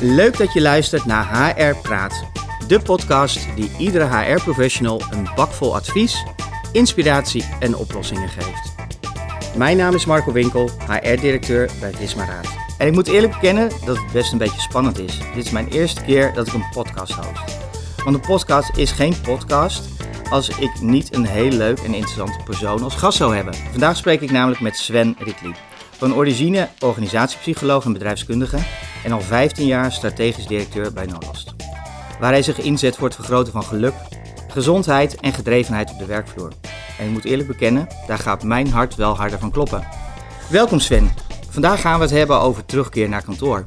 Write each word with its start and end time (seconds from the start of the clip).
Leuk 0.00 0.38
dat 0.38 0.52
je 0.52 0.60
luistert 0.60 1.04
naar 1.04 1.54
HR 1.56 1.76
Praat, 1.76 2.24
de 2.68 2.80
podcast 2.80 3.38
die 3.56 3.70
iedere 3.78 4.04
HR-professional 4.04 5.02
een 5.10 5.28
bakvol 5.34 5.74
advies, 5.74 6.24
inspiratie 6.72 7.44
en 7.60 7.76
oplossingen 7.76 8.28
geeft. 8.28 8.74
Mijn 9.56 9.76
naam 9.76 9.94
is 9.94 10.04
Marco 10.04 10.32
Winkel, 10.32 10.70
HR-directeur 10.88 11.70
bij 11.80 11.92
Visma 11.92 12.24
Raad. 12.24 12.48
En 12.78 12.86
ik 12.86 12.92
moet 12.92 13.06
eerlijk 13.06 13.32
bekennen 13.32 13.70
dat 13.84 13.96
het 13.96 14.12
best 14.12 14.32
een 14.32 14.38
beetje 14.38 14.60
spannend 14.60 14.98
is. 14.98 15.18
Dit 15.34 15.44
is 15.44 15.50
mijn 15.50 15.68
eerste 15.68 16.02
keer 16.02 16.32
dat 16.34 16.46
ik 16.46 16.52
een 16.52 16.68
podcast 16.72 17.12
host. 17.12 17.58
Want 18.04 18.16
een 18.16 18.26
podcast 18.26 18.76
is 18.76 18.92
geen 18.92 19.20
podcast 19.20 19.88
als 20.30 20.48
ik 20.48 20.80
niet 20.80 21.14
een 21.14 21.26
heel 21.26 21.50
leuk 21.50 21.78
en 21.78 21.94
interessante 21.94 22.44
persoon 22.44 22.82
als 22.82 22.94
gast 22.94 23.18
zou 23.18 23.34
hebben. 23.34 23.54
Vandaag 23.70 23.96
spreek 23.96 24.20
ik 24.20 24.30
namelijk 24.30 24.60
met 24.60 24.76
Sven 24.76 25.16
Ritli. 25.18 25.54
Van 25.90 26.14
origine 26.14 26.68
organisatiepsycholoog 26.78 27.84
en 27.84 27.92
bedrijfskundige 27.92 28.58
en 29.04 29.12
al 29.12 29.20
15 29.20 29.66
jaar 29.66 29.92
strategisch 29.92 30.46
directeur 30.46 30.92
bij 30.92 31.06
Nolast. 31.06 31.54
Waar 32.20 32.30
hij 32.30 32.42
zich 32.42 32.58
inzet 32.58 32.96
voor 32.96 33.06
het 33.06 33.16
vergroten 33.16 33.52
van 33.52 33.64
geluk, 33.64 33.94
gezondheid 34.48 35.20
en 35.20 35.32
gedrevenheid 35.32 35.90
op 35.90 35.98
de 35.98 36.06
werkvloer. 36.06 36.52
En 36.98 37.06
ik 37.06 37.12
moet 37.12 37.24
eerlijk 37.24 37.48
bekennen, 37.48 37.86
daar 38.06 38.18
gaat 38.18 38.42
mijn 38.42 38.70
hart 38.70 38.94
wel 38.94 39.16
harder 39.16 39.38
van 39.38 39.50
kloppen. 39.50 39.86
Welkom 40.50 40.78
Sven. 40.78 41.10
Vandaag 41.50 41.80
gaan 41.80 41.96
we 41.98 42.04
het 42.04 42.14
hebben 42.14 42.40
over 42.40 42.64
terugkeer 42.64 43.08
naar 43.08 43.22
kantoor. 43.22 43.64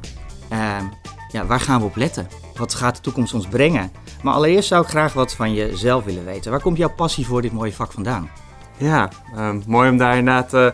Ehm, 0.48 0.84
ja, 1.28 1.46
waar 1.46 1.60
gaan 1.60 1.80
we 1.80 1.86
op 1.86 1.96
letten? 1.96 2.28
Wat 2.56 2.74
gaat 2.74 2.96
de 2.96 3.02
toekomst 3.02 3.34
ons 3.34 3.46
brengen? 3.46 3.92
Maar 4.22 4.34
allereerst 4.34 4.68
zou 4.68 4.82
ik 4.82 4.88
graag 4.88 5.12
wat 5.12 5.34
van 5.34 5.54
jezelf 5.54 6.04
willen 6.04 6.24
weten. 6.24 6.50
Waar 6.50 6.60
komt 6.60 6.76
jouw 6.76 6.94
passie 6.94 7.26
voor 7.26 7.42
dit 7.42 7.52
mooie 7.52 7.72
vak 7.72 7.92
vandaan? 7.92 8.30
Ja, 8.76 9.08
ehm, 9.36 9.60
mooi 9.66 9.90
om 9.90 9.96
daar 9.96 10.16
inderdaad 10.16 10.54
uh, 10.54 10.68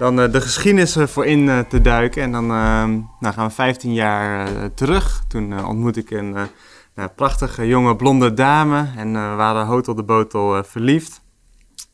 dan 0.00 0.20
uh, 0.20 0.32
de 0.32 0.40
geschiedenis 0.40 0.96
voor 0.98 1.26
in 1.26 1.66
te 1.68 1.80
duiken. 1.80 2.22
En 2.22 2.32
dan 2.32 2.46
nou 2.46 3.34
gaan 3.34 3.46
we 3.46 3.54
15 3.54 3.92
jaar 3.92 4.48
terug. 4.74 5.22
Toen 5.28 5.64
ontmoette 5.66 6.00
ik 6.00 6.10
een 6.10 6.30
nou, 6.94 7.08
prachtige 7.16 7.66
jonge 7.66 7.96
blonde 7.96 8.34
dame 8.34 8.88
en 8.96 9.12
we 9.12 9.34
waren 9.36 9.66
hotel 9.66 9.94
de 9.94 10.02
botel 10.02 10.64
verliefd. 10.64 11.22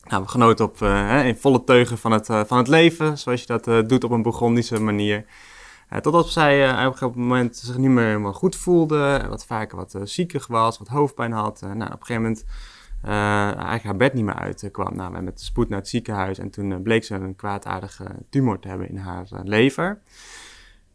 Nou, 0.03 0.23
we 0.23 0.29
genoten 0.29 0.65
op, 0.65 0.81
in 1.23 1.37
volle 1.37 1.63
teugen 1.63 1.97
van 1.97 2.11
het, 2.11 2.25
van 2.25 2.57
het 2.57 2.67
leven, 2.67 3.17
zoals 3.17 3.41
je 3.43 3.47
dat 3.47 3.89
doet 3.89 4.03
op 4.03 4.11
een 4.11 4.21
Burgondische 4.21 4.79
manier. 4.79 5.25
Totdat 6.01 6.29
zij 6.29 6.81
uh, 6.81 6.91
op 7.01 7.15
een 7.15 7.21
moment 7.21 7.57
zich 7.57 7.77
niet 7.77 7.89
meer 7.89 8.05
helemaal 8.05 8.33
goed 8.33 8.55
voelde, 8.55 9.25
wat 9.29 9.45
vaker 9.45 9.77
wat 9.77 9.93
uh, 9.95 10.01
ziekig 10.03 10.47
was, 10.47 10.77
wat 10.77 10.87
hoofdpijn 10.87 11.31
had. 11.31 11.61
nou, 11.61 11.75
op 11.75 11.81
een 11.81 12.05
gegeven 12.05 12.21
moment 12.21 12.45
eigenlijk 13.03 13.83
haar 13.83 13.95
bed 13.95 14.13
niet 14.13 14.25
meer 14.25 14.33
uitkwam. 14.33 14.95
nou, 14.95 15.13
we 15.13 15.21
met 15.21 15.41
spoed 15.41 15.69
naar 15.69 15.79
het 15.79 15.87
ziekenhuis 15.87 16.37
en 16.37 16.49
toen 16.49 16.81
bleek 16.81 17.03
ze 17.03 17.15
een 17.15 17.35
kwaadaardige 17.35 18.05
tumor 18.29 18.59
te 18.59 18.67
hebben 18.67 18.89
in 18.89 18.97
haar 18.97 19.27
lever. 19.43 20.01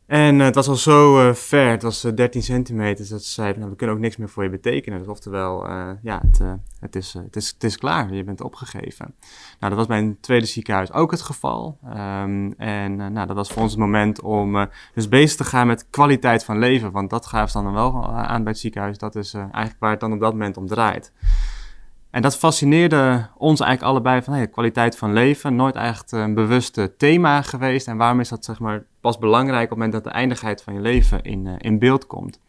En 0.06 0.38
het 0.38 0.54
was 0.54 0.68
al 0.68 0.74
zo 0.74 1.32
ver, 1.32 1.70
het 1.70 1.82
was 1.82 2.04
uh, 2.04 2.10
eh, 2.10 2.16
13 2.16 2.42
centimeter, 2.42 3.08
dat 3.08 3.24
ze 3.24 3.32
zeiden, 3.32 3.58
nou, 3.58 3.70
we 3.70 3.76
kunnen 3.76 3.96
ook 3.96 4.02
niks 4.02 4.16
meer 4.16 4.28
voor 4.28 4.42
je 4.42 4.50
betekenen. 4.50 4.98
Dus 4.98 5.08
oftewel, 5.08 5.68
ja, 6.02 6.20
het, 6.26 6.40
het, 6.80 6.96
is, 6.96 7.12
het, 7.12 7.36
is, 7.36 7.48
het 7.48 7.64
is 7.64 7.78
klaar, 7.78 8.14
je 8.14 8.24
bent 8.24 8.40
opgegeven. 8.40 9.14
Nou, 9.58 9.74
dat 9.74 9.74
was 9.74 9.86
bij 9.86 9.98
een 9.98 10.20
tweede 10.20 10.46
ziekenhuis 10.46 10.92
ook 10.92 11.10
het 11.10 11.22
geval. 11.22 11.78
Um, 11.84 12.54
en 12.58 12.96
nou, 12.96 13.26
dat 13.26 13.36
was 13.36 13.52
voor 13.52 13.62
ons 13.62 13.70
het 13.70 13.80
moment 13.80 14.20
om 14.20 14.68
dus 14.94 15.08
bezig 15.08 15.36
te 15.36 15.44
gaan 15.44 15.66
met 15.66 15.86
kwaliteit 15.90 16.44
van 16.44 16.58
leven. 16.58 16.90
Want 16.90 17.10
dat 17.10 17.26
gaven 17.26 17.50
ze 17.50 17.62
dan 17.62 17.72
wel 17.72 18.06
aan 18.12 18.42
bij 18.42 18.52
het 18.52 18.60
ziekenhuis. 18.60 18.98
Dat 18.98 19.16
is 19.16 19.34
eigenlijk 19.34 19.76
waar 19.78 19.90
het 19.90 20.00
dan 20.00 20.12
op 20.12 20.20
dat 20.20 20.32
moment 20.32 20.56
om 20.56 20.66
draait. 20.66 21.12
En 22.12 22.22
dat 22.22 22.36
fascineerde 22.36 23.26
ons 23.36 23.60
eigenlijk 23.60 23.90
allebei 23.90 24.22
van 24.22 24.34
hey, 24.34 24.48
kwaliteit 24.48 24.96
van 24.96 25.12
leven. 25.12 25.56
Nooit 25.56 25.74
echt 25.74 26.12
een 26.12 26.34
bewuste 26.34 26.96
thema 26.96 27.42
geweest. 27.42 27.86
En 27.88 27.96
waarom 27.96 28.20
is 28.20 28.28
dat 28.28 28.44
zeg 28.44 28.58
maar 28.58 28.84
pas 29.00 29.18
belangrijk 29.18 29.62
op 29.64 29.68
het 29.70 29.78
moment 29.78 29.92
dat 29.92 30.04
de 30.04 30.18
eindigheid 30.18 30.62
van 30.62 30.74
je 30.74 30.80
leven 30.80 31.22
in, 31.22 31.46
uh, 31.46 31.52
in 31.58 31.78
beeld 31.78 32.06
komt. 32.06 32.40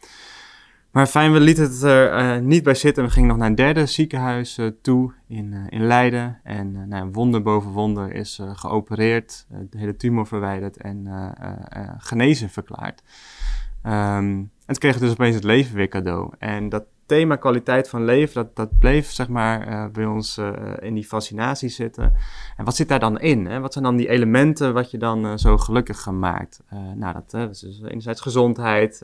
Maar 0.92 1.08
fijn, 1.08 1.32
we 1.32 1.40
lieten 1.40 1.64
het 1.64 1.82
er 1.82 2.42
niet 2.42 2.64
bij 2.64 2.74
zitten. 2.74 3.04
We 3.04 3.10
gingen 3.10 3.30
nog 3.30 3.38
naar 3.38 3.48
een 3.48 3.56
derde 3.56 3.86
ziekenhuis 3.86 4.60
toe 4.82 5.14
in, 5.28 5.68
in 5.70 5.88
Leiden. 5.88 6.40
En 6.44 6.88
nou, 6.88 7.10
wonder 7.12 7.42
boven 7.42 7.72
wonder 7.72 8.14
is 8.14 8.40
geopereerd, 8.54 9.46
de 9.70 9.78
hele 9.78 9.96
tumor 9.96 10.28
verwijderd 10.28 10.78
en 10.78 11.08
genezen 11.98 12.50
verklaard. 12.50 13.04
Um, 13.86 13.92
en 13.92 14.52
toen 14.66 14.78
kregen 14.78 15.00
dus 15.00 15.12
opeens 15.12 15.36
het 15.36 15.44
leven 15.44 15.76
weer 15.76 15.88
cadeau. 15.88 16.34
En 16.40 16.70
dat 16.70 16.84
thema 17.06 17.36
kwaliteit 17.36 17.90
van 17.90 18.06
leven, 18.06 18.34
dat, 18.34 18.56
dat 18.56 18.80
bleef 18.80 19.12
zeg 19.12 19.28
maar 19.28 19.68
uh, 19.68 19.86
bij 19.92 20.06
ons 20.06 20.38
uh, 20.38 20.52
in 20.80 20.94
die 20.94 21.04
fascinatie 21.04 21.70
zitten. 21.70 22.14
En 22.58 22.66
wat 22.66 22.76
zit 22.76 22.88
daar 22.88 23.00
dan 23.00 23.20
in? 23.20 23.46
Hè? 23.46 23.60
Wat 23.60 23.74
zijn 23.74 23.86
dan 23.86 23.96
die 23.96 24.10
elementen 24.10 24.74
wat 24.74 24.92
je 24.92 24.98
dan 24.98 25.26
uh, 25.26 25.32
zo 25.36 25.58
gelukkig 25.58 26.06
maakt? 26.06 26.62
nou, 26.96 27.14
dat, 27.28 27.50
is 27.50 27.60
dus 27.60 27.82
enerzijds 27.82 28.22
gezondheid, 28.22 28.98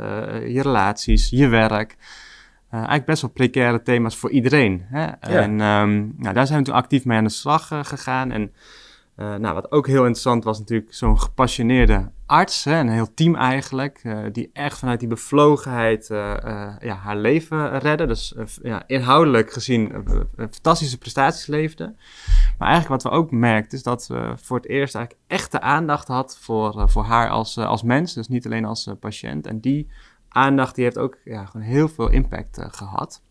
je 0.48 0.60
relaties, 0.62 1.30
je 1.30 1.48
werk. 1.48 1.98
eigenlijk 2.70 3.06
best 3.06 3.22
wel 3.22 3.32
precaire 3.32 3.82
thema's 3.82 4.18
voor 4.18 4.30
iedereen. 4.30 4.86
Hè? 4.86 5.04
Ja. 5.04 5.20
En 5.20 5.52
um, 5.62 6.14
nou, 6.18 6.34
daar 6.34 6.48
zijn 6.48 6.60
we 6.60 6.66
toen 6.66 6.76
actief 6.76 7.06
mee 7.06 7.18
aan 7.18 7.24
de 7.24 7.30
slag 7.30 7.68
gegaan. 7.68 8.32
En 8.32 8.52
uh, 9.20 9.36
nou, 9.36 9.54
wat 9.54 9.72
ook 9.72 9.88
heel 9.88 10.02
interessant 10.02 10.44
was 10.44 10.60
natuurlijk 10.60 10.94
zo'n 10.94 11.20
gepassioneerde 11.20 12.12
arts, 12.26 12.64
hè, 12.64 12.80
een 12.80 12.90
heel 12.90 13.14
team 13.14 13.36
eigenlijk, 13.36 14.02
uh, 14.04 14.20
die 14.32 14.50
echt 14.54 14.80
vanuit 14.80 15.00
die 15.00 15.10
bevlogenheid 15.10 16.10
uh, 16.10 16.18
ja, 16.80 16.96
haar 16.96 17.18
leven 17.18 17.80
redde. 17.80 18.06
Dus 18.06 18.36
ja, 18.62 18.84
inhoudelijk 18.88 19.54
gezien 19.54 20.06
fantastische 20.36 20.98
prestaties 20.98 21.48
leefde. 21.48 21.96
Maar 22.58 22.68
eigenlijk 22.68 23.02
wat 23.02 23.12
we 23.12 23.18
ook 23.20 23.32
merkten 23.32 23.78
is 23.78 23.84
dat 23.84 24.08
we 24.08 24.34
voor 24.36 24.58
het 24.58 24.68
eerst 24.68 24.96
eigenlijk 24.96 25.26
echte 25.28 25.62
aandacht 25.62 26.08
had 26.08 26.38
voor, 26.38 26.90
voor 26.90 27.04
haar 27.04 27.30
als, 27.30 27.58
als 27.58 27.84
mens. 27.84 28.14
Dus 28.14 28.28
niet 28.28 28.46
alleen 28.46 28.66
als 28.66 28.90
patiënt. 29.00 29.48
En 29.48 29.60
die 29.60 29.90
aandacht 30.30 30.76
die 30.76 30.84
heeft 30.84 30.98
ook 30.98 31.18
ja, 31.24 31.46
gewoon 31.46 31.66
heel 31.66 31.88
veel 31.88 32.10
impact 32.10 32.58
gehad. 32.72 33.22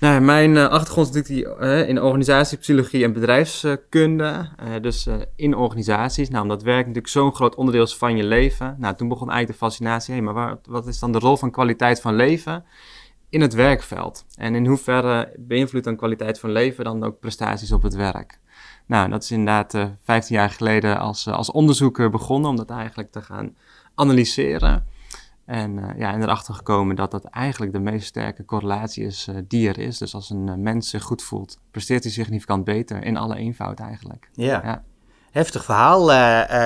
Nou, 0.00 0.20
mijn 0.20 0.50
uh, 0.50 0.66
achtergrond 0.66 1.08
is 1.08 1.14
natuurlijk 1.14 1.58
die, 1.58 1.68
uh, 1.68 1.88
in 1.88 2.02
organisatiepsychologie 2.02 3.04
en 3.04 3.12
bedrijfskunde. 3.12 4.48
Uh, 4.62 4.80
dus 4.80 5.08
in 5.36 5.54
organisaties. 5.54 6.28
Nou, 6.28 6.42
omdat 6.42 6.62
werk 6.62 6.78
natuurlijk 6.78 7.08
zo'n 7.08 7.34
groot 7.34 7.54
onderdeel 7.54 7.82
is 7.82 7.96
van 7.96 8.16
je 8.16 8.24
leven. 8.24 8.76
Nou, 8.78 8.94
toen 8.94 9.08
begon 9.08 9.30
eigenlijk 9.30 9.60
de 9.60 9.66
fascinatie. 9.66 10.14
Hé, 10.14 10.20
maar 10.20 10.56
wat 10.68 10.86
is 10.86 10.98
dan 10.98 11.12
de 11.12 11.18
rol 11.18 11.36
van 11.36 11.50
kwaliteit 11.50 12.00
van 12.00 12.14
leven 12.14 12.64
in 13.28 13.40
het 13.40 13.54
werkveld? 13.54 14.24
En 14.34 14.54
in 14.54 14.66
hoeverre 14.66 15.32
beïnvloedt 15.38 15.84
dan 15.84 15.96
kwaliteit 15.96 16.40
van 16.40 16.50
leven 16.50 16.84
dan 16.84 17.04
ook 17.04 17.18
prestaties 17.18 17.72
op 17.72 17.82
het 17.82 17.94
werk? 17.94 18.38
Nou, 18.86 19.10
dat 19.10 19.22
is 19.22 19.30
inderdaad 19.30 19.90
15 20.04 20.36
jaar 20.36 20.50
geleden 20.50 20.98
als, 20.98 21.26
als 21.26 21.50
onderzoeker 21.50 22.10
begonnen 22.10 22.50
om 22.50 22.56
dat 22.56 22.70
eigenlijk 22.70 23.10
te 23.10 23.22
gaan 23.22 23.56
analyseren. 23.94 24.86
En 25.50 25.78
uh, 25.78 25.88
ja, 25.96 26.12
en 26.12 26.22
erachter 26.22 26.54
gekomen 26.54 26.96
dat 26.96 27.10
dat 27.10 27.24
eigenlijk 27.24 27.72
de 27.72 27.78
meest 27.78 28.06
sterke 28.06 28.44
correlatie 28.44 29.04
is 29.04 29.28
uh, 29.30 29.36
die 29.48 29.68
er 29.68 29.78
is. 29.78 29.98
Dus 29.98 30.14
als 30.14 30.30
een 30.30 30.46
uh, 30.46 30.54
mens 30.54 30.90
zich 30.90 31.02
goed 31.02 31.22
voelt, 31.22 31.58
presteert 31.70 32.02
hij 32.02 32.12
significant 32.12 32.64
beter 32.64 33.04
in 33.04 33.16
alle 33.16 33.36
eenvoud 33.36 33.80
eigenlijk. 33.80 34.28
Ja. 34.32 34.60
ja. 34.64 34.82
Heftig 35.30 35.64
verhaal, 35.64 36.06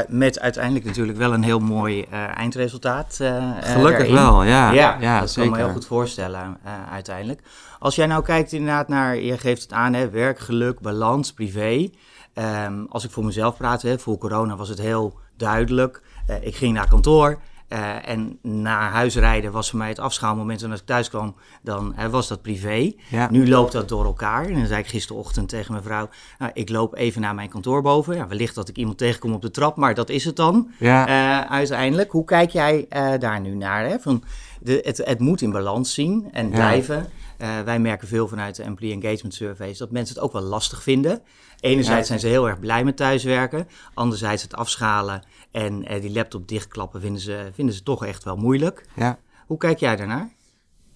met 0.09 0.41
uiteindelijk 0.41 0.85
natuurlijk 0.85 1.19
wel 1.19 1.33
een 1.33 1.43
heel 1.43 1.59
mooi 1.59 2.03
eindresultaat. 2.35 3.21
Gelukkig 3.61 4.11
wel, 4.11 4.43
ja. 4.43 4.71
Ja, 4.71 4.97
ja 5.01 5.21
dat 5.21 5.31
zeker. 5.31 5.51
kan 5.51 5.59
me 5.59 5.65
heel 5.65 5.75
goed 5.75 5.87
voorstellen 5.87 6.59
uiteindelijk. 6.91 7.43
Als 7.79 7.95
jij 7.95 8.07
nou 8.07 8.23
kijkt 8.23 8.53
inderdaad 8.53 8.89
naar, 8.89 9.17
je 9.17 9.39
geeft 9.39 9.63
het 9.63 9.73
aan, 9.73 9.93
hè, 9.93 10.11
werk, 10.11 10.39
geluk, 10.39 10.81
balans, 10.81 11.33
privé. 11.33 11.91
Um, 12.35 12.87
als 12.89 13.05
ik 13.05 13.11
voor 13.11 13.25
mezelf 13.25 13.57
praat, 13.57 13.83
hè, 13.83 13.99
voor 13.99 14.19
corona 14.19 14.57
was 14.57 14.69
het 14.69 14.81
heel 14.81 15.19
duidelijk. 15.37 16.03
ik 16.41 16.57
ging 16.57 16.75
naar 16.75 16.89
kantoor, 16.89 17.39
uh, 17.75 18.09
en 18.09 18.39
naar 18.43 18.91
huis 18.91 19.17
rijden 19.17 19.53
was 19.53 19.71
voor 19.71 19.79
mij 19.79 19.89
het 19.89 19.99
afschaalmoment. 19.99 20.63
En 20.63 20.71
als 20.71 20.81
ik 20.81 20.87
thuis 20.87 21.09
kwam, 21.09 21.35
dan 21.63 21.95
uh, 21.99 22.07
was 22.07 22.29
dat 22.29 22.43
privé. 22.43 22.93
Ja. 23.09 23.31
Nu 23.31 23.49
loopt 23.49 23.73
dat 23.73 23.89
door 23.89 24.05
elkaar. 24.05 24.47
En 24.47 24.55
dan 24.55 24.67
zei 24.67 24.81
ik 24.81 24.87
gisterochtend 24.87 25.49
tegen 25.49 25.73
mijn 25.73 25.85
vrouw... 25.85 26.09
Nou, 26.39 26.51
ik 26.55 26.69
loop 26.69 26.95
even 26.95 27.21
naar 27.21 27.35
mijn 27.35 27.49
kantoor 27.49 27.83
boven. 27.83 28.17
Ja, 28.17 28.29
wellicht 28.29 28.55
dat 28.55 28.69
ik 28.69 28.77
iemand 28.77 28.99
tegenkom 28.99 29.33
op 29.33 29.43
de 29.43 29.51
trap, 29.51 29.77
maar 29.77 29.95
dat 29.95 30.09
is 30.09 30.25
het 30.25 30.37
dan 30.37 30.69
ja. 30.79 31.09
uh, 31.09 31.51
uiteindelijk. 31.51 32.11
Hoe 32.11 32.25
kijk 32.25 32.51
jij 32.51 32.87
daar 33.19 33.41
nu 33.41 33.55
naar? 33.55 33.85
Hè? 33.85 33.99
Van 33.99 34.23
de, 34.61 34.81
het, 34.83 34.97
het 35.05 35.21
moet 35.21 35.41
in 35.41 35.51
balans 35.51 35.95
zien 35.95 36.29
en 36.33 36.51
blijven. 36.51 37.07
Uh, 37.39 37.61
wij 37.61 37.79
merken 37.79 38.09
veel 38.09 38.29
vanuit 38.29 38.57
de 38.57 38.63
Employee 38.63 38.95
Engagement 38.95 39.35
Surveys 39.35 39.79
dat 39.79 39.91
mensen 39.91 40.15
het 40.15 40.25
ook 40.25 40.33
wel 40.33 40.43
lastig 40.43 40.83
vinden. 40.83 41.23
Enerzijds 41.61 42.09
zijn 42.09 42.21
ze 42.21 42.27
heel 42.27 42.49
erg 42.49 42.59
blij 42.59 42.85
met 42.85 42.97
thuiswerken. 42.97 43.69
Anderzijds 43.95 44.43
het 44.43 44.55
afschalen 44.55 45.23
en 45.51 45.93
uh, 45.93 46.01
die 46.01 46.13
laptop 46.13 46.49
dichtklappen 46.49 47.01
vinden 47.01 47.21
ze, 47.21 47.51
vinden 47.53 47.75
ze 47.75 47.83
toch 47.83 48.05
echt 48.05 48.25
wel 48.25 48.37
moeilijk. 48.37 48.87
Ja. 48.95 49.19
Hoe 49.47 49.59
kijk 49.59 49.79
jij 49.79 49.97
daarnaar? 49.97 50.29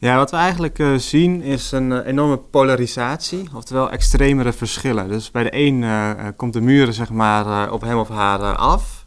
Ja, 0.00 0.16
wat 0.16 0.30
we 0.30 0.36
eigenlijk 0.36 0.78
uh, 0.78 0.94
zien 0.96 1.42
is 1.42 1.72
een 1.72 1.90
uh, 1.90 2.06
enorme 2.06 2.36
polarisatie, 2.36 3.48
oftewel 3.54 3.90
extremere 3.90 4.52
verschillen. 4.52 5.08
Dus 5.08 5.30
bij 5.30 5.42
de 5.42 5.56
een 5.56 5.82
uh, 5.82 6.10
komt 6.36 6.52
de 6.52 6.60
muren 6.60 6.94
zeg 6.94 7.10
maar 7.10 7.72
op 7.72 7.80
hem 7.80 7.98
of 7.98 8.08
haar 8.08 8.56
af 8.56 9.02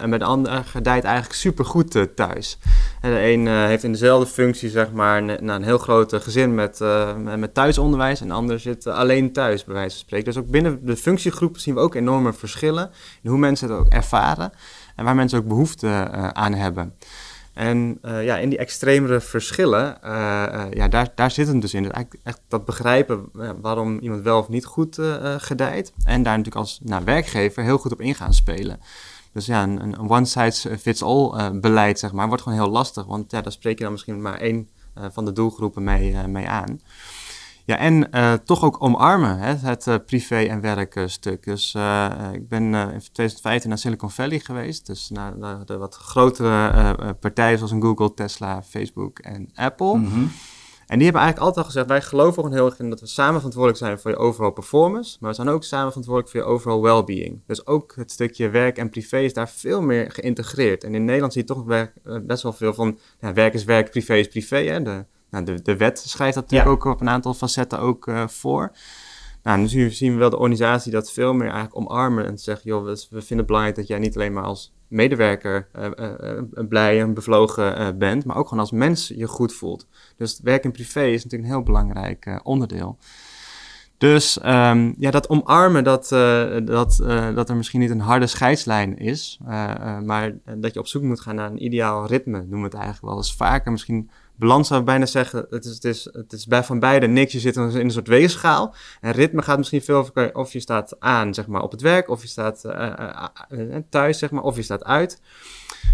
en 0.00 0.10
bij 0.10 0.18
de 0.18 0.24
ander 0.24 0.64
gedijt 0.64 1.04
eigenlijk 1.04 1.34
supergoed 1.34 2.16
thuis. 2.16 2.58
En 3.00 3.10
de 3.10 3.22
een 3.22 3.46
heeft 3.46 3.84
in 3.84 3.92
dezelfde 3.92 4.26
functie 4.26 4.70
zeg 4.70 4.92
maar 4.92 5.22
een, 5.22 5.48
een 5.48 5.62
heel 5.62 5.78
groot 5.78 6.14
gezin 6.14 6.54
met, 6.54 6.80
met 7.36 7.54
thuisonderwijs 7.54 8.20
en 8.20 8.28
de 8.28 8.34
ander 8.34 8.60
zit 8.60 8.86
alleen 8.86 9.32
thuis 9.32 9.64
bij 9.64 9.74
wijze 9.74 9.96
van 9.96 10.04
spreken. 10.04 10.26
Dus 10.26 10.42
ook 10.42 10.50
binnen 10.50 10.86
de 10.86 10.96
functiegroep 10.96 11.58
zien 11.58 11.74
we 11.74 11.80
ook 11.80 11.94
enorme 11.94 12.32
verschillen 12.32 12.90
in 13.22 13.30
hoe 13.30 13.38
mensen 13.38 13.68
het 13.68 13.78
ook 13.78 13.88
ervaren 13.88 14.52
en 14.96 15.04
waar 15.04 15.14
mensen 15.14 15.38
ook 15.38 15.48
behoefte 15.48 15.88
aan 16.32 16.54
hebben. 16.54 16.94
En 17.52 17.98
ja, 18.02 18.36
in 18.38 18.48
die 18.48 18.58
extremere 18.58 19.20
verschillen, 19.20 19.98
ja, 20.70 20.88
daar, 20.88 21.12
daar 21.14 21.30
zit 21.30 21.46
het 21.46 21.60
dus 21.60 21.74
in. 21.74 21.82
Dus 21.82 21.92
eigenlijk 21.92 22.24
echt 22.26 22.40
dat 22.48 22.64
begrijpen 22.64 23.28
waarom 23.60 23.98
iemand 23.98 24.22
wel 24.22 24.38
of 24.38 24.48
niet 24.48 24.64
goed 24.64 24.98
gedijt. 25.36 25.92
En 26.04 26.22
daar 26.22 26.36
natuurlijk 26.36 26.56
als 26.56 26.80
nou, 26.82 27.04
werkgever 27.04 27.62
heel 27.62 27.78
goed 27.78 27.92
op 27.92 28.00
in 28.00 28.14
gaan 28.14 28.34
spelen. 28.34 28.80
Dus 29.32 29.46
ja, 29.46 29.62
een, 29.62 29.82
een 29.82 30.10
one-size-fits-all 30.10 31.60
beleid, 31.60 31.98
zeg 31.98 32.12
maar, 32.12 32.28
wordt 32.28 32.42
gewoon 32.42 32.58
heel 32.58 32.70
lastig. 32.70 33.04
Want 33.04 33.30
ja, 33.30 33.40
daar 33.40 33.52
spreek 33.52 33.76
je 33.76 33.82
dan 33.82 33.92
misschien 33.92 34.22
maar 34.22 34.38
één 34.38 34.68
van 34.94 35.24
de 35.24 35.32
doelgroepen 35.32 35.84
mee, 35.84 36.16
mee 36.26 36.48
aan. 36.48 36.80
Ja, 37.64 37.76
en 37.76 38.08
uh, 38.10 38.32
toch 38.32 38.64
ook 38.64 38.82
omarmen, 38.82 39.38
hè, 39.38 39.54
het 39.54 39.86
uh, 39.86 39.94
privé- 40.06 40.44
en 40.44 40.60
werkstuk. 40.60 41.44
Dus 41.44 41.74
uh, 41.74 42.28
ik 42.32 42.48
ben 42.48 42.62
in 42.74 43.00
2015 43.12 43.68
naar 43.68 43.78
Silicon 43.78 44.10
Valley 44.10 44.38
geweest. 44.38 44.86
Dus 44.86 45.10
naar, 45.10 45.38
naar 45.38 45.64
de 45.64 45.76
wat 45.76 45.94
grotere 45.94 47.14
partijen 47.20 47.58
zoals 47.58 47.72
Google, 47.72 48.14
Tesla, 48.14 48.62
Facebook 48.62 49.18
en 49.18 49.50
Apple. 49.54 49.96
Mm 49.96 50.06
-hmm. 50.06 50.30
En 50.90 50.96
die 50.96 51.04
hebben 51.04 51.22
eigenlijk 51.22 51.38
altijd 51.38 51.56
al 51.56 51.72
gezegd, 51.72 51.86
wij 51.86 52.02
geloven 52.02 52.34
gewoon 52.34 52.52
heel 52.52 52.66
erg 52.66 52.78
in 52.78 52.90
dat 52.90 53.00
we 53.00 53.06
samen 53.06 53.34
verantwoordelijk 53.34 53.78
zijn 53.78 53.98
voor 53.98 54.10
je 54.10 54.16
overal 54.16 54.50
performance. 54.50 55.16
Maar 55.20 55.30
we 55.30 55.36
zijn 55.36 55.48
ook 55.48 55.64
samen 55.64 55.88
verantwoordelijk 55.88 56.32
voor 56.32 56.40
je 56.40 56.54
overal 56.54 56.82
well-being. 56.82 57.40
Dus 57.46 57.66
ook 57.66 57.92
het 57.96 58.10
stukje 58.10 58.48
werk 58.48 58.78
en 58.78 58.90
privé 58.90 59.18
is 59.18 59.32
daar 59.32 59.48
veel 59.48 59.82
meer 59.82 60.10
geïntegreerd. 60.10 60.84
En 60.84 60.94
in 60.94 61.04
Nederland 61.04 61.32
zie 61.32 61.42
je 61.42 61.48
toch 61.48 61.64
best 62.22 62.42
wel 62.42 62.52
veel 62.52 62.74
van, 62.74 62.98
ja, 63.20 63.32
werk 63.32 63.54
is 63.54 63.64
werk, 63.64 63.90
privé 63.90 64.14
is 64.14 64.28
privé. 64.28 64.56
Hè? 64.56 64.82
De, 64.82 65.04
nou, 65.30 65.44
de, 65.44 65.62
de 65.62 65.76
wet 65.76 65.98
schrijft 65.98 66.34
dat 66.34 66.50
natuurlijk 66.50 66.86
ook 66.86 66.92
op 66.92 67.00
een 67.00 67.08
aantal 67.08 67.34
facetten 67.34 67.78
ook 67.78 68.06
uh, 68.06 68.28
voor. 68.28 68.72
Nou, 69.42 69.58
nu 69.58 69.90
zien 69.90 70.12
we 70.12 70.18
wel 70.18 70.30
de 70.30 70.36
organisatie 70.36 70.92
dat 70.92 71.12
veel 71.12 71.32
meer 71.32 71.48
eigenlijk 71.48 71.76
omarmen 71.76 72.26
en 72.26 72.38
zeggen, 72.38 72.70
joh, 72.70 72.84
we, 72.84 72.96
vinden 73.10 73.36
het 73.36 73.46
belangrijk 73.46 73.76
dat 73.76 73.86
jij 73.86 73.98
niet 73.98 74.14
alleen 74.14 74.32
maar 74.32 74.44
als 74.44 74.74
medewerker 74.88 75.68
uh, 75.78 75.90
uh, 75.96 76.68
blij 76.68 77.00
en 77.00 77.14
bevlogen 77.14 77.98
bent, 77.98 78.24
maar 78.24 78.36
ook 78.36 78.48
gewoon 78.48 78.62
als 78.62 78.72
mens 78.72 79.08
je 79.08 79.26
goed 79.26 79.52
voelt. 79.52 79.86
Dus 80.16 80.40
werk 80.42 80.64
en 80.64 80.72
privé 80.72 81.04
is 81.04 81.24
natuurlijk 81.24 81.50
een 81.50 81.56
heel 81.56 81.64
belangrijk 81.64 82.40
onderdeel. 82.42 82.98
Dus 84.00 84.38
um, 84.44 84.94
ja, 84.98 85.10
dat 85.10 85.28
omarmen 85.28 85.84
dat, 85.84 86.10
uh, 86.12 86.56
dat, 86.64 87.00
uh, 87.02 87.34
dat 87.34 87.48
er 87.48 87.56
misschien 87.56 87.80
niet 87.80 87.90
een 87.90 88.00
harde 88.00 88.26
scheidslijn 88.26 88.98
is, 88.98 89.40
uh, 89.42 89.98
maar 90.00 90.32
dat 90.56 90.74
je 90.74 90.80
op 90.80 90.86
zoek 90.86 91.02
moet 91.02 91.20
gaan 91.20 91.34
naar 91.34 91.50
een 91.50 91.64
ideaal 91.64 92.06
ritme, 92.06 92.38
noemen 92.38 92.58
we 92.58 92.64
het 92.64 92.74
eigenlijk 92.74 93.04
wel 93.04 93.16
eens 93.16 93.34
vaker. 93.34 93.72
Misschien 93.72 94.10
balans 94.40 94.68
zou 94.68 94.80
ik 94.80 94.86
bijna 94.86 95.06
zeggen, 95.06 95.46
het 95.50 95.64
is, 95.64 95.74
het 95.74 95.84
is, 95.84 96.08
het 96.12 96.32
is 96.32 96.46
bij 96.46 96.64
van 96.64 96.78
beide 96.78 97.06
niks. 97.06 97.32
Je 97.32 97.40
zit 97.40 97.56
in 97.56 97.62
een 97.62 97.90
soort 97.90 98.08
weegschaal. 98.08 98.74
En 99.00 99.12
ritme 99.12 99.42
gaat 99.42 99.58
misschien 99.58 99.82
veel 99.82 99.96
over 99.96 100.34
of 100.34 100.52
je 100.52 100.60
staat 100.60 101.00
aan 101.00 101.34
zeg 101.34 101.46
maar, 101.46 101.62
op 101.62 101.70
het 101.70 101.80
werk, 101.80 102.08
of 102.08 102.22
je 102.22 102.28
staat 102.28 102.60
thuis, 103.88 104.18
zeg 104.18 104.30
maar, 104.30 104.42
of 104.42 104.56
je 104.56 104.62
staat 104.62 104.84
uit. 104.84 105.20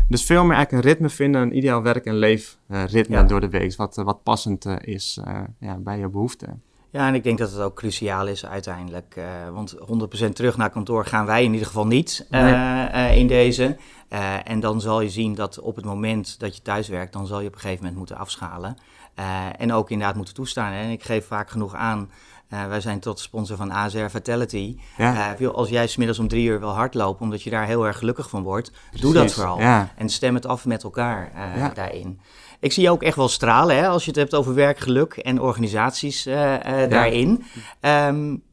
Dus 0.08 0.24
veel 0.24 0.44
meer 0.44 0.56
eigenlijk 0.56 0.84
een 0.84 0.90
ritme 0.90 1.08
vinden, 1.08 1.42
een 1.42 1.56
ideaal 1.56 1.82
werk- 1.82 2.04
en 2.04 2.16
leefritme 2.16 3.16
ja. 3.16 3.22
door 3.22 3.40
de 3.40 3.48
week, 3.48 3.76
wat, 3.76 3.96
wat 3.96 4.22
passend 4.22 4.66
is 4.80 5.20
ja, 5.60 5.78
bij 5.78 5.98
je 5.98 6.08
behoeften. 6.08 6.62
Ja, 6.90 7.06
en 7.08 7.14
ik 7.14 7.24
denk 7.24 7.38
dat 7.38 7.50
het 7.50 7.60
ook 7.60 7.74
cruciaal 7.74 8.26
is 8.26 8.46
uiteindelijk. 8.46 9.14
Uh, 9.18 9.24
want 9.52 9.76
100% 10.26 10.32
terug 10.32 10.56
naar 10.56 10.70
kantoor 10.70 11.06
gaan 11.06 11.26
wij 11.26 11.44
in 11.44 11.52
ieder 11.52 11.66
geval 11.66 11.86
niet 11.86 12.26
uh, 12.30 12.40
uh, 12.40 13.16
in 13.16 13.26
deze. 13.26 13.76
en 14.44 14.60
dan 14.60 14.80
zal 14.80 15.00
je 15.00 15.10
zien 15.10 15.34
dat 15.34 15.60
op 15.60 15.76
het 15.76 15.84
moment 15.84 16.38
dat 16.38 16.56
je 16.56 16.62
thuis 16.62 16.88
werkt, 16.88 17.12
dan 17.12 17.26
zal 17.26 17.40
je 17.40 17.46
op 17.46 17.54
een 17.54 17.60
gegeven 17.60 17.80
moment 17.80 17.98
moeten 17.98 18.16
afschalen. 18.16 18.76
en 19.58 19.72
ook 19.72 19.90
inderdaad 19.90 20.16
moeten 20.16 20.34
toestaan. 20.34 20.72
En 20.72 20.90
ik 20.90 21.02
geef 21.02 21.26
vaak 21.26 21.50
genoeg 21.50 21.74
aan, 21.74 22.10
wij 22.48 22.80
zijn 22.80 23.00
tot 23.00 23.20
sponsor 23.20 23.56
van 23.56 23.70
ASR 23.70 24.08
Vitality. 24.08 24.76
Ja. 24.96 25.36
als 25.52 25.68
jij 25.68 25.86
smiddags 25.86 26.18
om 26.18 26.28
drie 26.28 26.48
uur 26.48 26.60
wil 26.60 26.74
hardlopen, 26.74 27.22
omdat 27.22 27.42
je 27.42 27.50
daar 27.50 27.66
heel 27.66 27.86
erg 27.86 27.98
gelukkig 27.98 28.30
van 28.30 28.42
wordt, 28.42 28.70
Precies. 28.70 29.00
doe 29.00 29.14
dat 29.14 29.32
vooral. 29.32 29.60
Ja. 29.60 29.92
En 29.96 30.08
stem 30.08 30.34
het 30.34 30.46
af 30.46 30.66
met 30.66 30.82
elkaar 30.82 31.30
ja. 31.56 31.68
daarin. 31.68 32.20
Ik 32.60 32.72
zie 32.72 32.82
je 32.82 32.90
ook 32.90 33.02
echt 33.02 33.16
wel 33.16 33.28
stralen 33.28 33.76
hè, 33.76 33.88
als 33.88 34.04
je 34.04 34.10
het 34.10 34.18
hebt 34.18 34.34
over 34.34 34.54
werkgeluk 34.54 35.12
en 35.12 35.40
organisaties 35.40 36.26
uh, 36.26 36.52
uh, 36.52 36.58
daarin. 36.88 37.44
Um, 37.80 38.44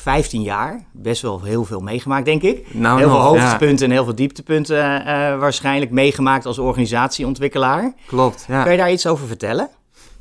15 0.00 0.42
jaar, 0.42 0.84
best 0.92 1.22
wel 1.22 1.42
heel 1.42 1.64
veel 1.64 1.80
meegemaakt, 1.80 2.24
denk 2.24 2.42
ik. 2.42 2.74
Nou, 2.74 2.98
heel 2.98 3.08
veel 3.08 3.20
hoogtepunten 3.20 3.86
en 3.86 3.92
heel 3.92 4.04
veel 4.04 4.14
dieptepunten 4.14 5.00
uh, 5.00 5.06
waarschijnlijk 5.38 5.90
meegemaakt 5.90 6.46
als 6.46 6.58
organisatieontwikkelaar. 6.58 7.92
Klopt, 8.06 8.44
ja. 8.48 8.62
Kan 8.62 8.72
je 8.72 8.78
daar 8.78 8.92
iets 8.92 9.06
over 9.06 9.26
vertellen? 9.26 9.68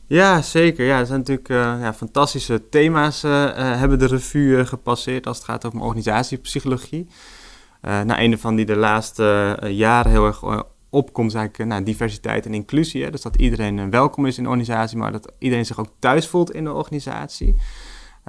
Ja, 0.08 0.42
zeker. 0.42 0.86
Ja, 0.86 1.00
er 1.00 1.06
zijn 1.06 1.20
natuurlijk 1.20 1.50
uh, 1.50 1.58
ja, 1.58 1.94
fantastische 1.94 2.70
thema's 2.70 3.24
uh, 3.24 3.32
hebben 3.56 4.00
de 4.00 4.08
revue 4.08 4.66
gepasseerd 4.66 5.28
als 5.28 5.38
het 5.38 5.46
gaat 5.46 5.66
over 5.66 5.82
organisatiepsychologie. 5.82 7.08
nou, 7.82 8.22
een 8.22 8.40
van 8.40 8.56
die 8.56 8.66
de 8.66 8.76
laatste 8.76 9.58
jaren 9.68 10.12
heel 10.12 10.26
erg 10.26 10.42
opkomt, 10.90 11.30
is 11.30 11.38
eigenlijk 11.38 11.70
nou, 11.70 11.84
diversiteit 11.84 12.46
en 12.46 12.54
inclusie. 12.54 13.04
Hè? 13.04 13.10
Dus 13.10 13.22
dat 13.22 13.36
iedereen 13.36 13.90
welkom 13.90 14.26
is 14.26 14.38
in 14.38 14.44
de 14.44 14.50
organisatie, 14.50 14.98
maar 14.98 15.12
dat 15.12 15.32
iedereen 15.40 15.66
zich 15.66 15.80
ook 15.80 15.92
thuis 16.00 16.28
voelt 16.28 16.52
in 16.52 16.64
de 16.64 16.74
organisatie. 16.74 17.56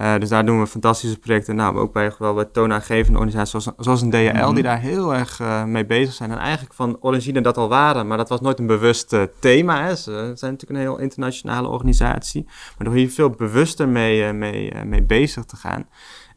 Uh, 0.01 0.19
dus 0.19 0.29
daar 0.29 0.47
doen 0.47 0.61
we 0.61 0.67
fantastische 0.67 1.19
projecten. 1.19 1.57
Nou, 1.57 1.79
ook 1.79 1.93
bij 1.93 2.13
wel 2.19 2.35
bij 2.35 2.45
toonaangevende 2.45 3.19
organisaties 3.19 3.51
zoals, 3.51 3.79
zoals 3.79 4.03
een 4.03 4.11
DHL, 4.11 4.33
mm 4.33 4.41
-hmm. 4.41 4.55
die 4.55 4.63
daar 4.63 4.81
heel 4.81 5.15
erg 5.15 5.41
uh, 5.41 5.65
mee 5.65 5.87
bezig 5.87 6.15
zijn. 6.15 6.31
En 6.31 6.39
eigenlijk 6.39 6.75
van 6.75 6.97
origine 7.01 7.41
dat 7.41 7.57
al 7.57 7.69
waren, 7.69 8.07
maar 8.07 8.17
dat 8.17 8.29
was 8.29 8.41
nooit 8.41 8.59
een 8.59 8.67
bewust 8.67 9.13
uh, 9.13 9.23
thema. 9.39 9.85
Hè. 9.85 9.97
Ze 9.97 10.33
zijn 10.35 10.53
natuurlijk 10.53 10.71
een 10.71 10.87
heel 10.87 10.99
internationale 10.99 11.69
organisatie. 11.69 12.45
Maar 12.45 12.87
door 12.87 12.95
hier 12.97 13.11
veel 13.11 13.31
bewuster 13.31 13.89
mee, 13.89 14.33
mee, 14.33 14.85
mee 14.85 15.03
bezig 15.03 15.45
te 15.45 15.57
gaan. 15.57 15.89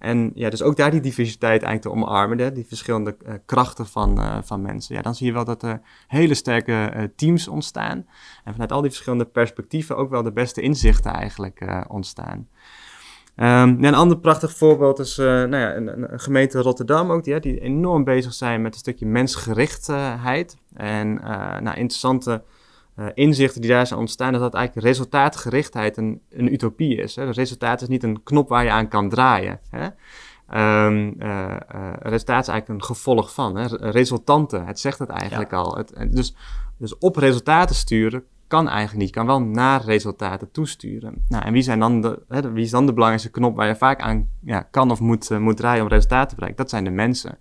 En 0.04 0.32
ja, 0.36 0.50
dus 0.50 0.62
ook 0.62 0.76
daar 0.76 0.92
die 0.92 1.00
diversiteit 1.00 1.64
eigenlijk 1.64 1.82
te 1.82 1.92
omarmen, 1.92 2.54
die 2.54 2.66
verschillende 2.68 3.16
uh, 3.26 3.34
krachten 3.46 3.86
van, 3.86 4.20
uh, 4.20 4.38
van 4.42 4.62
mensen. 4.62 4.96
Ja, 4.96 5.02
dan 5.02 5.16
zie 5.16 5.28
je 5.28 5.34
wel 5.34 5.46
dat 5.46 5.64
er 5.64 5.82
hele 6.08 6.34
sterke 6.34 6.94
uh, 6.96 7.04
teams 7.16 7.48
ontstaan. 7.48 8.06
En 8.44 8.52
vanuit 8.52 8.72
al 8.72 8.82
die 8.82 8.90
verschillende 8.90 9.26
perspectieven 9.26 9.98
ook 9.98 10.10
wel 10.10 10.24
de 10.24 10.32
beste 10.32 10.62
inzichten 10.62 11.12
eigenlijk 11.12 11.86
ontstaan. 11.88 12.48
Um, 13.36 13.84
een 13.84 13.96
ander 13.96 14.18
prachtig 14.18 14.58
voorbeeld 14.58 15.00
is 15.00 15.16
nou 15.18 15.56
ja, 15.56 15.76
een, 15.76 16.14
een, 16.14 16.20
gemeente 16.20 16.62
Rotterdam 16.62 17.12
ook, 17.12 17.24
die, 17.24 17.40
die 17.40 17.60
enorm 17.60 18.04
bezig 18.04 18.34
zijn 18.34 18.62
met 18.62 18.74
een 18.74 18.80
stukje 18.80 19.06
mensgerichtheid. 19.06 20.58
En 20.74 21.14
nou, 21.64 21.78
interessante 21.78 22.44
uh, 22.95 23.06
inzichten 23.13 23.62
die 23.62 23.69
daar 23.69 23.88
zijn 23.88 24.00
ontstaan, 24.00 24.34
is 24.34 24.40
dat 24.40 24.54
eigenlijk 24.54 24.86
resultaatgerichtheid 24.86 25.98
een, 25.98 26.22
een 26.30 26.54
utopie 26.54 26.95
is. 26.95 27.16
Hè? 27.16 27.30
resultaat 27.31 27.81
is 27.81 27.88
niet 27.88 28.04
een 28.04 28.24
knop 28.24 28.50
waar 28.50 28.63
je 28.63 28.72
aan 28.72 28.88
kan 28.88 29.10
draaien. 29.10 29.60
Hè? 29.69 29.88
Um, 30.86 31.16
uh, 31.19 31.56
uh, 31.75 31.94
resultaat 32.00 32.42
is 32.42 32.48
eigenlijk 32.48 32.68
een 32.68 32.84
gevolg 32.84 33.34
van. 33.34 33.56
Hè? 33.56 33.66
Resultanten, 33.90 34.66
het 34.66 34.80
zegt 34.80 35.00
het 35.00 35.10
eigenlijk 35.10 35.51
ja. 35.51 35.57
al. 35.57 35.78
Het, 35.78 35.94
dus, 36.12 36.36
dus 36.78 36.98
op 36.98 37.16
resultaten 37.16 37.75
sturen 37.75 38.24
kan 38.48 38.68
eigenlijk 38.68 38.98
niet. 38.98 39.07
Je 39.07 39.16
kan 39.16 39.25
wel 39.25 39.42
naar 39.42 39.84
resultaten 39.84 40.52
toesturen. 40.52 41.26
Nou, 41.28 41.45
en 41.45 41.54
wie, 41.54 41.62
zijn 41.62 41.80
dan 41.80 42.02
de, 42.02 42.21
hè, 42.28 42.52
wie 42.52 42.64
is 42.64 42.71
dan 42.71 42.85
de 42.85 42.94
belangrijkste 42.94 43.31
knop 43.31 43.56
waar 43.56 43.68
je 43.68 43.76
vaak 43.76 44.02
aan 44.02 44.30
ja, 44.40 44.62
kan 44.62 44.92
of 44.92 45.00
moet, 45.00 45.30
moet 45.30 45.57
draaien 45.57 45.83
om 45.83 45.90
resultaten 45.90 46.28
te 46.28 46.35
bereiken? 46.35 46.62
Dat 46.62 46.69
zijn 46.69 46.83
de 46.83 46.90
mensen. 46.90 47.38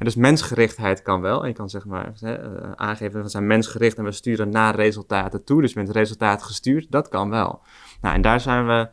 En 0.00 0.06
dus 0.06 0.14
mensgerichtheid 0.14 1.02
kan 1.02 1.20
wel. 1.20 1.42
En 1.42 1.48
je 1.48 1.54
kan 1.54 1.70
zeg 1.70 1.84
maar 1.84 2.12
hè, 2.20 2.42
uh, 2.42 2.70
aangeven, 2.74 3.22
we 3.22 3.28
zijn 3.28 3.46
mensgericht 3.46 3.98
en 3.98 4.04
we 4.04 4.12
sturen 4.12 4.48
naar 4.48 4.74
resultaten 4.74 5.44
toe. 5.44 5.60
Dus 5.60 5.74
met 5.74 5.90
resultaat 5.90 6.42
gestuurd, 6.42 6.86
dat 6.90 7.08
kan 7.08 7.30
wel. 7.30 7.60
Nou, 8.00 8.14
en 8.14 8.22
daar 8.22 8.40
zijn 8.40 8.66
we 8.66 8.88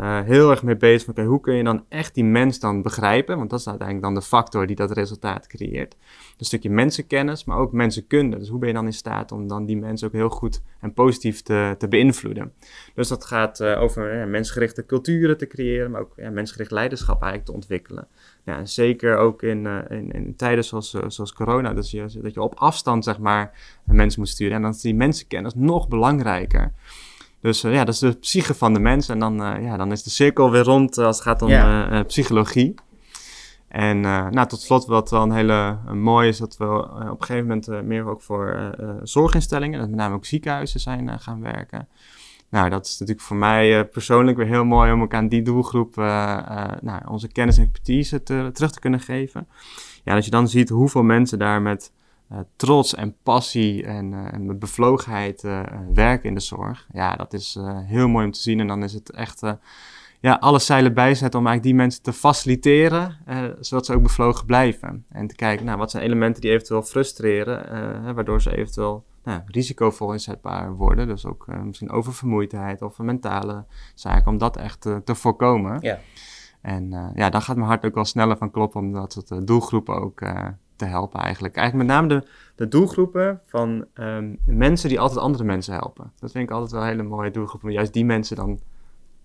uh, 0.00 0.20
heel 0.20 0.50
erg 0.50 0.62
mee 0.62 0.76
bezig. 0.76 1.14
Van, 1.14 1.24
hoe 1.24 1.40
kun 1.40 1.54
je 1.54 1.64
dan 1.64 1.84
echt 1.88 2.14
die 2.14 2.24
mens 2.24 2.60
dan 2.60 2.82
begrijpen? 2.82 3.36
Want 3.36 3.50
dat 3.50 3.58
is 3.58 3.68
uiteindelijk 3.68 4.06
dan 4.06 4.14
de 4.14 4.26
factor 4.26 4.66
die 4.66 4.76
dat 4.76 4.90
resultaat 4.90 5.46
creëert. 5.46 5.96
Een 6.38 6.44
stukje 6.44 6.70
mensenkennis, 6.70 7.44
maar 7.44 7.58
ook 7.58 7.72
mensenkunde. 7.72 8.38
Dus 8.38 8.48
hoe 8.48 8.58
ben 8.58 8.68
je 8.68 8.74
dan 8.74 8.86
in 8.86 8.92
staat 8.92 9.32
om 9.32 9.48
dan 9.48 9.66
die 9.66 9.76
mensen 9.76 10.06
ook 10.06 10.14
heel 10.14 10.28
goed 10.28 10.62
en 10.80 10.92
positief 10.92 11.42
te, 11.42 11.74
te 11.78 11.88
beïnvloeden? 11.88 12.52
Dus 12.94 13.08
dat 13.08 13.24
gaat 13.24 13.60
uh, 13.60 13.80
over 13.80 14.28
mensgerichte 14.28 14.86
culturen 14.86 15.38
te 15.38 15.46
creëren, 15.46 15.90
maar 15.90 16.00
ook 16.00 16.12
ja, 16.16 16.30
mensgericht 16.30 16.70
leiderschap 16.70 17.22
eigenlijk 17.22 17.44
te 17.44 17.54
ontwikkelen. 17.54 18.06
Ja, 18.44 18.64
zeker 18.64 19.16
ook 19.16 19.42
in, 19.42 19.64
uh, 19.64 19.78
in, 19.88 20.10
in, 20.10 20.36
tijden 20.36 20.64
zoals, 20.64 20.90
zoals 20.90 21.32
corona, 21.32 21.74
dus 21.74 21.90
dat 22.22 22.34
je 22.34 22.42
op 22.42 22.54
afstand 22.54 23.04
zeg 23.04 23.18
maar 23.18 23.58
mensen 23.84 24.20
moet 24.20 24.28
sturen. 24.28 24.56
En 24.56 24.62
dan 24.62 24.70
is 24.70 24.80
die 24.80 24.94
mensenkennis 24.94 25.54
nog 25.54 25.88
belangrijker. 25.88 26.72
Dus 27.40 27.64
uh, 27.64 27.72
ja, 27.72 27.84
dat 27.84 27.94
is 27.94 28.00
de 28.00 28.12
psyche 28.12 28.54
van 28.54 28.72
de 28.72 28.80
mens. 28.80 29.08
En 29.08 29.18
dan, 29.18 29.42
uh, 29.42 29.62
ja, 29.62 29.76
dan 29.76 29.92
is 29.92 30.02
de 30.02 30.10
cirkel 30.10 30.50
weer 30.50 30.62
rond 30.62 30.98
als 30.98 31.16
het 31.16 31.24
gaat 31.24 31.42
om 31.42 32.04
psychologie. 32.06 32.74
En 33.68 34.00
nou, 34.00 34.46
tot 34.46 34.60
slot, 34.60 34.86
wat 34.86 35.10
wel 35.10 35.22
een 35.22 35.32
hele 35.32 35.78
mooi 35.94 36.28
is, 36.28 36.38
dat 36.38 36.56
we 36.56 36.64
op 37.10 37.20
een 37.20 37.26
gegeven 37.26 37.46
moment 37.46 37.86
meer 37.86 38.06
ook 38.06 38.22
voor 38.22 38.74
zorginstellingen, 39.02 39.80
met 39.80 39.90
name 39.90 40.14
ook 40.14 40.24
ziekenhuizen, 40.24 40.80
zijn 40.80 41.20
gaan 41.20 41.40
werken. 41.40 41.88
Nou, 42.50 42.70
dat 42.70 42.86
is 42.86 42.98
natuurlijk 42.98 43.26
voor 43.26 43.36
mij 43.36 43.84
persoonlijk 43.84 44.36
weer 44.36 44.46
heel 44.46 44.64
mooi 44.64 44.92
om 44.92 45.02
ook 45.02 45.14
aan 45.14 45.28
die 45.28 45.42
doelgroep 45.42 45.96
nou, 45.96 47.00
onze 47.08 47.28
kennis 47.28 47.56
en 47.56 47.62
expertise 47.62 48.22
te, 48.22 48.50
terug 48.52 48.70
te 48.70 48.80
kunnen 48.80 49.00
geven. 49.00 49.48
Ja, 50.04 50.14
als 50.14 50.24
je 50.24 50.30
dan 50.30 50.48
ziet 50.48 50.68
hoeveel 50.68 51.02
mensen 51.02 51.38
daar 51.38 51.62
met 51.62 51.92
trots 52.56 52.94
en 52.94 53.16
passie 53.22 53.84
en, 53.84 54.12
uh, 54.12 54.32
en 54.32 54.46
met 54.46 54.58
bevlogenheid 54.58 55.42
uh, 55.44 55.62
werken 55.94 56.28
in 56.28 56.34
de 56.34 56.40
zorg. 56.40 56.86
Ja, 56.92 57.16
dat 57.16 57.32
is 57.32 57.58
heel 57.84 58.08
mooi 58.08 58.24
om 58.24 58.32
te 58.32 58.40
zien. 58.40 58.60
En 58.60 58.66
dan 58.66 58.82
is 58.82 58.92
het 58.92 59.10
echt 59.10 59.42
ja, 60.20 60.32
alle 60.32 60.58
zeilen 60.58 60.94
bijzetten 60.94 61.40
om 61.40 61.46
eigenlijk 61.46 61.76
die 61.76 61.84
mensen 61.84 62.02
te 62.02 62.12
faciliteren, 62.12 63.16
zodat 63.60 63.86
ze 63.86 63.94
ook 63.94 64.02
bevlogen 64.02 64.46
blijven. 64.46 65.04
En 65.08 65.26
te 65.26 65.34
kijken, 65.34 65.66
nou, 65.66 65.78
wat 65.78 65.90
zijn 65.90 66.02
elementen 66.02 66.42
die 66.42 66.50
eventueel 66.50 66.82
frustreren, 66.82 68.14
waardoor 68.14 68.42
ze 68.42 68.56
eventueel 68.56 69.04
nou, 69.24 69.40
risicovol 69.46 70.12
inzetbaar 70.12 70.74
worden. 70.74 71.06
Dus 71.06 71.26
ook 71.26 71.46
misschien 71.64 71.90
oververmoeidheid 71.90 72.82
of 72.82 72.98
mentale 72.98 73.64
zaken, 73.94 74.26
om 74.26 74.38
dat 74.38 74.56
echt 74.56 74.80
te 74.80 75.14
voorkomen. 75.14 75.78
Ja. 75.80 75.98
En 76.60 77.12
ja, 77.14 77.30
dan 77.30 77.42
gaat 77.42 77.56
mijn 77.56 77.68
hart 77.68 77.84
ook 77.84 77.94
wel 77.94 78.04
sneller 78.04 78.36
van 78.36 78.50
kloppen, 78.50 78.80
omdat 78.80 79.14
het 79.14 79.46
doelgroepen 79.46 79.94
ook 79.94 80.20
te 80.78 80.84
helpen 80.84 81.20
eigenlijk. 81.20 81.56
Eigenlijk 81.56 81.88
met 81.88 81.96
name 81.96 82.08
de, 82.08 82.28
de 82.54 82.68
doelgroepen 82.68 83.40
van 83.44 83.84
um, 83.94 84.38
mensen 84.46 84.88
die 84.88 85.00
altijd 85.00 85.20
andere 85.20 85.44
mensen 85.44 85.74
helpen. 85.74 86.12
Dat 86.18 86.30
vind 86.30 86.44
ik 86.44 86.50
altijd 86.50 86.70
wel 86.72 86.80
een 86.80 86.86
hele 86.86 87.02
mooie 87.02 87.30
doelgroep 87.30 87.62
om 87.62 87.70
juist 87.70 87.92
die 87.92 88.04
mensen 88.04 88.36
dan 88.36 88.60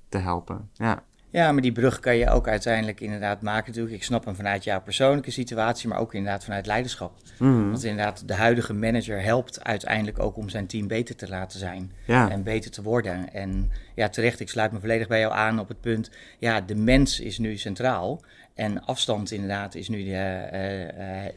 te 0.09 0.17
helpen. 0.17 0.69
Ja. 0.73 1.03
Ja, 1.33 1.51
maar 1.51 1.61
die 1.61 1.71
brug 1.71 1.99
kan 1.99 2.15
je 2.15 2.29
ook 2.29 2.47
uiteindelijk 2.47 3.01
inderdaad 3.01 3.41
maken 3.41 3.67
natuurlijk. 3.67 3.95
Ik 3.95 4.03
snap 4.03 4.25
hem 4.25 4.35
vanuit 4.35 4.63
jouw 4.63 4.81
persoonlijke 4.81 5.31
situatie, 5.31 5.89
maar 5.89 5.99
ook 5.99 6.13
inderdaad 6.13 6.43
vanuit 6.43 6.65
leiderschap. 6.65 7.13
Mm. 7.37 7.71
Want 7.71 7.83
inderdaad, 7.83 8.27
de 8.27 8.33
huidige 8.33 8.73
manager 8.73 9.23
helpt 9.23 9.63
uiteindelijk 9.63 10.19
ook 10.19 10.37
om 10.37 10.49
zijn 10.49 10.67
team 10.67 10.87
beter 10.87 11.15
te 11.15 11.29
laten 11.29 11.59
zijn. 11.59 11.91
En 12.07 12.43
beter 12.43 12.71
te 12.71 12.81
worden. 12.81 13.33
En 13.33 13.71
ja, 13.95 14.09
terecht, 14.09 14.39
ik 14.39 14.49
sluit 14.49 14.71
me 14.71 14.79
volledig 14.79 15.07
bij 15.07 15.19
jou 15.19 15.33
aan 15.33 15.59
op 15.59 15.67
het 15.67 15.81
punt, 15.81 16.09
ja, 16.39 16.61
de 16.61 16.75
mens 16.75 17.19
is 17.19 17.37
nu 17.37 17.57
centraal. 17.57 18.21
En 18.55 18.85
afstand 18.85 19.31
inderdaad 19.31 19.75
is 19.75 19.89
nu 19.89 20.03
de, 20.03 20.49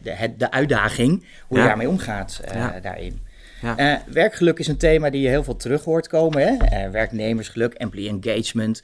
uh, 0.03 0.15
de, 0.17 0.35
de, 0.37 0.50
uitdaging, 0.50 1.25
hoe 1.47 1.59
je 1.59 1.65
daarmee 1.65 1.88
omgaat 1.88 2.41
uh, 2.55 2.69
daarin. 2.83 3.21
Ja. 3.63 4.03
werkgeluk 4.07 4.59
is 4.59 4.69
een 4.69 4.77
thema 4.77 5.11
die 5.11 5.23
je 5.23 5.29
heel 5.29 5.45
veel 5.45 5.57
terug 5.57 5.85
hoort 5.85 6.09
komen. 6.09 6.43
Hè? 6.43 6.91
werknemersgeluk, 6.91 7.75
employee 7.75 8.09
engagement. 8.21 8.83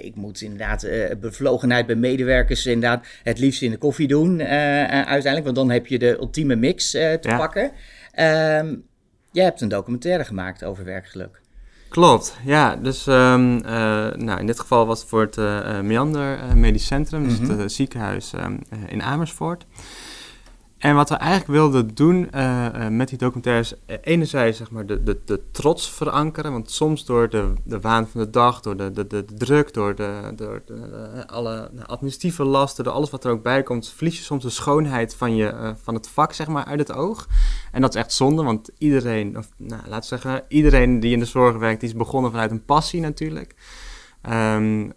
ik 0.00 0.14
moet 0.14 0.40
inderdaad 0.40 0.86
bevlogenheid 1.20 1.86
bij 1.86 1.94
medewerkers 1.94 2.66
inderdaad 2.66 3.06
het 3.22 3.38
liefst 3.38 3.62
in 3.62 3.70
de 3.70 3.78
koffie 3.78 4.08
doen 4.08 4.42
uiteindelijk. 4.42 5.44
Want 5.44 5.56
dan 5.56 5.70
heb 5.70 5.86
je 5.86 5.98
de 5.98 6.16
ultieme 6.18 6.56
mix 6.56 6.90
te 6.90 7.34
pakken. 7.36 7.70
Um, 8.18 8.86
jij 9.32 9.44
hebt 9.44 9.60
een 9.60 9.68
documentaire 9.68 10.24
gemaakt 10.24 10.64
over 10.64 10.84
werkgeluk. 10.84 11.40
Klopt, 11.88 12.36
ja. 12.44 12.76
Dus 12.76 13.06
um, 13.06 13.56
uh, 13.56 13.62
nou, 14.12 14.40
in 14.40 14.46
dit 14.46 14.60
geval 14.60 14.86
was 14.86 15.00
het 15.00 15.08
voor 15.08 15.20
het 15.20 15.36
uh, 15.36 15.80
Meander 15.80 16.56
Medisch 16.56 16.86
Centrum, 16.86 17.24
dus 17.24 17.38
het 17.38 17.48
mhm. 17.48 17.68
ziekenhuis 17.68 18.32
um, 18.32 18.58
in 18.86 19.02
Amersfoort. 19.02 19.66
En 20.78 20.94
wat 20.94 21.08
we 21.08 21.14
eigenlijk 21.14 21.50
wilden 21.50 21.94
doen 21.94 22.28
uh, 22.34 22.66
uh, 22.74 22.88
met 22.88 23.08
die 23.08 23.18
documentaires, 23.18 23.74
uh, 23.86 23.96
enerzijds 24.02 24.58
zeg 24.58 24.70
maar 24.70 24.86
de, 24.86 25.02
de, 25.02 25.18
de 25.24 25.40
trots 25.50 25.90
verankeren, 25.90 26.52
want 26.52 26.70
soms 26.70 27.04
door 27.04 27.28
de, 27.28 27.52
de 27.64 27.80
waan 27.80 28.08
van 28.08 28.20
de 28.20 28.30
dag, 28.30 28.60
door 28.60 28.76
de, 28.76 28.92
de, 28.92 29.06
de, 29.06 29.24
druk, 29.24 29.74
door, 29.74 29.94
de, 29.94 30.32
door 30.36 30.62
de, 30.66 31.24
alle 31.26 31.68
nou, 31.72 31.86
administratieve 31.86 32.44
lasten, 32.44 32.84
door 32.84 32.92
alles 32.92 33.10
wat 33.10 33.24
er 33.24 33.30
ook 33.30 33.42
bij 33.42 33.62
komt, 33.62 33.88
verlies 33.88 34.18
je 34.18 34.24
soms 34.24 34.42
de 34.42 34.50
schoonheid 34.50 35.14
van, 35.14 35.36
je, 35.36 35.74
van 35.82 35.94
het 35.94 36.08
vak 36.08 36.32
zeg 36.32 36.46
maar 36.46 36.64
uit 36.64 36.78
het 36.78 36.92
oog. 36.92 37.26
En 37.72 37.80
dat 37.80 37.94
is 37.94 38.00
echt 38.00 38.12
zonde, 38.12 38.42
want 38.42 38.70
iedereen, 38.78 39.38
of 39.38 39.48
nou, 39.56 39.82
laten 39.88 40.08
zeggen, 40.08 40.44
iedereen 40.48 41.00
die 41.00 41.12
in 41.12 41.18
de 41.18 41.24
zorg 41.24 41.56
werkt, 41.56 41.80
die 41.80 41.88
is 41.88 41.94
begonnen 41.94 42.30
vanuit 42.30 42.50
een 42.50 42.64
passie 42.64 43.00
natuurlijk. 43.00 43.54
Um, 44.30 44.92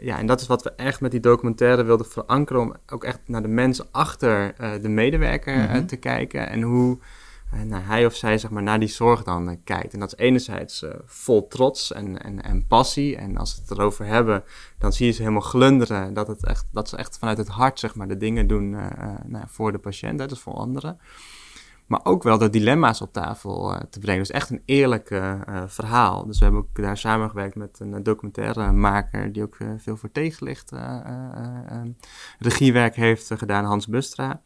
ja, 0.00 0.18
en 0.18 0.26
dat 0.26 0.40
is 0.40 0.46
wat 0.46 0.62
we 0.62 0.70
echt 0.70 1.00
met 1.00 1.10
die 1.10 1.20
documentaire 1.20 1.82
wilden 1.82 2.06
verankeren, 2.06 2.62
om 2.62 2.74
ook 2.86 3.04
echt 3.04 3.20
naar 3.26 3.42
de 3.42 3.48
mensen 3.48 3.86
achter 3.90 4.54
uh, 4.60 4.72
de 4.82 4.88
medewerker 4.88 5.74
uh, 5.74 5.76
te 5.76 5.96
kijken 5.96 6.48
en 6.48 6.62
hoe 6.62 6.98
nou, 7.64 7.82
hij 7.82 8.06
of 8.06 8.14
zij 8.14 8.38
zeg 8.38 8.50
maar, 8.50 8.62
naar 8.62 8.78
die 8.78 8.88
zorg 8.88 9.22
dan 9.22 9.60
kijkt. 9.64 9.92
En 9.92 10.00
dat 10.00 10.12
is 10.12 10.24
enerzijds 10.24 10.84
vol 11.04 11.48
trots 11.48 11.92
en, 11.92 12.22
en, 12.22 12.42
en 12.42 12.66
passie. 12.66 13.16
En 13.16 13.36
als 13.36 13.54
we 13.54 13.60
het 13.60 13.70
erover 13.70 14.06
hebben, 14.06 14.44
dan 14.78 14.92
zie 14.92 15.06
je 15.06 15.12
ze 15.12 15.22
helemaal 15.22 15.40
glunderen. 15.40 16.14
Dat, 16.14 16.26
het 16.26 16.46
echt, 16.46 16.66
dat 16.72 16.88
ze 16.88 16.96
echt 16.96 17.18
vanuit 17.18 17.38
het 17.38 17.48
hart 17.48 17.78
zeg 17.78 17.94
maar, 17.94 18.08
de 18.08 18.16
dingen 18.16 18.46
doen 18.46 18.70
nou, 19.26 19.44
voor 19.46 19.72
de 19.72 19.78
patiënt, 19.78 20.20
hè, 20.20 20.26
dus 20.26 20.40
voor 20.40 20.54
anderen 20.54 20.98
maar 21.90 22.00
ook 22.02 22.22
wel 22.22 22.38
de 22.38 22.50
dilemma's 22.50 23.00
op 23.00 23.12
tafel 23.12 23.72
uh, 23.72 23.80
te 23.90 23.98
brengen. 23.98 24.20
Dus 24.20 24.30
echt 24.30 24.50
een 24.50 24.62
eerlijk 24.64 25.10
uh, 25.10 25.40
verhaal. 25.66 26.26
Dus 26.26 26.38
we 26.38 26.44
hebben 26.44 26.62
ook 26.62 26.82
daar 26.82 26.96
samengewerkt 26.96 27.54
met 27.54 27.80
een 27.80 28.02
documentairemaker 28.02 29.32
die 29.32 29.42
ook 29.42 29.56
veel 29.78 29.96
voor 29.96 30.12
tegenlicht 30.12 30.72
regiewerk 32.38 32.96
heeft 32.96 33.30
gedaan, 33.34 33.64
Hans 33.64 33.86
Bustra. 33.86 34.40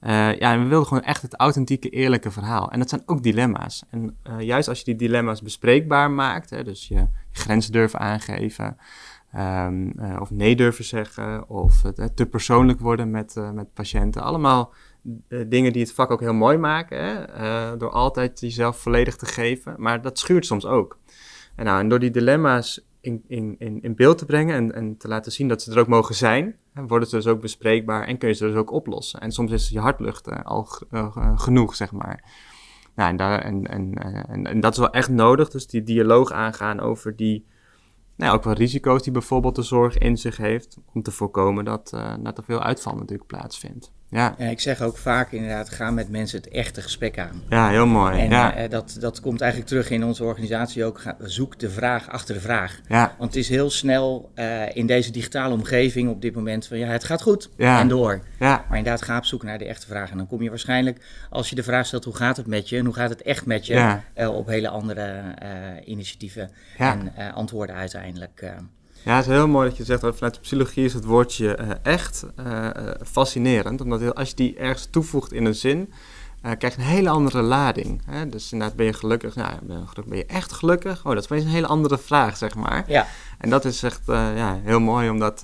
ja, 0.00 0.52
en 0.52 0.62
we 0.62 0.68
wilden 0.68 0.88
gewoon 0.88 1.02
echt 1.02 1.22
het 1.22 1.34
authentieke, 1.34 1.88
eerlijke 1.88 2.30
verhaal. 2.30 2.70
En 2.70 2.78
dat 2.78 2.88
zijn 2.88 3.02
ook 3.06 3.22
dilemma's. 3.22 3.84
En 3.90 4.16
juist 4.38 4.68
als 4.68 4.78
je 4.78 4.84
die 4.84 4.96
dilemma's 4.96 5.42
bespreekbaar 5.42 6.10
maakt, 6.10 6.50
hè, 6.50 6.64
dus 6.64 6.88
je, 6.88 7.06
grenzen 7.32 7.72
durven 7.72 7.98
aangeven, 7.98 8.76
um, 9.36 9.92
of 10.18 10.30
nee 10.30 10.56
durven 10.56 10.84
zeggen, 10.84 11.48
of 11.48 11.82
te 12.14 12.26
persoonlijk 12.26 12.80
worden 12.80 13.10
met, 13.10 13.34
met 13.54 13.72
patiënten, 13.72 14.22
allemaal 14.22 14.72
dingen 15.46 15.72
die 15.72 15.82
het 15.82 15.92
vak 15.92 16.10
ook 16.10 16.20
heel 16.20 16.34
mooi 16.34 16.56
maken. 16.56 17.04
Hè? 17.04 17.40
Uh, 17.40 17.78
door 17.78 17.90
altijd 17.90 18.40
jezelf 18.40 18.78
volledig 18.78 19.16
te 19.16 19.26
geven. 19.26 19.74
Maar 19.76 20.02
dat 20.02 20.18
schuurt 20.18 20.46
soms 20.46 20.66
ook. 20.66 20.98
En, 21.56 21.64
nou, 21.64 21.80
en 21.80 21.88
door 21.88 21.98
die 21.98 22.10
dilemma's 22.10 22.86
in, 23.00 23.24
in, 23.26 23.80
in, 23.82 23.94
beeld 23.94 24.18
te 24.18 24.24
brengen 24.24 24.54
en, 24.54 24.74
en 24.74 24.96
te 24.96 25.08
laten 25.08 25.32
zien 25.32 25.48
dat 25.48 25.62
ze 25.62 25.72
er 25.72 25.78
ook 25.78 25.86
mogen 25.86 26.14
zijn, 26.14 26.56
worden 26.74 27.08
ze 27.08 27.16
dus 27.16 27.26
ook 27.26 27.40
bespreekbaar 27.40 28.06
en 28.06 28.18
kun 28.18 28.28
je 28.28 28.34
ze 28.34 28.46
dus 28.46 28.54
ook 28.54 28.72
oplossen. 28.72 29.20
En 29.20 29.32
soms 29.32 29.52
is 29.52 29.68
je 29.68 29.80
hartlucht 29.80 30.28
uh, 30.28 30.42
al 30.42 30.68
genoeg, 31.34 31.74
zeg 31.74 31.92
maar. 31.92 32.24
Nou, 32.94 33.18
en, 33.40 33.66
en, 33.66 33.94
en, 34.46 34.60
dat 34.60 34.72
is 34.72 34.78
wel 34.78 34.90
echt 34.90 35.08
nodig. 35.08 35.50
Dus 35.50 35.66
die 35.66 35.82
dialoog 35.82 36.32
aangaan 36.32 36.80
over 36.80 37.16
die, 37.16 37.46
nou, 38.16 38.36
ook 38.36 38.44
wel 38.44 38.52
risico's 38.52 39.02
die 39.02 39.12
bijvoorbeeld 39.12 39.54
de 39.54 39.62
zorg 39.62 39.98
in 39.98 40.16
zich 40.16 40.36
heeft. 40.36 40.78
Om 40.94 41.02
te 41.02 41.10
voorkomen 41.10 41.64
dat, 41.64 41.90
dat 42.20 42.38
er 42.38 42.44
veel 42.44 42.62
uitval 42.62 42.94
natuurlijk 42.94 43.28
plaatsvindt. 43.28 43.92
Ja. 44.10 44.34
En 44.38 44.50
ik 44.50 44.60
zeg 44.60 44.80
ook 44.80 44.96
vaak 44.96 45.32
inderdaad, 45.32 45.68
ga 45.68 45.90
met 45.90 46.08
mensen 46.08 46.38
het 46.38 46.48
echte 46.48 46.82
gesprek 46.82 47.18
aan. 47.18 47.42
Ja, 47.48 47.68
heel 47.68 47.86
mooi. 47.86 48.20
En 48.20 48.30
ja. 48.30 48.62
Uh, 48.62 48.70
dat, 48.70 48.96
dat 49.00 49.20
komt 49.20 49.40
eigenlijk 49.40 49.70
terug 49.70 49.90
in 49.90 50.04
onze 50.04 50.24
organisatie 50.24 50.84
ook. 50.84 51.02
zoek 51.18 51.58
de 51.58 51.70
vraag 51.70 52.10
achter 52.10 52.34
de 52.34 52.40
vraag. 52.40 52.80
Ja. 52.88 53.14
Want 53.18 53.34
het 53.34 53.42
is 53.42 53.48
heel 53.48 53.70
snel 53.70 54.32
uh, 54.34 54.76
in 54.76 54.86
deze 54.86 55.10
digitale 55.10 55.54
omgeving 55.54 56.10
op 56.10 56.22
dit 56.22 56.34
moment 56.34 56.66
van 56.66 56.78
ja, 56.78 56.86
het 56.86 57.04
gaat 57.04 57.22
goed 57.22 57.50
ja. 57.56 57.80
en 57.80 57.88
door. 57.88 58.20
Ja. 58.38 58.64
Maar 58.68 58.78
inderdaad, 58.78 59.02
ga 59.02 59.16
op 59.16 59.24
zoek 59.24 59.42
naar 59.42 59.58
de 59.58 59.64
echte 59.64 59.86
vraag. 59.86 60.10
En 60.10 60.16
dan 60.16 60.26
kom 60.26 60.42
je 60.42 60.48
waarschijnlijk, 60.48 61.04
als 61.30 61.48
je 61.48 61.54
de 61.54 61.62
vraag 61.62 61.86
stelt 61.86 62.04
hoe 62.04 62.16
gaat 62.16 62.36
het 62.36 62.46
met 62.46 62.68
je 62.68 62.76
en 62.76 62.84
hoe 62.84 62.94
gaat 62.94 63.10
het 63.10 63.22
echt 63.22 63.46
met 63.46 63.66
je, 63.66 63.96
uh, 64.16 64.34
op 64.34 64.46
hele 64.46 64.68
andere 64.68 65.22
initiatieven 65.84 66.50
en 66.76 67.12
antwoorden 67.34 67.76
uiteindelijk. 67.76 68.52
Ja, 69.04 69.16
het 69.16 69.26
is 69.26 69.32
heel 69.32 69.48
mooi 69.48 69.68
dat 69.68 69.76
je 69.76 69.84
zegt, 69.84 70.00
vanuit 70.00 70.34
de 70.34 70.40
psychologie 70.40 70.84
is 70.84 70.94
het 70.94 71.04
woordje 71.04 71.58
uh, 71.60 71.70
echt 71.82 72.26
uh, 72.40 72.68
fascinerend. 73.04 73.80
Omdat 73.80 74.14
als 74.14 74.28
je 74.28 74.34
die 74.34 74.56
ergens 74.56 74.88
toevoegt 74.90 75.32
in 75.32 75.44
een 75.44 75.54
zin, 75.54 75.92
uh, 76.42 76.52
krijg 76.58 76.74
je 76.74 76.80
een 76.80 76.86
hele 76.86 77.08
andere 77.08 77.42
lading. 77.42 78.02
Hè? 78.06 78.28
Dus 78.28 78.52
inderdaad, 78.52 78.76
ben 78.76 78.86
je 78.86 78.92
gelukkig? 78.92 79.34
Nou, 79.34 79.52
ben 80.06 80.18
je, 80.18 80.26
echt 80.26 80.52
gelukkig? 80.52 81.06
Oh, 81.06 81.14
dat 81.14 81.30
is 81.30 81.42
een 81.42 81.48
hele 81.48 81.66
andere 81.66 81.98
vraag, 81.98 82.36
zeg 82.36 82.54
maar. 82.54 82.84
Ja. 82.86 83.06
En 83.38 83.50
dat 83.50 83.64
is 83.64 83.82
echt 83.82 84.00
ja, 84.06 84.60
heel 84.64 84.80
mooi 84.80 85.10
om 85.10 85.18
dat 85.18 85.40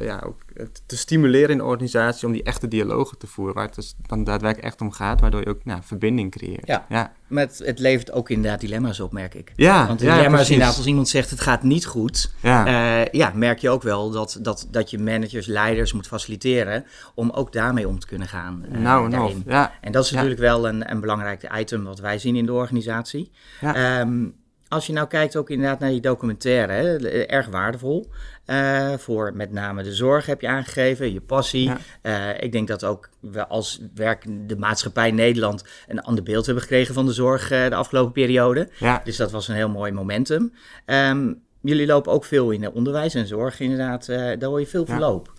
ja, 0.00 0.22
ook 0.26 0.43
te 0.86 0.96
stimuleren 0.96 1.50
in 1.50 1.58
de 1.58 1.64
organisatie 1.64 2.26
om 2.26 2.32
die 2.32 2.42
echte 2.42 2.68
dialogen 2.68 3.18
te 3.18 3.26
voeren, 3.26 3.54
waar 3.54 3.64
het 3.64 3.74
dus 3.74 3.94
dan 4.06 4.24
daadwerkelijk 4.24 4.68
echt 4.68 4.80
om 4.80 4.92
gaat, 4.92 5.20
waardoor 5.20 5.40
je 5.40 5.48
ook 5.48 5.64
nou, 5.64 5.80
verbinding 5.82 6.30
creëert. 6.30 6.66
Ja, 6.66 6.86
ja. 6.88 7.12
Met, 7.26 7.62
het 7.64 7.78
levert 7.78 8.12
ook 8.12 8.30
inderdaad 8.30 8.60
dilemma's 8.60 9.00
op, 9.00 9.12
merk 9.12 9.34
ik. 9.34 9.52
Ja, 9.56 9.86
Want 9.86 9.98
dilemma's 9.98 10.46
ja, 10.46 10.52
inderdaad, 10.52 10.76
als 10.76 10.86
iemand 10.86 11.08
zegt 11.08 11.30
het 11.30 11.40
gaat 11.40 11.62
niet 11.62 11.86
goed, 11.86 12.34
ja. 12.42 12.66
Uh, 13.00 13.06
ja, 13.12 13.32
merk 13.34 13.58
je 13.58 13.70
ook 13.70 13.82
wel 13.82 14.10
dat, 14.10 14.38
dat, 14.40 14.68
dat 14.70 14.90
je 14.90 14.98
managers, 14.98 15.46
leiders 15.46 15.92
moet 15.92 16.06
faciliteren 16.06 16.84
om 17.14 17.30
ook 17.30 17.52
daarmee 17.52 17.88
om 17.88 17.98
te 17.98 18.06
kunnen 18.06 18.28
gaan. 18.28 18.64
Uh, 18.72 18.78
nou, 18.78 19.08
nou, 19.08 19.42
ja. 19.46 19.72
En 19.80 19.92
dat 19.92 20.04
is 20.04 20.10
natuurlijk 20.10 20.40
wel 20.40 20.68
een, 20.68 20.90
een 20.90 21.00
belangrijk 21.00 21.50
item 21.58 21.84
wat 21.84 21.98
wij 21.98 22.18
zien 22.18 22.36
in 22.36 22.46
de 22.46 22.52
organisatie. 22.52 23.30
Ja. 23.60 24.00
Um, 24.00 24.34
als 24.74 24.86
je 24.86 24.92
nou 24.92 25.06
kijkt 25.06 25.36
ook 25.36 25.50
inderdaad 25.50 25.78
naar 25.78 25.90
die 25.90 26.00
documentaire, 26.00 26.72
hè, 26.72 26.96
erg 27.26 27.46
waardevol. 27.46 28.10
Uh, 28.46 28.92
voor 28.98 29.32
met 29.34 29.52
name 29.52 29.82
de 29.82 29.94
zorg 29.94 30.26
heb 30.26 30.40
je 30.40 30.48
aangegeven, 30.48 31.12
je 31.12 31.20
passie. 31.20 31.72
Uh, 32.02 32.40
ik 32.40 32.52
denk 32.52 32.68
dat 32.68 32.84
ook 32.84 33.08
we 33.20 33.46
als 33.46 33.80
werk 33.94 34.48
de 34.48 34.56
maatschappij 34.56 35.10
Nederland 35.10 35.64
een 35.86 36.02
ander 36.02 36.24
beeld 36.24 36.46
hebben 36.46 36.62
gekregen 36.62 36.94
van 36.94 37.06
de 37.06 37.12
zorg 37.12 37.52
uh, 37.52 37.68
de 37.68 37.74
afgelopen 37.74 38.12
periode. 38.12 38.68
Ja. 38.78 39.00
Dus 39.04 39.16
dat 39.16 39.30
was 39.30 39.48
een 39.48 39.54
heel 39.54 39.68
mooi 39.68 39.92
momentum. 39.92 40.52
Um, 40.86 41.42
jullie 41.60 41.86
lopen 41.86 42.12
ook 42.12 42.24
veel 42.24 42.50
in 42.50 42.70
onderwijs 42.70 43.14
en 43.14 43.26
zorg 43.26 43.60
inderdaad. 43.60 44.06
daar 44.06 44.44
hoor 44.44 44.60
je 44.60 44.66
veel 44.66 44.86
verloop. 44.86 45.32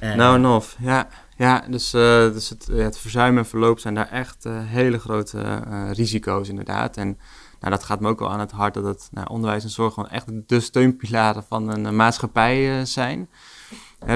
nou 0.00 0.36
en 0.36 0.46
of, 0.46 0.76
ja. 0.80 1.08
Ja, 1.36 1.64
dus, 1.70 1.90
dus 1.90 2.48
het, 2.48 2.66
het 2.72 2.98
verzuim 2.98 3.38
en 3.38 3.46
verloop 3.46 3.78
zijn 3.78 3.94
daar 3.94 4.10
echt 4.10 4.44
hele 4.50 4.98
grote 4.98 5.62
risico's 5.92 6.48
inderdaad. 6.48 6.96
En 6.96 7.18
nou, 7.60 7.72
dat 7.72 7.84
gaat 7.84 8.00
me 8.00 8.08
ook 8.08 8.18
wel 8.18 8.30
aan 8.30 8.40
het 8.40 8.50
hart 8.50 8.74
dat 8.74 8.84
het 8.84 9.08
nou, 9.10 9.28
onderwijs 9.30 9.62
en 9.62 9.70
zorg 9.70 9.94
gewoon 9.94 10.08
echt 10.08 10.48
de 10.48 10.60
steunpilaren 10.60 11.44
van 11.44 11.68
een, 11.68 11.96
maatschappij 11.96 12.78
uh, 12.78 12.84
zijn. 12.84 13.28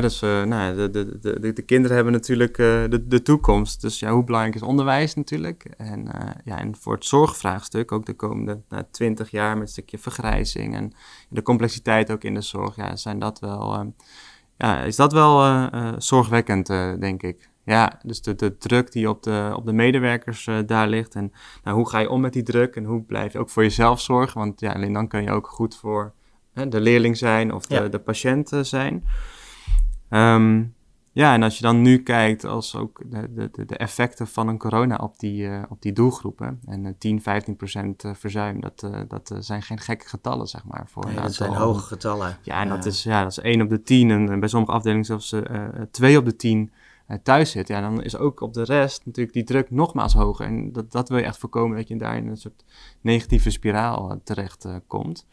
Dus 0.00 0.22
uh, 0.22 0.42
nou, 0.42 0.76
de, 0.76 0.90
de, 0.90 1.18
de, 1.40 1.52
de, 1.52 1.62
kinderen 1.62 1.96
hebben 1.96 2.12
natuurlijk 2.12 2.56
de, 2.56 3.20
toekomst. 3.22 3.80
Dus 3.80 3.98
ja, 3.98 4.10
hoe 4.10 4.24
belangrijk 4.24 4.54
is 4.54 4.62
onderwijs 4.62 5.14
natuurlijk? 5.14 5.64
En, 5.76 6.08
ja, 6.44 6.58
en 6.58 6.76
voor 6.76 6.94
het 6.94 7.04
zorgvraagstuk, 7.04 7.92
ook 7.92 8.06
de 8.06 8.14
komende 8.14 8.62
20 8.90 9.30
jaar 9.30 9.52
met 9.52 9.62
een 9.62 9.72
stukje 9.72 9.98
vergrijzing 9.98 10.74
en 10.74 10.92
de 11.28 11.42
complexiteit 11.42 12.10
ook 12.10 12.24
in 12.24 12.34
de 12.34 12.40
zorg, 12.40 12.76
ja, 12.76 12.96
zijn 12.96 13.18
dat 13.18 13.40
wel, 13.40 13.92
ja, 14.56 14.82
is 14.82 14.96
dat 14.96 15.12
wel 15.12 15.68
zorgwekkend, 15.98 16.66
denk 17.00 17.22
ik. 17.22 17.48
Ja, 17.64 17.98
dus 18.02 18.22
de, 18.22 18.34
de 18.34 18.56
druk 18.56 18.92
die 18.92 19.08
op 19.08 19.22
de, 19.22 19.52
op 19.56 19.66
de 19.66 19.72
medewerkers 19.72 20.46
uh, 20.46 20.58
daar 20.66 20.88
ligt. 20.88 21.14
En 21.14 21.32
nou, 21.62 21.76
hoe 21.76 21.88
ga 21.88 21.98
je 21.98 22.10
om 22.10 22.20
met 22.20 22.32
die 22.32 22.42
druk 22.42 22.76
en 22.76 22.84
hoe 22.84 23.02
blijf 23.02 23.32
je 23.32 23.38
ook 23.38 23.50
voor 23.50 23.62
jezelf 23.62 24.00
zorgen? 24.00 24.40
Want 24.40 24.60
ja, 24.60 24.72
alleen 24.72 24.92
dan 24.92 25.08
kun 25.08 25.22
je 25.22 25.30
ook 25.30 25.46
goed 25.46 25.76
voor 25.76 26.12
hè, 26.52 26.68
de 26.68 26.80
leerling 26.80 27.16
zijn 27.16 27.52
of 27.52 27.66
de, 27.66 27.88
de 27.88 27.98
patiënt 27.98 28.50
zijn. 28.62 29.04
Um, 30.10 30.74
ja, 31.14 31.34
en 31.34 31.42
als 31.42 31.56
je 31.56 31.62
dan 31.62 31.82
nu 31.82 32.02
kijkt 32.02 32.44
als 32.44 32.76
ook 32.76 33.02
de, 33.06 33.50
de, 33.52 33.64
de 33.64 33.76
effecten 33.76 34.26
van 34.26 34.48
een 34.48 34.58
corona 34.58 34.96
op 34.96 35.18
die, 35.18 35.42
uh, 35.42 35.62
op 35.68 35.82
die 35.82 35.92
doelgroepen. 35.92 36.60
En 36.66 36.84
uh, 36.84 36.92
10, 36.98 37.22
15 37.22 37.56
procent 37.56 38.04
verzuim, 38.12 38.60
dat, 38.60 38.82
uh, 38.84 39.00
dat 39.08 39.34
zijn 39.38 39.62
geen 39.62 39.78
gekke 39.78 40.08
getallen, 40.08 40.46
zeg 40.46 40.64
maar. 40.64 40.84
Voor 40.88 41.06
nee, 41.06 41.14
dat 41.14 41.34
zijn 41.34 41.52
hoge 41.52 41.80
getallen. 41.80 42.36
Ja, 42.42 42.60
en 42.60 42.68
Dat, 42.68 42.84
is, 42.84 43.02
ja, 43.02 43.22
dat 43.22 43.30
is 43.30 43.38
1 43.38 43.62
op 43.62 43.68
de 43.68 43.82
10 43.82 44.10
en 44.10 44.40
bij 44.40 44.48
sommige 44.48 44.72
afdelingen 44.72 45.04
zelfs 45.04 45.34
2 45.90 46.18
op 46.18 46.24
de 46.24 46.36
10 46.36 46.72
thuis 47.22 47.50
zit. 47.50 47.68
Ja, 47.68 47.80
dan 47.80 48.02
is 48.02 48.16
ook 48.16 48.40
op 48.40 48.52
de 48.52 48.64
rest 48.64 49.06
natuurlijk 49.06 49.34
die 49.34 49.44
druk 49.44 49.70
nogmaals 49.70 50.14
hoger. 50.14 50.46
En 50.46 50.72
dat, 50.72 50.92
dat 50.92 51.08
wil 51.08 51.18
je 51.18 51.24
echt 51.24 51.38
voorkomen, 51.38 51.76
dat 51.76 51.88
je 51.88 51.96
daar 51.96 52.16
in 52.16 52.26
een 52.26 52.36
soort 52.36 52.64
negatieve 53.00 53.50
spiraal 53.50 54.20
terecht 54.24 54.68
komt. 54.86 55.26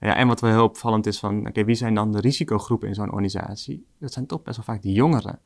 Ja, 0.00 0.16
en 0.16 0.28
wat 0.28 0.40
wel 0.40 0.50
heel 0.50 0.64
opvallend 0.64 1.06
is 1.06 1.18
van, 1.18 1.46
oké, 1.48 1.64
wie 1.64 1.74
zijn 1.74 1.94
dan 1.94 2.12
de 2.12 2.20
risicogroepen 2.20 2.88
in 2.88 2.94
zo'n 2.94 3.10
organisatie? 3.10 3.86
Dat 3.98 4.12
zijn 4.12 4.26
toch 4.26 4.42
best 4.42 4.56
wel 4.56 4.64
vaak 4.64 4.82
die 4.82 4.92
jongeren. 4.92 5.40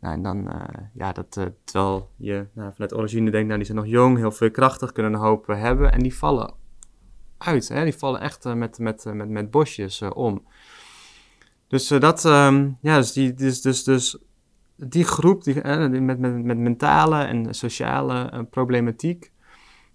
Nou, 0.00 0.14
en 0.14 0.22
dan, 0.22 0.50
ja, 0.94 1.12
dat, 1.12 1.40
terwijl 1.64 2.10
je 2.16 2.46
nou, 2.52 2.72
vanuit 2.72 2.94
origine 2.94 3.30
denkt, 3.30 3.46
nou, 3.46 3.58
die 3.58 3.66
zijn 3.66 3.78
nog 3.78 3.86
jong, 3.86 4.16
heel 4.16 4.32
veel 4.32 4.50
krachtig, 4.50 4.92
kunnen 4.92 5.12
een 5.12 5.18
hoop 5.18 5.46
hebben. 5.46 5.92
En 5.92 6.00
die 6.00 6.14
vallen 6.14 6.54
uit, 7.38 7.68
hè? 7.68 7.84
die 7.84 7.94
vallen 7.94 8.20
echt 8.20 8.44
met, 8.44 8.78
met, 8.78 9.04
met, 9.04 9.28
met 9.28 9.50
bosjes 9.50 10.02
om. 10.02 10.46
Dus 11.68 11.88
dat, 11.88 12.24
um, 12.24 12.78
ja, 12.80 12.96
dus 12.96 13.12
die, 13.12 13.34
dus, 13.34 13.60
dus, 13.60 13.84
dus 13.84 14.18
die 14.76 15.04
groep 15.04 15.44
die, 15.44 15.62
met, 16.00 16.18
met, 16.18 16.44
met 16.44 16.58
mentale 16.58 17.22
en 17.22 17.54
sociale 17.54 18.46
problematiek, 18.50 19.32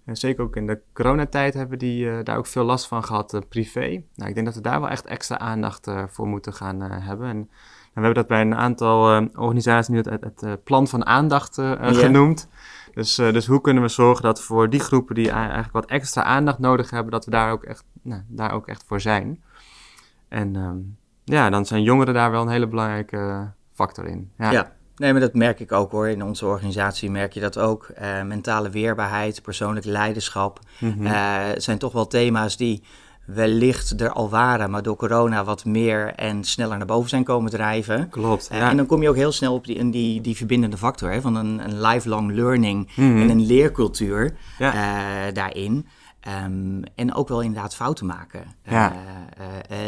en 0.04 0.16
zeker 0.16 0.44
ook 0.44 0.56
in 0.56 0.66
de 0.66 0.80
coronatijd 0.92 1.54
hebben 1.54 1.78
die 1.78 2.04
uh, 2.04 2.18
daar 2.22 2.36
ook 2.36 2.46
veel 2.46 2.64
last 2.64 2.86
van 2.86 3.04
gehad, 3.04 3.34
uh, 3.34 3.40
privé. 3.48 4.02
Nou, 4.14 4.28
ik 4.28 4.34
denk 4.34 4.46
dat 4.46 4.54
we 4.54 4.60
daar 4.60 4.80
wel 4.80 4.88
echt 4.88 5.06
extra 5.06 5.38
aandacht 5.38 5.90
voor 6.08 6.26
moeten 6.26 6.52
gaan 6.52 6.80
hebben. 6.80 7.28
En, 7.28 7.36
en, 7.36 7.48
we 7.94 8.00
hebben 8.00 8.14
dat 8.14 8.26
bij 8.26 8.40
een 8.40 8.54
aantal 8.54 9.28
organisaties 9.34 9.88
nu 9.88 9.96
het, 9.96 10.06
het, 10.06 10.40
het, 10.40 10.64
plan 10.64 10.88
van 10.88 11.06
aandacht 11.06 11.54
genoemd. 11.80 12.48
Dus, 12.94 13.14
dus 13.14 13.46
hoe 13.46 13.60
kunnen 13.60 13.82
we 13.82 13.88
zorgen 13.88 14.22
dat 14.22 14.42
voor 14.42 14.70
die 14.70 14.80
groepen 14.80 15.14
die 15.14 15.30
eigenlijk 15.30 15.72
wat 15.72 15.86
extra 15.86 16.22
aandacht 16.22 16.58
nodig 16.58 16.90
hebben, 16.90 17.12
dat 17.12 17.24
we 17.24 17.30
daar 17.30 17.52
ook 17.52 17.64
echt, 17.64 17.84
nou, 18.02 18.22
daar 18.28 18.52
ook 18.52 18.66
echt 18.66 18.84
voor 18.86 19.00
zijn. 19.00 19.42
En 20.28 20.56
um, 20.56 20.96
ja, 21.24 21.50
dan 21.50 21.66
zijn 21.66 21.82
jongeren 21.82 22.14
daar 22.14 22.30
wel 22.30 22.42
een 22.42 22.48
hele 22.48 22.68
belangrijke 22.68 23.52
factor 23.80 24.06
in. 24.06 24.30
ja. 24.38 24.50
ja. 24.50 24.78
Nee, 24.96 25.12
maar 25.12 25.20
dat 25.20 25.34
merk 25.34 25.60
ik 25.60 25.72
ook 25.72 25.90
hoor. 25.90 26.08
In 26.08 26.24
onze 26.24 26.46
organisatie 26.46 27.10
merk 27.10 27.32
je 27.32 27.40
dat 27.40 27.58
ook. 27.58 27.90
Uh, 28.00 28.22
mentale 28.22 28.70
weerbaarheid, 28.70 29.42
persoonlijk 29.42 29.86
leiderschap 29.86 30.58
mm 30.78 31.06
zijn 31.56 31.78
toch 31.78 31.92
wel 31.92 32.06
thema's 32.06 32.56
die 32.56 32.82
wellicht 33.26 34.00
er 34.00 34.12
al 34.12 34.30
waren, 34.30 34.70
maar 34.70 34.82
door 34.82 34.96
corona 34.96 35.44
wat 35.44 35.64
meer 35.64 36.14
en 36.14 36.44
sneller 36.44 36.76
naar 36.76 36.86
boven 36.86 37.08
zijn 37.08 37.24
komen 37.24 37.50
drijven. 37.50 38.08
Klopt. 38.08 38.48
Uh, 38.52 38.68
En 38.68 38.76
dan 38.76 38.86
kom 38.86 39.02
je 39.02 39.08
ook 39.08 39.16
heel 39.16 39.32
snel 39.32 39.54
op 39.54 39.66
die, 39.66 39.76
in 39.76 39.90
die, 39.90 40.20
die 40.20 40.36
verbindende 40.36 40.76
factor 40.76 41.10
hè, 41.10 41.20
van 41.20 41.34
een, 41.34 41.64
een 41.64 41.80
lifelong 41.80 42.32
learning 42.32 42.90
mm 42.96 43.20
en 43.20 43.30
een 43.30 43.46
leercultuur 43.46 44.36
daarin. 45.32 45.86
Um, 46.44 46.82
en 46.94 47.14
ook 47.14 47.28
wel 47.28 47.40
inderdaad 47.40 47.74
fouten 47.74 48.06
maken. 48.06 48.44
Ja. 48.64 48.92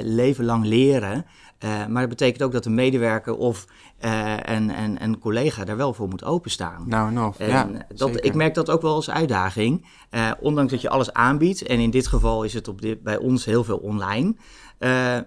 leven 0.02 0.44
lang 0.44 0.64
leren. 0.64 1.26
Uh, 1.64 1.86
maar 1.86 2.00
dat 2.00 2.08
betekent 2.08 2.42
ook 2.42 2.52
dat 2.52 2.66
een 2.66 2.74
medewerker 2.74 3.36
of 3.36 3.66
uh, 4.04 4.36
een, 4.36 4.78
een, 4.78 5.02
een, 5.02 5.18
collega 5.18 5.64
daar 5.64 5.76
wel 5.76 5.94
voor 5.94 6.08
moet 6.08 6.24
openstaan. 6.24 6.84
Nou, 6.86 7.12
nog. 7.12 7.38
Ja, 7.38 7.68
dat, 7.94 8.24
ik 8.24 8.34
merk 8.34 8.54
dat 8.54 8.70
ook 8.70 8.82
wel 8.82 8.94
als 8.94 9.10
uitdaging. 9.10 9.86
Uh, 10.10 10.30
ondanks 10.40 10.72
dat 10.72 10.80
je 10.80 10.88
alles 10.88 11.12
aanbiedt, 11.12 11.62
en 11.62 11.78
in 11.78 11.90
dit 11.90 12.06
geval 12.06 12.42
is 12.42 12.54
het 12.54 12.68
op 12.68 12.80
dit, 12.80 13.02
bij 13.02 13.16
ons 13.16 13.44
heel 13.44 13.64
veel 13.64 13.78
online, 13.78 14.34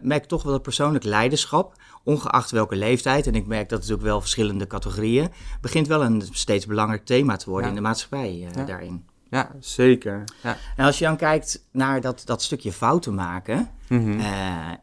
merk 0.02 0.24
ik 0.24 0.26
toch 0.26 0.44
wel 0.44 0.52
dat 0.52 0.62
persoonlijk 0.62 1.04
leiderschap, 1.04 1.74
ongeacht 2.04 2.52
welke 2.52 2.76
leeftijd, 2.76 3.28
en 3.28 3.36
ik 3.36 3.48
merk 3.48 3.70
dat 3.70 3.82
het 3.82 3.92
ook 3.92 4.02
wel 4.02 4.22
verschillende 4.22 4.68
categorieën, 4.68 5.30
begint 5.62 5.88
wel 5.88 6.04
een 6.04 6.24
steeds 6.32 6.66
belangrijk 6.66 7.06
thema 7.06 7.36
te 7.36 7.50
worden 7.50 7.70
in 7.70 7.76
de 7.76 7.82
maatschappij 7.82 8.48
daarin. 8.66 9.15
Ja, 9.30 9.52
zeker. 9.60 10.24
Ja. 10.44 10.58
En 10.76 10.86
als 10.86 11.00
je 11.00 11.06
dan 11.06 11.18
kijkt 11.18 11.64
naar 11.72 12.02
dat, 12.02 12.22
dat 12.26 12.42
stukje 12.42 12.72
fouten 12.72 13.16
maken. 13.16 13.70
Mm 13.88 14.20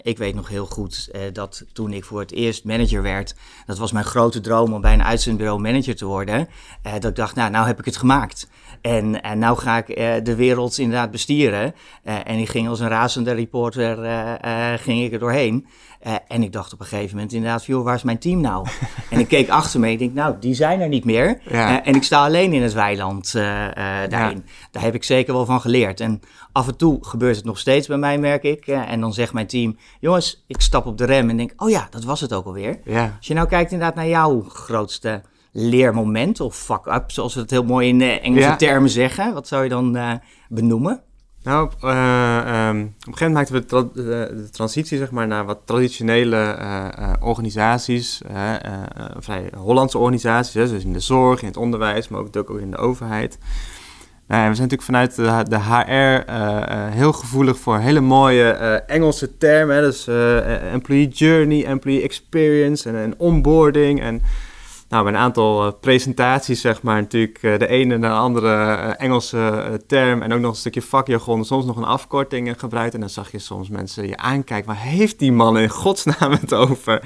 ik 0.03 0.19
weet 0.19 0.35
nog 0.35 0.49
heel 0.49 0.67
goed 0.67 1.09
uh, 1.13 1.21
dat 1.33 1.65
toen 1.73 1.93
ik 1.93 2.05
voor 2.05 2.21
het 2.21 2.33
eerst 2.33 2.65
manager 2.65 3.03
werd, 3.03 3.35
dat 3.67 3.79
was 3.79 3.93
mijn 3.93 4.05
grote 4.05 4.41
droom 4.41 4.73
om 4.73 4.81
bij 4.81 4.93
een 4.93 5.03
uitzendbureau 5.03 5.61
manager 5.61 5.97
te 5.97 6.05
worden. 6.05 6.49
Uh, 6.87 6.93
dat 6.93 7.05
ik 7.05 7.17
dacht, 7.17 7.35
nou, 7.35 7.51
nou 7.51 7.67
heb 7.67 7.79
ik 7.79 7.85
het 7.85 7.97
gemaakt. 7.97 8.49
En, 8.81 9.23
en 9.23 9.39
nou 9.39 9.59
ga 9.59 9.85
ik 9.85 10.25
de 10.25 10.35
wereld 10.35 10.79
inderdaad 10.79 11.11
bestieren. 11.11 11.75
en 12.03 12.39
ik 12.39 12.49
ging 12.49 12.69
als 12.69 12.81
een 12.81 12.89
razende 12.89 13.33
reporter, 13.33 13.97
ging 14.79 15.03
ik 15.03 15.13
er 15.13 15.19
doorheen. 15.19 15.67
Uh, 16.07 16.15
en 16.29 16.43
ik 16.43 16.53
dacht 16.53 16.73
op 16.73 16.81
een 16.81 16.87
gegeven 16.87 17.15
moment 17.15 17.33
inderdaad, 17.33 17.65
joh, 17.65 17.85
waar 17.85 17.95
is 17.95 18.03
mijn 18.03 18.19
team 18.19 18.41
nou? 18.41 18.67
en 19.11 19.19
ik 19.19 19.29
keek 19.29 19.49
achter 19.49 19.81
me 19.81 19.87
en 19.87 19.93
ik 19.93 19.99
denk, 19.99 20.15
nou, 20.15 20.35
die 20.41 20.55
zijn 20.55 20.81
er 20.81 20.89
niet 20.89 21.05
meer. 21.05 21.41
Ja. 21.51 21.71
Uh, 21.71 21.87
en 21.87 21.95
ik 21.95 22.03
sta 22.03 22.25
alleen 22.25 22.53
in 22.53 22.63
het 22.63 22.73
weiland 22.73 23.33
uh, 23.37 23.43
daarin. 24.09 24.43
Ja. 24.47 24.53
Daar 24.71 24.83
heb 24.83 24.95
ik 24.95 25.05
zeker 25.05 25.35
wel 25.35 25.47
van 25.47 25.61
geleerd. 25.61 26.01
En 26.01 26.21
af 26.53 26.69
en 26.69 26.77
toe 26.77 26.99
gebeurt 27.01 27.37
het 27.37 27.45
nog 27.45 27.59
steeds 27.59 27.87
bij 27.87 27.97
mij, 27.97 28.19
merk 28.19 28.43
ik. 28.43 28.67
en 28.67 29.01
dan 29.01 29.13
zegt 29.13 29.33
mijn 29.33 29.47
team, 29.47 29.77
jongens, 30.01 30.45
ik 30.47 30.61
stap 30.61 30.87
op 30.87 30.99
de 30.99 31.05
rem 31.05 31.31
en 31.31 31.37
denk, 31.37 31.53
oh 31.57 31.71
ja, 31.71 31.87
dat 31.91 32.05
was 32.05 32.21
het 32.21 32.33
ook 32.33 32.47
alweer. 32.47 32.81
Ja. 32.85 33.15
Als 33.17 33.27
je 33.27 33.35
nou 33.35 33.49
kijkt 33.49 33.73
inderdaad 33.73 33.97
naar 33.97 34.09
jouw 34.09 34.45
grootste 34.49 35.23
leermoment 35.53 36.41
of 36.41 36.57
fuck-up, 36.57 37.11
zoals 37.11 37.35
we 37.35 37.41
het 37.41 37.51
heel 37.51 37.65
mooi 37.65 37.89
in 37.89 38.03
Engelse 38.03 38.57
termen 38.57 38.91
zeggen. 38.91 39.35
Wat 39.35 39.49
zou 39.49 39.63
je 39.63 39.69
dan 39.69 40.21
benoemen? 40.49 41.03
Nou, 41.43 41.71
um, 42.39 42.81
op 42.81 43.07
een 43.07 43.15
gegeven 43.15 43.33
moment 43.33 43.33
maakten 43.33 43.55
we 43.55 43.65
tra 43.65 43.89
de, 43.95 44.49
transitie 44.51 44.99
zeg 44.99 45.11
maar, 45.11 45.27
naar 45.27 45.45
wat 45.45 45.59
traditionele 45.65 46.57
uh, 46.59 47.13
organisaties, 47.21 48.21
vrij 49.19 49.51
Hollandse 49.57 49.99
organisaties, 49.99 50.55
hè, 50.55 50.69
dus 50.69 50.85
in 50.85 50.93
de 50.93 51.01
zorg, 51.01 51.41
in 51.41 51.47
het 51.47 51.57
onderwijs, 51.57 52.09
maar 52.09 52.21
ook, 52.21 52.37
ook 52.37 52.59
in 52.59 52.71
de 52.71 52.77
overheid. 52.77 53.39
Nou, 54.27 54.49
we 54.49 54.55
zijn 54.55 54.69
natuurlijk 54.69 54.83
vanuit 54.83 55.15
de, 55.51 55.59
HR 55.59 56.33
heel 56.93 57.13
gevoelig 57.13 57.59
voor 57.59 57.79
hele 57.79 58.01
mooie 58.01 58.51
Engelse 58.87 59.37
termen, 59.37 59.77
hè, 59.77 59.83
dus 59.83 60.07
employee 60.73 61.09
journey, 61.09 61.65
employee 61.65 62.03
experience 62.03 62.89
en, 62.89 62.97
en 62.97 63.15
onboarding 63.19 64.01
en 64.01 64.23
nou, 64.93 65.09
een 65.09 65.17
aantal 65.17 65.67
uh, 65.67 65.73
presentaties, 65.81 66.61
zeg 66.61 66.83
maar, 66.83 67.01
natuurlijk 67.01 67.43
uh, 67.43 67.59
de 67.59 67.67
ene 67.67 67.95
en 67.95 68.01
de 68.01 68.09
andere 68.09 68.49
uh, 68.49 68.91
Engelse 68.97 69.81
term 69.87 70.23
en 70.23 70.33
ook 70.33 70.41
nog 70.41 70.51
een 70.51 70.57
stukje 70.57 70.83
vakjargon, 70.83 71.45
soms 71.45 71.65
nog 71.65 71.77
een 71.77 71.85
afkorting 71.85 72.61
gebruikt. 72.61 72.95
En 72.95 73.01
dan 73.01 73.09
zag 73.09 73.33
je 73.33 73.39
soms 73.39 73.69
mensen 73.69 74.07
je 74.07 74.17
aankijken, 74.17 74.67
waar 74.67 74.83
heeft 74.83 75.19
die 75.19 75.33
man 75.33 75.59
in 75.59 75.69
godsnaam 75.69 76.31
het 76.31 76.55
over? 76.55 77.01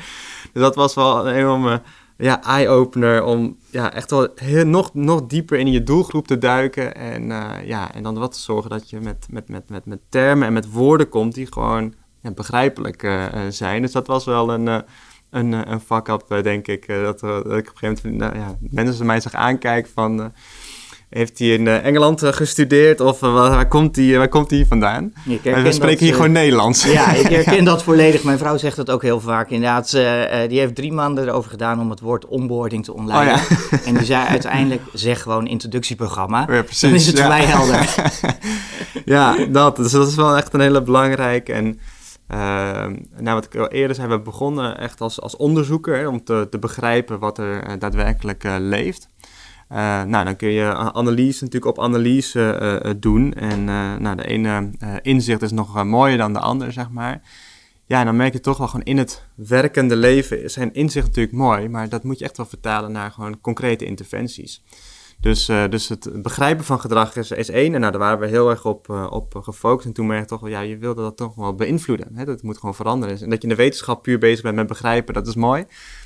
Dus 0.52 0.62
dat 0.62 0.74
was 0.74 0.94
wel 0.94 1.26
een 1.26 1.34
enorme 1.34 1.82
ja, 2.16 2.42
eye-opener 2.42 3.24
om 3.24 3.56
ja, 3.70 3.92
echt 3.92 4.10
wel 4.10 4.28
heel, 4.34 4.66
nog, 4.66 4.94
nog 4.94 5.26
dieper 5.26 5.58
in 5.58 5.70
je 5.70 5.82
doelgroep 5.82 6.26
te 6.26 6.38
duiken. 6.38 6.94
En, 6.94 7.26
ja, 7.64 7.94
en 7.94 8.02
dan 8.02 8.18
wat 8.18 8.32
te 8.32 8.40
zorgen 8.40 8.70
dat 8.70 8.90
je 8.90 9.00
met, 9.00 9.26
met, 9.30 9.48
met, 9.48 9.68
met, 9.68 9.86
met 9.86 10.00
termen 10.08 10.46
en 10.46 10.52
met 10.52 10.72
woorden 10.72 11.08
komt 11.08 11.34
die 11.34 11.52
gewoon 11.52 11.94
begrijpelijk 12.34 13.30
zijn. 13.48 13.82
Dus 13.82 13.92
dat 13.92 14.06
was 14.06 14.24
wel 14.24 14.52
een 14.52 14.84
een, 15.36 15.54
eh, 15.54 15.72
een 15.72 15.80
fuck-up, 15.80 16.24
eh, 16.28 16.42
denk 16.42 16.66
ik. 16.66 16.84
Eh, 16.86 17.02
dat, 17.02 17.20
dat, 17.20 17.44
ik 17.44 17.44
op 17.46 17.54
een 17.54 17.72
gegeven 17.74 18.10
moment 18.10 18.18
nou, 18.18 18.36
ja, 18.36 18.56
mensen 18.70 19.06
mij 19.06 19.20
zich 19.20 19.34
aankijken 19.34 19.92
van... 19.94 20.32
heeft 21.08 21.38
hij 21.38 21.48
in 21.48 21.68
Engeland 21.68 22.22
gestudeerd 22.24 23.00
of 23.00 23.20
waar, 23.20 23.68
komt 23.68 23.96
hij, 23.96 24.16
waar 24.18 24.28
komt 24.28 24.50
hij 24.50 24.66
vandaan? 24.68 25.12
we 25.42 25.72
spreken 25.72 26.04
hier 26.04 26.14
gewoon 26.14 26.32
Nederlands. 26.32 26.84
Ja, 26.84 27.12
ik 27.12 27.28
herken 27.36 27.64
dat 27.64 27.82
volledig. 27.82 28.22
Mijn 28.22 28.38
vrouw 28.38 28.56
zegt 28.56 28.76
dat 28.76 28.90
ook 28.90 29.02
heel 29.02 29.20
vaak. 29.20 29.50
Inderdaad, 29.50 29.90
die 30.48 30.58
heeft 30.58 30.74
drie 30.74 30.92
maanden 30.92 31.28
erover 31.28 31.50
gedaan 31.50 31.80
om 31.80 31.90
het 31.90 32.00
woord 32.00 32.26
onboarding 32.26 32.84
te 32.84 32.94
online. 32.94 33.32
Oh, 33.32 33.40
ja. 33.70 33.78
En 33.84 33.94
die 33.94 34.04
zei 34.04 34.26
uiteindelijk, 34.26 34.82
zeg 34.92 35.22
gewoon 35.22 35.46
introductieprogramma. 35.46 36.46
Ja, 36.50 36.62
precies, 36.62 36.80
Dan 36.80 36.94
is 36.94 37.06
het 37.06 37.18
voor 37.20 37.28
mij 37.28 37.44
helder. 37.44 37.94
ja, 39.14 39.36
dat. 39.48 39.76
Dus 39.76 39.92
dat 39.92 40.08
is 40.08 40.14
wel 40.14 40.36
echt 40.36 40.54
een 40.54 40.60
hele 40.60 40.82
belangrijke 40.82 41.52
en... 41.52 41.80
Uh, 42.30 42.86
nou, 43.16 43.34
wat 43.34 43.44
ik 43.44 43.56
al 43.56 43.68
eerder 43.68 43.96
zei, 43.96 44.08
we 44.08 44.20
begonnen 44.20 44.78
echt 44.78 45.00
als, 45.00 45.20
als 45.20 45.36
onderzoeker 45.36 46.08
om 46.08 46.24
te, 46.24 46.48
begrijpen 46.60 47.18
wat 47.18 47.38
er 47.38 47.68
uh, 47.68 47.72
daadwerkelijk 47.78 48.44
uh, 48.44 48.56
leeft. 48.58 49.08
Eh, 49.68 50.02
nou, 50.02 50.24
dan 50.24 50.36
kun 50.36 50.48
je 50.48 50.74
analyse 50.74 51.44
natuurlijk 51.44 51.78
op 51.78 51.84
analyse 51.84 52.96
doen. 53.00 53.32
En 53.32 53.64
nou, 54.02 54.16
de 54.16 54.26
ene 54.26 54.70
inzicht 55.02 55.42
is 55.42 55.50
nog 55.50 55.84
mooier 55.84 56.18
dan 56.18 56.32
de 56.32 56.38
andere, 56.38 56.70
zeg 56.70 56.90
maar. 56.90 57.22
Ja, 57.86 57.98
en 58.00 58.06
dan 58.06 58.16
merk 58.16 58.32
je 58.32 58.40
toch 58.40 58.58
wel 58.58 58.68
gewoon 58.68 58.84
in 58.84 58.98
het 58.98 59.22
werkende 59.34 59.96
leven 59.96 60.50
zijn 60.50 60.74
inzicht 60.74 61.06
natuurlijk 61.06 61.36
mooi, 61.36 61.68
maar 61.68 61.88
dat 61.88 62.04
moet 62.04 62.18
je 62.18 62.24
echt 62.24 62.36
wel 62.36 62.46
vertalen 62.46 62.92
naar 62.92 63.10
gewoon 63.10 63.40
concrete 63.40 63.84
interventies. 63.84 64.62
Dus, 65.20 65.48
uh, 65.48 65.68
dus 65.68 65.88
het 65.88 66.22
begrijpen 66.22 66.64
van 66.64 66.80
gedrag 66.80 67.16
is, 67.16 67.50
één. 67.50 67.74
En 67.74 67.80
nou, 67.80 67.92
daar 67.92 68.00
waren 68.00 68.18
we 68.18 68.26
heel 68.26 68.50
erg 68.50 68.64
op, 68.64 68.88
uh, 68.90 69.06
op 69.10 69.34
gefocust. 69.42 69.86
En 69.86 69.92
toen 69.92 70.06
merkte 70.06 70.22
ik 70.22 70.28
toch 70.28 70.40
wel, 70.40 70.50
ja, 70.50 70.60
je 70.60 70.78
wilde 70.78 71.02
dat 71.02 71.16
toch 71.16 71.34
wel 71.34 71.54
beïnvloeden. 71.54 72.08
Hè? 72.14 72.24
Dat 72.24 72.42
moet 72.42 72.58
gewoon 72.58 72.74
veranderen. 72.74 73.20
En 73.20 73.30
dat 73.30 73.42
je 73.42 73.48
in 73.48 73.54
de 73.54 73.62
wetenschap 73.62 74.02
puur 74.02 74.18
bezig 74.18 74.42
bent 74.42 74.54
met 74.56 74.66
begrijpen, 74.66 75.14
dat 75.14 75.26
is 75.26 75.34
mooi. 75.34 75.64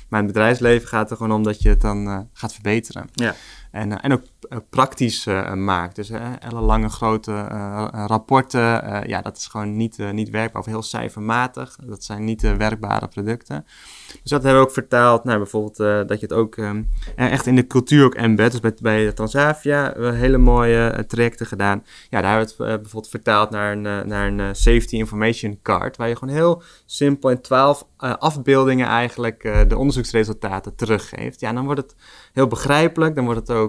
Maar 0.09 0.19
in 0.19 0.25
het 0.25 0.35
bedrijfsleven 0.35 0.87
gaat 0.87 1.01
het 1.01 1.11
er 1.11 1.17
gewoon 1.17 1.31
om 1.37 1.43
dat 1.43 1.61
je 1.61 1.69
het 1.69 1.81
dan 1.81 2.29
gaat 2.33 2.53
verbeteren. 2.53 3.09
Ja. 3.13 3.35
En, 3.71 4.01
en 4.01 4.11
ook 4.11 4.23
praktisch 4.69 5.25
maakt. 5.55 5.95
Dus 5.95 6.11
lange 6.49 6.89
grote 6.89 7.43
rapporten, 7.91 8.61
ja, 9.07 9.21
dat 9.21 9.37
is 9.37 9.47
gewoon 9.47 9.77
niet, 9.77 9.97
niet 10.11 10.29
werkbaar 10.29 10.61
of 10.61 10.67
heel 10.67 10.81
cijfermatig. 10.81 11.75
Dat 11.85 12.03
zijn 12.03 12.23
niet 12.23 12.41
werkbare 12.41 13.07
producten. 13.07 13.65
Dus 14.07 14.31
dat 14.31 14.43
hebben 14.43 14.61
we 14.61 14.67
ook 14.67 14.73
vertaald 14.73 15.23
naar 15.23 15.37
bijvoorbeeld 15.37 15.77
dat 16.07 16.19
je 16.19 16.25
het 16.25 16.33
ook 16.33 16.57
ehm, 16.57 16.83
echt 17.15 17.45
in 17.45 17.55
de 17.55 17.67
cultuur 17.67 18.05
ook 18.05 18.15
embed. 18.15 18.51
Dus 18.51 18.59
bij, 18.59 18.73
bij 18.81 19.11
Transavia 19.11 19.93
hele 19.97 20.37
mooie 20.37 21.05
trajecten 21.07 21.45
gedaan. 21.45 21.83
Ja, 22.09 22.21
daar 22.21 22.37
hebben 22.37 22.55
we 22.57 22.63
het 22.63 22.81
bijvoorbeeld 22.81 23.11
vertaald 23.11 23.49
naar 23.49 23.71
een, 23.71 24.07
naar 24.07 24.27
een 24.27 24.55
safety 24.55 24.95
information 24.95 25.59
card. 25.61 25.97
Waar 25.97 26.07
je 26.07 26.15
gewoon 26.15 26.35
heel 26.35 26.63
simpel 26.85 27.29
in 27.29 27.41
twaalf 27.41 27.85
afbeeldingen 27.97 28.87
eigenlijk 28.87 29.65
de 29.67 29.77
onderzoeksresultaten 29.77 30.75
teruggeeft. 30.75 31.39
Ja, 31.39 31.53
dan 31.53 31.65
wordt 31.65 31.81
het 31.81 31.95
heel 32.33 32.47
begrijpelijk. 32.47 33.15
Dan 33.15 33.25
wordt 33.25 33.39
het 33.39 33.57
ook 33.57 33.60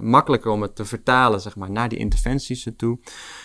makkelijker 0.00 0.50
om 0.50 0.62
het 0.62 0.76
te 0.76 0.84
vertalen 0.84 1.40
zeg 1.40 1.56
maar, 1.56 1.70
naar 1.70 1.88
die 1.88 1.98
interventies 1.98 2.66
toe. 2.76 2.98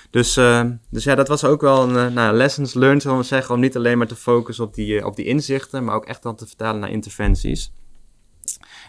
Dus, 0.09 0.37
uh, 0.37 0.63
dus 0.89 1.03
ja, 1.03 1.15
dat 1.15 1.27
was 1.27 1.43
ook 1.43 1.61
wel 1.61 1.83
een 1.83 2.07
uh, 2.09 2.15
nou, 2.15 2.35
lessons 2.35 2.73
learned, 2.73 3.01
zullen 3.01 3.17
we 3.17 3.23
zeggen, 3.23 3.55
om 3.55 3.61
niet 3.61 3.75
alleen 3.75 3.97
maar 3.97 4.07
te 4.07 4.15
focussen 4.15 4.65
op 4.65 4.73
die, 4.73 4.99
uh, 4.99 5.05
op 5.05 5.15
die 5.15 5.25
inzichten, 5.25 5.83
maar 5.83 5.95
ook 5.95 6.05
echt 6.05 6.23
dan 6.23 6.35
te 6.35 6.47
vertalen 6.47 6.79
naar 6.79 6.89
interventies. 6.89 7.73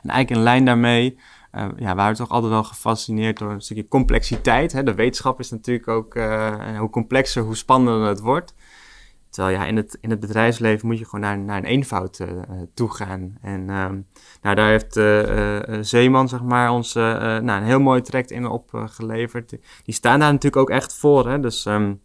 En 0.03 0.11
eigenlijk 0.11 0.31
in 0.31 0.43
lijn 0.43 0.65
daarmee, 0.65 1.19
ja, 1.77 1.95
waren 1.95 2.13
we 2.13 2.19
toch 2.19 2.31
altijd 2.31 2.53
wel 2.53 2.65
gefascineerd 2.65 3.39
door 3.39 3.51
een 3.51 3.61
stukje 3.61 3.89
complexiteit. 3.89 4.73
Hè? 4.73 4.83
De 4.83 4.95
wetenschap 4.95 5.41
is 5.41 5.51
natuurlijk 5.51 5.89
ook, 5.89 6.15
hoe 6.79 6.91
complexer, 6.91 7.43
hoe 7.43 7.57
spannender 7.57 8.09
het 8.09 8.21
wordt. 8.21 8.55
Terwijl 9.31 9.57
ja, 9.57 9.67
in 9.67 9.77
het, 9.77 9.99
in 10.01 10.11
het 10.11 10.21
bedrijfsleven 10.21 10.87
moet 10.87 10.99
je 10.99 11.05
gewoon 11.05 11.21
naar, 11.21 11.39
naar 11.39 11.57
een 11.57 11.65
eenvoud 11.65 12.19
uh, 12.19 12.29
toe 12.75 12.95
gaan. 12.95 13.37
En 13.41 13.61
um, 13.61 14.07
nou, 14.43 14.55
daar 14.57 14.69
heeft 14.69 14.97
uh, 14.97 15.79
Zeeman 15.81 16.29
zeg 16.29 16.43
maar, 16.43 16.71
ons 16.71 16.95
nou, 16.95 17.51
een 17.51 17.63
heel 17.63 17.81
mooi 17.81 18.01
traject 18.01 18.31
in 18.31 18.47
opgeleverd. 18.47 19.57
Die 19.85 19.95
staan 19.95 20.19
daar 20.19 20.33
natuurlijk 20.33 20.63
ook 20.63 20.71
echt 20.71 20.95
voor. 20.95 21.29
Hè? 21.29 21.41
Dus 21.41 21.65
um, 21.65 22.01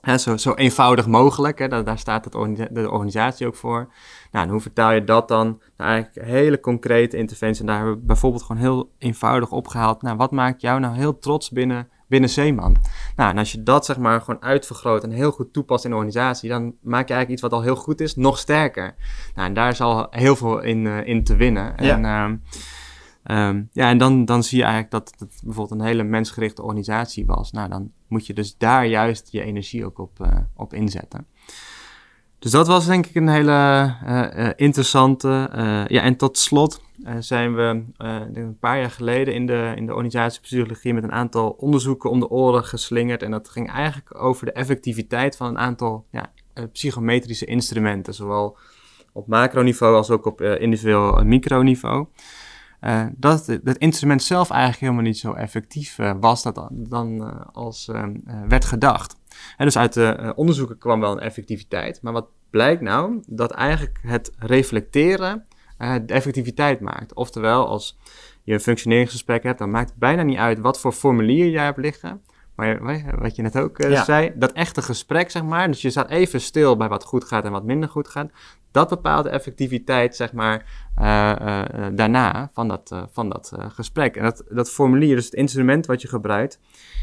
hè, 0.00 0.18
zo, 0.18 0.36
zo 0.36 0.54
eenvoudig 0.54 1.06
mogelijk. 1.06 1.58
Hè? 1.58 1.68
Daar, 1.68 1.84
daar 1.84 1.98
staat 1.98 2.24
het 2.24 2.32
de 2.70 2.90
organisatie 2.90 3.46
ook 3.46 3.56
voor. 3.56 3.92
Nou, 4.30 4.44
en 4.46 4.52
hoe 4.52 4.60
vertaal 4.60 4.92
je 4.92 5.04
dat 5.04 5.28
dan 5.28 5.60
naar 5.76 5.88
eigenlijk 5.88 6.26
hele 6.26 6.60
concrete 6.60 7.16
interventies? 7.16 7.60
En 7.60 7.66
daar 7.66 7.76
hebben 7.76 7.94
we 7.94 8.00
bijvoorbeeld 8.00 8.42
gewoon 8.42 8.62
heel 8.62 8.92
eenvoudig 8.98 9.50
opgehaald. 9.50 10.02
Nou, 10.02 10.16
wat 10.16 10.30
maakt 10.30 10.60
jou 10.60 10.80
nou 10.80 10.94
heel 10.94 11.18
trots 11.18 11.50
binnen 11.50 11.88
binnen 12.10 12.30
Zeeman. 12.30 12.76
Nou, 13.16 13.30
en 13.30 13.38
als 13.38 13.52
je 13.52 13.62
dat 13.62 13.84
zeg 13.84 13.98
maar 13.98 14.20
gewoon 14.20 14.42
uitvergroot 14.42 15.04
en 15.04 15.10
heel 15.10 15.30
goed 15.30 15.52
toepast 15.52 15.84
in 15.84 15.90
de 15.90 15.96
organisatie, 15.96 16.48
dan 16.48 16.74
maak 16.80 17.08
je 17.08 17.14
eigenlijk 17.14 17.30
iets 17.30 17.40
wat 17.40 17.52
al 17.52 17.62
heel 17.62 17.76
goed 17.76 18.00
is, 18.00 18.16
nog 18.16 18.38
sterker. 18.38 18.94
Nou, 19.34 19.48
en 19.48 19.54
daar 19.54 19.70
is 19.70 19.80
al 19.80 20.06
heel 20.10 20.36
veel 20.36 20.60
in, 20.60 20.84
uh, 20.84 21.06
in 21.06 21.24
te 21.24 21.36
winnen. 21.36 21.72
Ja. 21.76 21.96
En, 21.96 22.04
um, 22.04 22.42
um, 23.36 23.68
ja, 23.72 23.88
en 23.88 23.98
dan, 23.98 24.24
dan 24.24 24.42
zie 24.42 24.58
je 24.58 24.64
eigenlijk 24.64 24.92
dat 24.92 25.14
het 25.18 25.40
bijvoorbeeld 25.44 25.80
een 25.80 25.86
hele 25.86 26.02
mensgerichte 26.02 26.62
organisatie 26.62 27.26
was. 27.26 27.52
Nou, 27.52 27.68
dan 27.68 27.90
moet 28.08 28.26
je 28.26 28.34
dus 28.34 28.56
daar 28.56 28.86
juist 28.86 29.28
je 29.32 29.42
energie 29.42 29.84
ook 29.84 29.98
op, 29.98 30.18
uh, 30.20 30.28
op 30.56 30.74
inzetten. 30.74 31.26
Dus 32.38 32.50
dat 32.50 32.66
was 32.66 32.86
denk 32.86 33.06
ik 33.06 33.14
een 33.14 33.28
hele 33.28 33.94
uh, 34.06 34.50
interessante. 34.56 35.48
ja, 35.88 36.02
en 36.02 36.16
tot 36.16 36.38
slot 36.38 36.80
uh, 37.04 37.14
zijn 37.18 37.54
we 37.54 37.84
uh, 37.98 38.20
een 38.32 38.58
paar 38.58 38.78
jaar 38.78 38.90
geleden 38.90 39.34
in 39.34 39.46
de, 39.46 39.72
in 39.76 39.86
de 39.86 39.94
organisatiepsychologie 39.94 40.94
met 40.94 41.02
een 41.02 41.12
aantal 41.12 41.50
onderzoeken 41.50 42.10
om 42.10 42.20
de 42.20 42.28
oren 42.28 42.64
geslingerd. 42.64 43.22
En 43.22 43.30
dat 43.30 43.48
ging 43.48 43.70
eigenlijk 43.70 44.22
over 44.22 44.46
de 44.46 44.52
effectiviteit 44.52 45.36
van 45.36 45.46
een 45.46 45.58
aantal 45.58 46.06
ja, 46.10 46.32
uh, 46.54 46.64
psychometrische 46.72 47.44
instrumenten, 47.44 48.14
zowel 48.14 48.56
op 49.12 49.26
macroniveau 49.26 49.96
als 49.96 50.10
ook 50.10 50.26
op 50.26 50.40
individueel 50.40 51.24
microniveau. 51.24 52.06
dat 53.16 53.46
het 53.46 53.78
instrument 53.78 54.22
zelf 54.22 54.50
eigenlijk 54.50 54.80
helemaal 54.80 55.02
niet 55.02 55.18
zo 55.18 55.32
effectief 55.32 55.98
was 56.20 56.42
dat 56.42 56.68
dan 56.70 57.44
als 57.52 57.90
werd 58.48 58.64
gedacht. 58.64 59.16
En 59.56 59.64
dus 59.64 59.78
uit 59.78 59.92
de 59.92 60.32
onderzoeken 60.36 60.78
kwam 60.78 61.00
wel 61.00 61.12
een 61.12 61.20
effectiviteit. 61.20 62.02
Maar 62.02 62.12
wat 62.12 62.26
blijkt 62.50 62.80
nou? 62.80 63.22
Dat 63.26 63.50
eigenlijk 63.50 63.98
het 64.02 64.32
reflecteren 64.38 65.46
uh, 65.80 65.94
de 66.06 66.14
effectiviteit 66.14 66.80
maakt. 66.80 67.14
Oftewel, 67.14 67.66
als 67.66 67.98
je 68.42 68.52
een 68.52 68.60
functioneringsgesprek 68.60 69.42
hebt, 69.42 69.58
dan 69.58 69.70
maakt 69.70 69.90
het 69.90 69.98
bijna 69.98 70.22
niet 70.22 70.38
uit 70.38 70.58
wat 70.58 70.80
voor 70.80 70.92
formulier 70.92 71.48
jij 71.48 71.64
hebt 71.64 71.78
liggen. 71.78 72.22
Maar 72.54 73.20
wat 73.20 73.36
je 73.36 73.42
net 73.42 73.58
ook 73.58 73.78
uh, 73.78 73.90
ja. 73.90 74.04
zei, 74.04 74.32
dat 74.34 74.52
echte 74.52 74.82
gesprek, 74.82 75.30
zeg 75.30 75.42
maar. 75.42 75.66
Dus 75.66 75.82
je 75.82 75.90
staat 75.90 76.10
even 76.10 76.40
stil 76.40 76.76
bij 76.76 76.88
wat 76.88 77.04
goed 77.04 77.24
gaat 77.24 77.44
en 77.44 77.52
wat 77.52 77.64
minder 77.64 77.88
goed 77.88 78.08
gaat. 78.08 78.30
Dat 78.70 78.88
bepaalt 78.88 79.24
de 79.24 79.30
effectiviteit, 79.30 80.16
zeg 80.16 80.32
maar, 80.32 80.64
uh, 80.98 81.86
daarna 81.92 82.50
van 82.52 82.68
dat, 82.68 82.94
van 83.12 83.28
dat 83.28 83.52
gesprek. 83.68 84.16
En 84.16 84.22
dat, 84.22 84.44
dat 84.48 84.70
formulier, 84.70 85.16
dus 85.16 85.24
het 85.24 85.34
instrument 85.34 85.86
wat 85.86 86.02
je 86.02 86.08
gebruikt, 86.08 86.58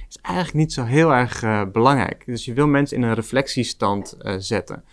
is 0.09 0.17
eigenlijk 0.21 0.57
niet 0.57 0.73
zo 0.73 0.83
heel 0.83 1.13
erg 1.13 1.43
belangrijk. 1.71 2.23
Dus 2.25 2.45
je 2.45 2.53
wil 2.53 2.67
mensen 2.67 2.97
in 2.97 3.03
een 3.03 3.13
reflectiestand 3.13 4.17
zetten 4.37 4.83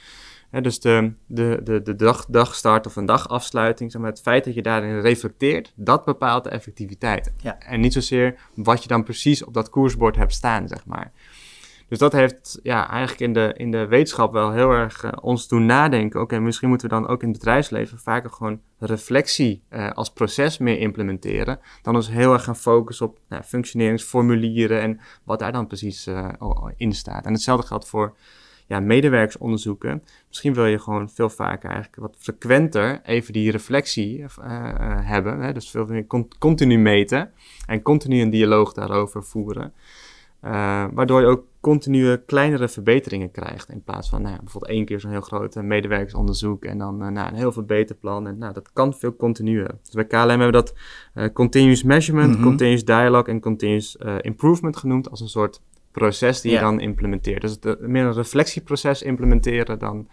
dus 0.62 0.80
de, 0.80 1.12
de, 1.26 1.60
de, 1.64 1.82
de 1.82 1.96
dag, 1.96 2.26
dagstart 2.26 2.86
of 2.86 2.96
een 2.96 3.06
dagafsluiting, 3.06 3.92
zeg 3.92 4.00
maar, 4.00 4.10
het 4.10 4.20
feit 4.20 4.44
dat 4.44 4.54
je 4.54 4.62
daarin 4.62 5.00
reflecteert, 5.00 5.72
dat 5.76 6.04
bepaalt 6.04 6.44
de 6.44 6.50
effectiviteit. 6.50 7.32
Ja. 7.36 7.58
En 7.58 7.80
niet 7.80 7.92
zozeer 7.92 8.38
wat 8.54 8.82
je 8.82 8.88
dan 8.88 9.04
precies 9.04 9.44
op 9.44 9.54
dat 9.54 9.70
koersbord 9.70 10.16
hebt 10.16 10.32
staan, 10.32 10.68
zeg 10.68 10.86
maar. 10.86 11.12
Dus 11.88 11.98
dat 11.98 12.12
heeft 12.12 12.58
ja, 12.62 12.90
eigenlijk 12.90 13.20
in 13.20 13.32
de, 13.32 13.54
in 13.56 13.70
de 13.70 13.86
wetenschap 13.86 14.32
wel 14.32 14.52
heel 14.52 14.70
erg 14.70 15.04
uh, 15.04 15.10
ons 15.20 15.48
doen 15.48 15.66
nadenken. 15.66 16.20
Oké, 16.20 16.38
misschien 16.38 16.68
moeten 16.68 16.88
we 16.88 16.94
dan 16.94 17.08
ook 17.08 17.22
in 17.22 17.28
het 17.28 17.38
bedrijfsleven 17.38 17.98
vaker 17.98 18.30
gewoon 18.30 18.60
reflectie 18.78 19.62
uh, 19.70 19.90
als 19.90 20.12
proces 20.12 20.58
meer 20.58 20.78
implementeren. 20.78 21.60
Dan 21.82 21.94
ons 21.94 22.10
heel 22.10 22.32
erg 22.32 22.44
gaan 22.44 22.56
focussen 22.56 23.06
op 23.06 23.18
nou, 23.28 23.42
functioneringsformulieren 23.42 24.80
en 24.80 25.00
wat 25.24 25.38
daar 25.38 25.52
dan 25.52 25.66
precies 25.66 26.06
uh, 26.06 26.28
in 26.76 26.92
staat. 26.92 27.24
En 27.26 27.32
hetzelfde 27.32 27.66
geldt 27.66 27.88
voor 27.88 28.16
ja, 28.66 28.80
medewerkersonderzoeken. 28.80 30.02
Misschien 30.28 30.54
wil 30.54 30.66
je 30.66 30.78
gewoon 30.78 31.10
veel 31.10 31.30
vaker 31.30 31.70
eigenlijk 31.70 32.02
wat 32.02 32.16
frequenter 32.18 33.00
even 33.04 33.32
die 33.32 33.50
reflectie 33.50 34.18
uh, 34.18 34.26
uh, 34.38 34.46
hebben. 35.00 35.40
Hè? 35.40 35.52
Dus 35.52 35.70
veel 35.70 35.86
meer 35.86 36.06
continu 36.38 36.78
meten 36.78 37.30
en 37.66 37.82
continu 37.82 38.20
een 38.20 38.30
dialoog 38.30 38.72
daarover 38.72 39.24
voeren. 39.24 39.72
Uh, 40.44 40.84
waardoor 40.92 41.20
je 41.20 41.26
ook 41.26 41.44
continue 41.60 42.24
kleinere 42.24 42.68
verbeteringen 42.68 43.30
krijgt. 43.30 43.68
In 43.68 43.82
plaats 43.82 44.08
van 44.08 44.22
nou 44.22 44.34
ja, 44.34 44.40
bijvoorbeeld 44.40 44.72
één 44.72 44.84
keer 44.84 45.00
zo'n 45.00 45.10
heel 45.10 45.20
groot 45.20 45.54
medewerkersonderzoek 45.54 46.64
en 46.64 46.78
dan 46.78 46.96
nou, 46.96 47.28
een 47.28 47.34
heel 47.34 47.52
verbeterplan. 47.52 48.26
En 48.26 48.38
nou, 48.38 48.52
dat 48.52 48.72
kan 48.72 48.94
veel 48.94 49.16
continu. 49.16 49.66
Dus 49.82 49.94
bij 49.94 50.04
KLM 50.04 50.28
hebben 50.28 50.46
we 50.46 50.52
dat 50.52 50.74
continuous 51.32 51.82
measurement, 51.82 52.28
mm 52.28 52.34
-hmm. 52.34 52.44
continuous 52.44 52.84
dialogue 52.84 53.32
en 53.32 53.40
continuous 53.40 53.96
improvement 54.20 54.76
genoemd 54.76 55.10
als 55.10 55.20
een 55.20 55.28
soort 55.28 55.60
proces 55.94 56.40
die 56.40 56.50
Ja. 56.52 56.58
je 56.58 56.64
dan 56.64 56.80
implementeert. 56.80 57.40
Dus 57.40 57.50
het, 57.50 57.64
eh, 57.66 57.72
meer 57.80 58.04
een 58.04 58.12
reflectieproces 58.12 59.02
implementeren 59.02 59.78
dan, 59.78 60.08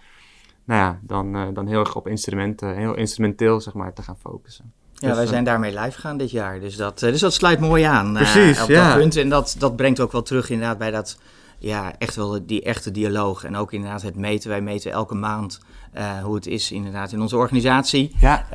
nou 0.65 0.81
ja, 0.81 0.99
dan, 1.01 1.35
eh, 1.35 1.47
dan 1.53 1.67
heel 1.67 1.79
erg 1.79 1.95
op 1.95 2.07
instrumenten, 2.07 2.75
heel 2.75 2.95
instrumenteel 2.95 3.61
zeg 3.61 3.73
maar, 3.73 3.93
te 3.93 4.01
gaan 4.01 4.17
focussen. 4.17 4.73
Ja, 4.93 5.07
Dus, 5.07 5.15
wij 5.15 5.25
eh, 5.25 5.31
zijn 5.31 5.43
daarmee 5.43 5.79
live 5.79 5.99
gaan 5.99 6.17
dit 6.17 6.31
jaar. 6.31 6.59
Dus 6.59 6.75
dat, 6.75 6.99
dus 6.99 7.19
dat 7.19 7.33
sluit 7.33 7.59
mooi 7.59 7.83
aan 7.83 8.13
Precies, 8.13 8.61
op 8.61 8.69
ja. 8.69 8.87
dat 8.87 8.97
punt. 8.97 9.15
En 9.15 9.29
dat, 9.29 9.55
dat 9.57 9.75
brengt 9.75 9.99
ook 9.99 10.11
wel 10.11 10.21
terug 10.21 10.49
inderdaad 10.49 10.77
bij 10.77 10.91
dat, 10.91 11.19
ja, 11.59 11.93
echt 11.97 12.15
wel 12.15 12.45
die 12.45 12.61
echte 12.63 12.91
dialoog. 12.91 13.43
En 13.43 13.55
ook 13.55 13.73
inderdaad 13.73 14.01
het 14.01 14.15
meten. 14.15 14.49
Wij 14.49 14.61
meten 14.61 14.91
elke 14.91 15.15
maand 15.15 15.59
hoe 16.23 16.35
het 16.35 16.47
is 16.47 16.71
inderdaad 16.71 17.11
in 17.11 17.21
onze 17.21 17.37
organisatie 17.37 18.15
Ja, 18.19 18.45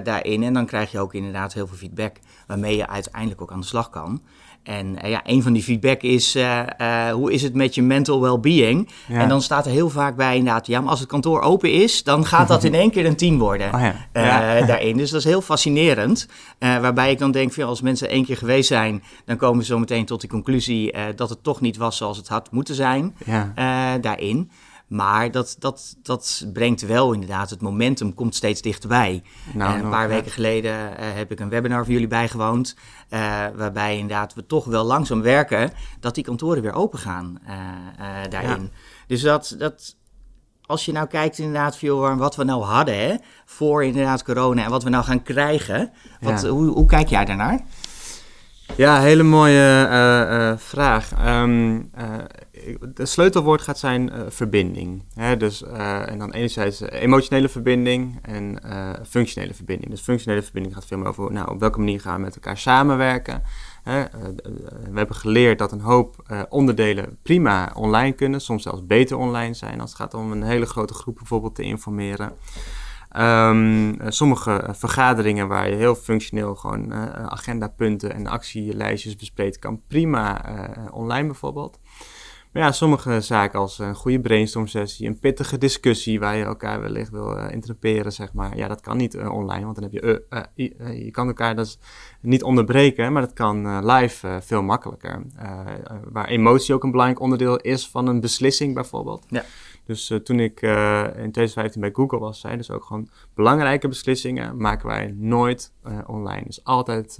daarin. 0.00 0.42
En 0.42 0.52
dan 0.54 0.66
krijg 0.66 0.90
je 0.92 0.98
ook 0.98 1.14
inderdaad 1.14 1.52
heel 1.52 1.66
veel 1.66 1.76
feedback 1.76 2.16
waarmee 2.46 2.76
je 2.76 2.88
uiteindelijk 2.88 3.42
ook 3.42 3.52
aan 3.52 3.60
de 3.60 3.66
slag 3.66 3.90
kan. 3.90 4.22
En 4.62 5.02
eh, 5.02 5.10
ja, 5.10 5.20
een 5.24 5.42
van 5.42 5.52
die 5.52 5.62
feedback 5.62 6.02
is, 6.02 6.34
eh, 6.34 6.60
eh, 7.08 7.14
hoe 7.14 7.32
is 7.32 7.42
het 7.42 7.54
met 7.54 7.74
je 7.74 7.82
mental 7.82 8.20
well-being? 8.20 8.88
ja. 9.08 9.20
En 9.20 9.28
dan 9.28 9.42
staat 9.42 9.66
er 9.66 9.72
heel 9.72 9.90
vaak 9.90 10.16
bij 10.16 10.36
inderdaad, 10.36 10.66
ja, 10.66 10.80
maar 10.80 10.90
als 10.90 11.00
het 11.00 11.08
kantoor 11.08 11.40
open 11.40 11.72
is, 11.72 12.02
dan 12.02 12.26
gaat 12.26 12.48
dat 12.48 12.64
in 12.64 12.74
één 12.82 12.90
keer 12.90 13.06
een 13.06 13.16
team 13.16 13.38
worden. 13.38 13.74
Oh 13.74 13.80
ja. 13.80 13.94
ja. 14.12 14.60
daarin. 14.66 14.96
Dus 14.96 15.10
dat 15.10 15.20
is 15.20 15.26
heel 15.26 15.40
fascinerend. 15.40 16.28
Waarbij 16.58 17.10
ik 17.10 17.18
dan 17.18 17.30
denk, 17.30 17.52
van, 17.52 17.64
als 17.64 17.80
mensen 17.80 18.08
één 18.08 18.24
keer 18.24 18.36
geweest 18.36 18.68
zijn, 18.68 19.02
dan 19.24 19.36
komen 19.36 19.64
ze 19.64 19.72
zo 19.72 19.78
meteen 19.78 20.04
tot 20.04 20.20
die 20.20 20.30
conclusie 20.30 20.94
dat 21.16 21.30
het 21.30 21.42
toch 21.42 21.60
niet 21.60 21.76
was 21.76 21.96
zoals 21.96 22.16
het 22.16 22.28
had 22.28 22.50
moeten 22.50 22.74
zijn 22.74 23.14
daarin. 24.00 24.50
Maar 24.90 25.30
dat, 25.30 25.56
dat, 25.58 25.96
dat 26.02 26.46
brengt 26.52 26.86
wel 26.86 27.12
inderdaad, 27.12 27.50
het 27.50 27.60
momentum 27.60 28.14
komt 28.14 28.34
steeds 28.34 28.62
dichterbij. 28.62 29.22
Nou, 29.54 29.70
Eh, 29.70 29.76
een 29.76 29.82
nog, 29.82 29.90
paar 29.90 30.08
ja. 30.08 30.14
weken 30.14 30.30
geleden 30.30 30.98
eh, 30.98 31.06
heb 31.14 31.30
ik 31.32 31.40
een 31.40 31.48
webinar 31.48 31.84
voor 31.84 31.92
jullie 31.92 32.08
bijgewoond. 32.08 32.76
eh, 33.08 33.20
waarbij 33.54 33.94
inderdaad 33.98 34.34
we 34.34 34.46
toch 34.46 34.64
wel 34.64 34.84
langzaam 34.84 35.22
werken 35.22 35.72
dat 36.00 36.14
die 36.14 36.24
kantoren 36.24 36.62
weer 36.62 36.72
open 36.72 36.98
gaan 36.98 37.38
daarin. 38.30 38.70
Dus 39.06 39.20
dat, 39.22 39.54
dat, 39.58 39.96
als 40.66 40.84
je 40.84 40.92
nou 40.92 41.06
kijkt 41.06 41.38
inderdaad 41.38 41.78
van, 41.78 42.16
wat 42.18 42.36
we 42.36 42.44
nou 42.44 42.62
hadden 42.62 42.94
hè, 42.98 43.14
voor 43.44 43.84
inderdaad 43.84 44.24
corona 44.24 44.64
en 44.64 44.70
wat 44.70 44.82
we 44.82 44.90
nou 44.90 45.04
gaan 45.04 45.22
krijgen. 45.22 45.90
Wat, 46.20 46.42
Ja. 46.42 46.48
hoe, 46.48 46.66
hoe 46.66 46.86
kijk 46.86 47.08
jij 47.08 47.24
daarnaar? 47.24 47.60
Ja, 48.76 49.00
hele 49.00 49.22
mooie 49.22 49.86
eh, 49.90 50.50
eh, 50.50 50.58
vraag. 50.58 51.12
Ehm, 51.12 51.80
eh, 51.94 52.14
ik- 52.50 52.96
de 52.96 53.06
sleutelwoord 53.06 53.60
gaat 53.62 53.78
zijn 53.78 54.10
verbinding. 54.28 55.02
Hè? 55.14 55.36
Dus, 55.36 55.62
en 55.62 56.18
dan 56.18 56.32
enerzijds 56.32 56.80
emotionele 56.80 57.48
verbinding 57.48 58.18
en 58.22 58.58
functionele 59.08 59.54
verbinding. 59.54 59.90
Dus 59.90 60.00
functionele 60.00 60.42
verbinding 60.42 60.74
gaat 60.74 60.86
veel 60.86 60.98
meer 60.98 61.06
over 61.08 61.32
nou, 61.32 61.50
op 61.50 61.60
welke 61.60 61.78
manier 61.78 62.00
gaan 62.00 62.14
we 62.14 62.20
met 62.20 62.34
elkaar 62.34 62.58
samenwerken. 62.58 63.42
Hè? 63.82 64.02
we 64.90 64.96
hebben 64.98 65.16
geleerd 65.16 65.58
dat 65.58 65.72
een 65.72 65.80
hoop 65.80 66.16
onderdelen 66.48 67.18
prima 67.22 67.70
online 67.74 68.12
kunnen, 68.12 68.40
soms 68.40 68.62
zelfs 68.62 68.86
beter 68.86 69.16
online 69.16 69.54
zijn 69.54 69.80
als 69.80 69.90
het 69.90 69.98
gaat 70.00 70.14
om 70.14 70.32
een 70.32 70.42
hele 70.42 70.66
grote 70.66 70.94
groep 70.94 71.14
bijvoorbeeld 71.16 71.54
te 71.54 71.62
informeren. 71.62 72.32
Um, 73.18 73.96
sommige 74.06 74.68
vergaderingen 74.70 75.48
waar 75.48 75.68
je 75.68 75.74
heel 75.74 75.94
functioneel 75.94 76.54
gewoon 76.54 76.92
uh, 76.92 77.12
agendapunten 77.12 78.14
en 78.14 78.26
actielijstjes 78.26 79.16
bespreekt, 79.16 79.58
kan 79.58 79.82
prima 79.88 80.50
uh, 80.50 80.94
online 80.94 81.26
bijvoorbeeld. 81.26 81.78
Maar 82.52 82.62
ja, 82.62 82.72
sommige 82.72 83.20
zaken 83.20 83.58
als 83.58 83.78
een 83.78 83.94
goede 83.94 84.20
brainstorm 84.20 84.66
sessie, 84.66 85.06
een 85.06 85.18
pittige 85.18 85.58
discussie 85.58 86.20
waar 86.20 86.36
je 86.36 86.44
elkaar 86.44 86.80
wellicht 86.80 87.10
wil 87.10 87.36
uh, 87.36 87.50
interpreteren, 87.50 88.12
zeg 88.12 88.32
maar. 88.32 88.56
Ja, 88.56 88.68
dat 88.68 88.80
kan 88.80 88.96
niet 88.96 89.18
online, 89.18 89.64
want 89.64 89.74
dan 89.74 89.84
heb 89.84 89.92
je, 89.92 90.24
je 91.04 91.10
kan 91.10 91.26
elkaar 91.26 91.56
dus 91.56 91.78
niet 92.20 92.42
onderbreken, 92.42 93.12
maar 93.12 93.22
dat 93.22 93.32
kan 93.32 93.86
live 93.86 94.38
veel 94.42 94.62
makkelijker. 94.62 95.22
waar 96.12 96.28
emotie 96.28 96.74
ook 96.74 96.84
een 96.84 96.90
belangrijk 96.90 97.20
onderdeel 97.20 97.56
is 97.56 97.88
van 97.88 98.06
een 98.06 98.20
beslissing 98.20 98.74
bijvoorbeeld. 98.74 99.24
Ja. 99.28 99.44
Dus 99.90 100.10
uh, 100.10 100.18
toen 100.18 100.40
ik 100.40 100.62
uh, 100.62 101.00
in 101.00 101.32
2015 101.32 101.80
bij 101.80 101.90
Google 101.92 102.18
was, 102.18 102.40
zei 102.40 102.56
dus 102.56 102.70
ook 102.70 102.84
gewoon 102.84 103.08
belangrijke 103.34 103.88
beslissingen 103.88 104.56
maken 104.56 104.88
wij 104.88 105.14
nooit 105.16 105.72
uh, 105.86 105.98
online. 106.06 106.42
Dus 106.46 106.64
altijd 106.64 107.18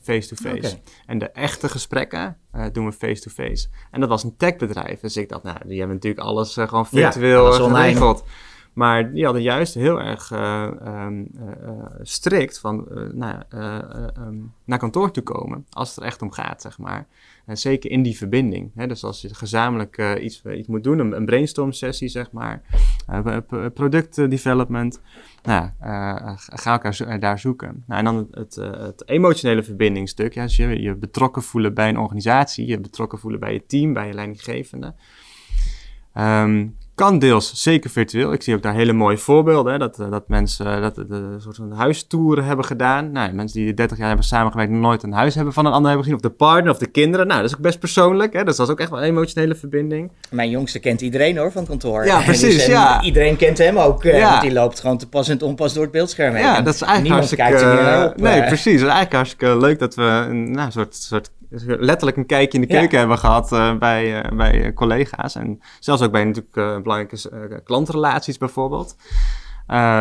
face-to-face. 0.00 0.56
Okay. 0.56 0.82
En 1.06 1.18
de 1.18 1.30
echte 1.30 1.68
gesprekken 1.68 2.36
doen 2.72 2.84
we 2.84 2.92
face-to-face. 2.92 3.50
-face. 3.50 3.68
En 3.90 4.00
dat 4.00 4.08
was 4.08 4.24
een 4.24 4.36
techbedrijf. 4.36 5.00
Dus 5.00 5.16
ik 5.16 5.28
dacht, 5.28 5.42
nou, 5.42 5.58
die 5.66 5.78
hebben 5.78 5.96
natuurlijk 5.96 6.26
alles 6.26 6.54
gewoon 6.54 6.86
virtueel 6.86 7.52
ja, 7.52 7.68
geregeld. 7.68 8.24
Maar 8.78 9.12
die 9.12 9.24
hadden 9.24 9.42
juist 9.42 9.74
heel 9.74 10.00
erg 10.00 10.30
um, 10.30 11.30
strikt 12.02 12.58
van 12.58 12.88
nou, 13.12 13.42
um, 14.18 14.52
naar 14.64 14.78
kantoor 14.78 15.10
toe 15.10 15.22
komen 15.22 15.66
als 15.70 15.88
het 15.88 15.98
er 15.98 16.04
echt 16.04 16.22
om 16.22 16.32
gaat, 16.32 16.62
zeg 16.62 16.78
maar. 16.78 17.06
En 17.46 17.56
zeker 17.56 17.90
in 17.90 18.02
die 18.02 18.16
verbinding. 18.16 18.70
Hè? 18.74 18.86
Dus 18.86 19.04
als 19.04 19.20
je 19.20 19.34
gezamenlijk 19.34 20.18
iets, 20.20 20.42
iets 20.44 20.68
moet 20.68 20.84
doen, 20.84 20.98
een, 20.98 21.16
een 21.16 21.24
brainstorm 21.24 21.72
sessie 21.72 22.08
zeg 22.08 22.30
maar, 22.32 22.62
product 23.74 24.30
development, 24.30 25.00
nou, 25.42 25.68
ga 26.36 26.72
elkaar 26.72 27.20
daar 27.20 27.38
zoeken. 27.38 27.84
Nou, 27.86 27.98
en 27.98 28.04
dan 28.04 28.28
het, 28.30 28.54
het 28.54 29.08
emotionele 29.08 29.62
verbindingstuk, 29.62 30.34
ja, 30.34 30.42
dus 30.42 30.56
je 30.56 30.82
je 30.82 30.94
betrokken 30.94 31.42
voelen 31.42 31.74
bij 31.74 31.88
een 31.88 31.98
organisatie, 31.98 32.66
je 32.66 32.80
betrokken 32.80 33.18
voelen 33.18 33.40
bij 33.40 33.52
je 33.52 33.66
team, 33.66 33.92
bij 33.92 34.06
je 34.06 34.14
leidinggevende. 34.14 34.94
Um, 36.14 36.76
kan 36.98 37.18
deels 37.18 37.62
zeker 37.62 37.90
virtueel. 37.90 38.32
Ik 38.32 38.42
zie 38.42 38.54
ook 38.54 38.62
daar 38.62 38.74
hele 38.74 38.92
mooie 38.92 39.16
voorbeelden. 39.16 39.72
Hè, 39.72 39.78
dat, 39.78 39.98
eh, 39.98 40.10
dat 40.10 40.28
mensen 40.28 40.66
eh, 40.66 40.82
dat, 40.82 40.94
de, 40.94 41.04
een 41.08 41.40
soort 41.40 41.56
van 41.56 41.72
huistoeren 41.72 42.44
hebben 42.44 42.64
gedaan. 42.64 43.12
Nou, 43.12 43.32
mensen 43.32 43.60
die 43.60 43.74
30 43.74 43.98
jaar 43.98 44.06
hebben 44.06 44.24
samengewerkt, 44.24 44.72
nooit 44.72 45.02
een 45.02 45.12
huis 45.12 45.34
hebben 45.34 45.52
van 45.52 45.66
een 45.66 45.72
ander 45.72 45.90
hebben 45.90 46.04
gezien. 46.06 46.24
Of 46.24 46.30
de 46.30 46.36
partner 46.36 46.72
of 46.72 46.78
de 46.78 46.86
kinderen. 46.86 47.26
Nou, 47.26 47.40
dat 47.40 47.50
is 47.50 47.56
ook 47.56 47.62
best 47.62 47.78
persoonlijk. 47.78 48.32
Hè, 48.32 48.44
dus 48.44 48.56
dat 48.56 48.66
is 48.66 48.72
ook 48.72 48.80
echt 48.80 48.90
wel 48.90 48.98
een 48.98 49.04
emotionele 49.04 49.54
verbinding. 49.54 50.10
Mijn 50.30 50.50
jongste 50.50 50.78
kent 50.78 51.00
iedereen 51.00 51.36
hoor 51.36 51.52
van 51.52 51.66
kantoor. 51.66 52.04
Ja, 52.04 52.20
precies. 52.32 52.54
Dus, 52.54 52.66
ja. 52.66 53.02
Iedereen 53.02 53.36
kent 53.36 53.58
hem 53.58 53.78
ook. 53.78 54.02
Ja. 54.02 54.30
Want 54.30 54.42
die 54.42 54.52
loopt 54.52 54.80
gewoon 54.80 54.98
te 54.98 55.08
pas 55.08 55.28
en 55.28 55.38
te 55.38 55.44
onpas 55.44 55.72
door 55.72 55.82
het 55.82 55.92
beeldscherm 55.92 56.34
heen. 56.34 56.44
Ja, 56.44 56.60
dat 56.60 56.74
is 56.74 56.82
eigenlijk 56.82 57.14
hartstikke... 57.14 57.44
Kijkt 57.44 57.60
er 57.60 57.80
uh, 57.80 58.14
nee, 58.16 58.40
precies. 58.40 58.64
Het 58.64 58.74
is 58.74 58.80
eigenlijk 58.80 59.12
hartstikke 59.12 59.58
leuk 59.58 59.78
dat 59.78 59.94
we 59.94 60.02
een 60.02 60.50
nou, 60.50 60.70
soort, 60.70 60.94
soort 60.94 61.30
letterlijk 61.50 62.16
een 62.16 62.26
kijkje 62.26 62.58
in 62.58 62.66
de 62.66 62.74
keuken 62.74 62.98
hebben 62.98 63.18
gehad 63.18 63.52
uh, 63.52 63.78
bij, 63.78 64.24
uh, 64.24 64.36
bij 64.36 64.72
collega's. 64.72 65.34
En 65.34 65.60
zelfs 65.78 66.02
ook 66.02 66.12
bij 66.12 66.24
natuurlijk 66.24 66.82
belangrijke 66.82 67.62
klantrelaties 67.64 68.38
bijvoorbeeld. 68.38 68.96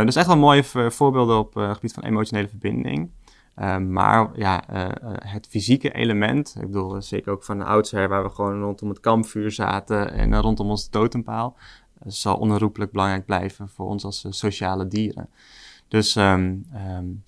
dus 0.05 0.15
echt 0.15 0.27
wel 0.27 0.37
mooie 0.37 0.63
voorbeelden 0.89 1.37
op 1.37 1.53
het 1.53 1.73
gebied 1.73 1.93
van 1.93 2.03
emotionele 2.03 2.47
verbinding. 2.47 3.11
maar 3.87 4.29
ja, 4.33 4.63
het 5.19 5.47
fysieke 5.49 5.91
element, 5.91 6.55
ik 6.55 6.65
bedoel 6.65 7.01
zeker 7.01 7.31
ook 7.31 7.43
van 7.43 7.57
de 7.57 7.65
oudsher 7.65 8.09
waar 8.09 8.23
we 8.23 8.29
gewoon 8.29 8.61
rondom 8.61 8.89
het 8.89 8.99
kampvuur 8.99 9.51
zaten 9.51 10.11
en 10.11 10.39
rondom 10.41 10.69
onze 10.69 10.89
totempaal, 10.89 11.57
zal 12.05 12.35
onherroepelijk 12.35 12.91
belangrijk 12.91 13.25
blijven 13.25 13.69
voor 13.69 13.85
ons 13.85 14.03
als 14.03 14.25
sociale 14.29 14.87
dieren. 14.87 15.29
Dus 15.87 16.15
um, 16.15 16.65
um, 16.97 17.23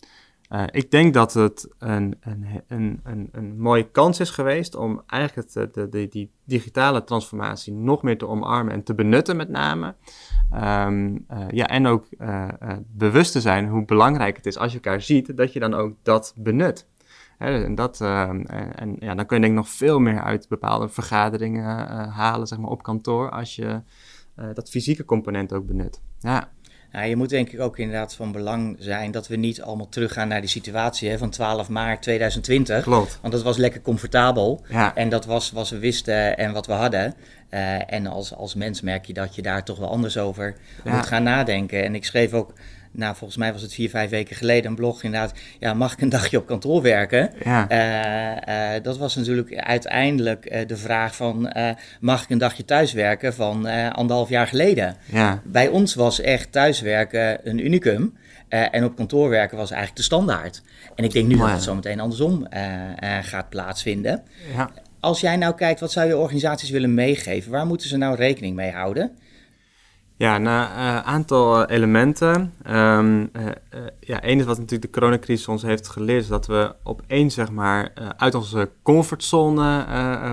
uh, 0.49 0.63
ik 0.71 0.91
denk 0.91 1.13
dat 1.13 1.33
het 1.33 1.67
een, 1.77 2.17
een, 2.19 2.45
een, 2.67 2.99
een, 3.03 3.29
een 3.31 3.59
mooie 3.59 3.89
kans 3.89 4.19
is 4.19 4.29
geweest 4.29 4.75
om 4.75 5.01
eigenlijk 5.05 5.53
het, 5.53 5.73
de, 5.73 5.89
de, 5.89 6.07
die 6.07 6.31
digitale 6.43 7.03
transformatie 7.03 7.73
nog 7.73 8.03
meer 8.03 8.17
te 8.17 8.27
omarmen 8.27 8.73
en 8.73 8.83
te 8.83 8.95
benutten 8.95 9.35
met 9.35 9.49
name. 9.49 9.95
Um, 10.53 11.25
uh, 11.31 11.49
ja, 11.49 11.67
en 11.67 11.87
ook 11.87 12.07
bewust 12.87 13.31
te 13.31 13.41
zijn 13.41 13.67
hoe 13.67 13.85
belangrijk 13.85 14.35
het 14.35 14.45
is 14.45 14.57
als 14.57 14.71
je 14.71 14.79
elkaar 14.79 15.01
ziet, 15.01 15.37
dat 15.37 15.53
je 15.53 15.59
dan 15.59 15.73
ook 15.73 15.95
dat 16.03 16.33
benut. 16.37 16.87
Hè, 17.37 17.63
en 17.63 17.75
dat, 17.75 18.01
en, 18.01 18.45
en, 18.75 18.95
ja, 18.99 19.15
dan 19.15 19.25
kun 19.25 19.35
je 19.35 19.41
denk 19.41 19.53
ik 19.53 19.59
nog 19.59 19.69
veel 19.69 19.99
meer 19.99 20.21
uit 20.21 20.47
bepaalde 20.47 20.89
vergaderingen 20.89 21.87
halen 22.09 22.47
zeg 22.47 22.59
maar, 22.59 22.69
op 22.69 22.83
kantoor 22.83 23.29
als 23.29 23.55
je 23.55 23.81
dat 24.53 24.69
fysieke 24.69 25.05
component 25.05 25.53
ook 25.53 25.65
benut. 25.65 26.01
Ja. 26.19 26.49
Nou, 26.91 27.07
je 27.07 27.15
moet 27.15 27.29
denk 27.29 27.49
ik 27.51 27.59
ook 27.59 27.77
inderdaad 27.77 28.15
van 28.15 28.31
belang 28.31 28.75
zijn 28.79 29.11
dat 29.11 29.27
we 29.27 29.35
niet 29.35 29.61
allemaal 29.61 29.89
teruggaan 29.89 30.27
naar 30.27 30.41
die 30.41 30.49
situatie 30.49 31.09
hè, 31.09 31.17
van 31.17 31.29
12 31.29 31.69
maart 31.69 32.01
2020. 32.01 32.83
Klopt. 32.83 33.17
Want 33.21 33.33
dat 33.33 33.43
was 33.43 33.57
lekker 33.57 33.81
comfortabel. 33.81 34.61
Ja. 34.69 34.95
En 34.95 35.09
dat 35.09 35.25
was 35.25 35.51
wat 35.51 35.69
we 35.69 35.77
wisten 35.77 36.37
en 36.37 36.53
wat 36.53 36.65
we 36.65 36.73
hadden. 36.73 37.15
Uh, 37.49 37.93
en 37.93 38.07
als, 38.07 38.35
als 38.35 38.55
mens 38.55 38.81
merk 38.81 39.05
je 39.05 39.13
dat 39.13 39.35
je 39.35 39.41
daar 39.41 39.63
toch 39.63 39.77
wel 39.77 39.89
anders 39.89 40.17
over 40.17 40.55
ja. 40.83 40.95
moet 40.95 41.05
gaan 41.05 41.23
nadenken. 41.23 41.83
En 41.83 41.95
ik 41.95 42.05
schreef 42.05 42.33
ook 42.33 42.53
nou, 42.91 43.15
volgens 43.15 43.39
mij 43.39 43.53
was 43.53 43.61
het 43.61 43.73
vier, 43.73 43.89
vijf 43.89 44.09
weken 44.09 44.35
geleden 44.35 44.69
een 44.69 44.75
blog 44.75 45.03
inderdaad. 45.03 45.33
Ja, 45.59 45.73
mag 45.73 45.93
ik 45.93 46.01
een 46.01 46.09
dagje 46.09 46.37
op 46.37 46.45
kantoor 46.45 46.81
werken? 46.81 47.31
Ja. 47.43 47.71
Uh, 47.71 48.75
uh, 48.75 48.83
dat 48.83 48.97
was 48.97 49.15
natuurlijk 49.15 49.55
uiteindelijk 49.55 50.51
uh, 50.51 50.67
de 50.67 50.77
vraag 50.77 51.15
van, 51.15 51.53
mag 51.99 52.23
ik 52.23 52.29
een 52.29 52.37
dagje 52.37 52.65
thuiswerken 52.65 53.33
van 53.33 53.65
anderhalf 53.91 54.29
jaar 54.29 54.47
geleden? 54.47 54.95
Ja. 55.05 55.41
Bij 55.43 55.67
ons 55.67 55.95
was 55.95 56.21
echt 56.21 56.51
thuiswerken 56.51 57.47
een 57.49 57.65
unicum. 57.65 58.17
en 58.47 58.83
op 58.83 58.95
kantoor 58.95 59.29
werken 59.29 59.57
was 59.57 59.71
eigenlijk 59.71 59.99
de 59.99 60.05
standaard. 60.05 60.61
En 60.95 61.03
ik 61.03 61.11
denk 61.11 61.27
nu 61.27 61.37
dat 61.37 61.49
het 61.49 61.63
zo 61.63 61.75
meteen 61.75 61.99
andersom 61.99 62.47
gaat 63.21 63.49
plaatsvinden. 63.49 64.23
Ja. 64.55 64.69
Als 64.99 65.19
jij 65.19 65.35
nou 65.35 65.55
kijkt, 65.55 65.79
wat 65.79 65.91
zou 65.91 66.07
je 66.07 66.17
organisaties 66.17 66.69
willen 66.69 66.93
meegeven? 66.93 67.51
Waar 67.51 67.65
moeten 67.65 67.89
ze 67.89 67.97
nou 67.97 68.15
rekening 68.15 68.55
mee 68.55 68.71
houden? 68.71 69.11
Ja, 70.19 70.35
een 70.35 70.45
uh, 70.45 70.99
aantal 70.99 71.65
elementen. 71.65 72.53
Um, 72.69 73.19
uh, 73.21 73.45
uh, 73.45 73.81
ja, 73.99 74.21
één 74.21 74.39
is 74.39 74.45
wat 74.45 74.57
natuurlijk 74.57 74.93
de 74.93 74.99
coronacrisis 74.99 75.47
ons 75.47 75.61
heeft 75.61 75.87
geleerd, 75.87 76.21
is 76.21 76.27
dat 76.27 76.47
we 76.47 76.75
opeens 76.83 77.33
zeg 77.33 77.51
maar 77.51 77.91
uit 78.17 78.35
onze 78.35 78.69
comfortzone 78.83 79.85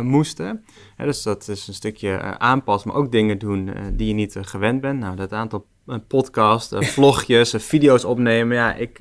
moesten. 0.03 0.65
dus 0.97 1.23
dat 1.23 1.49
is 1.49 1.69
een 1.69 1.75
stukje 1.75 2.39
aanpassen, 2.39 2.91
maar 2.91 2.99
ook 2.99 3.13
dingen 3.13 3.39
doen 3.39 3.71
die 3.93 4.09
je 4.09 4.15
niet 4.15 4.37
gewend 4.41 4.81
bent. 4.81 5.01
Nou, 5.01 5.17
dat 5.17 5.33
aantal 5.33 5.67
podcast, 6.09 6.75
vlogjes, 6.79 7.55
video's 7.57 8.05
opnemen. 8.05 8.57
Ja, 8.57 8.75
ik, 8.75 8.99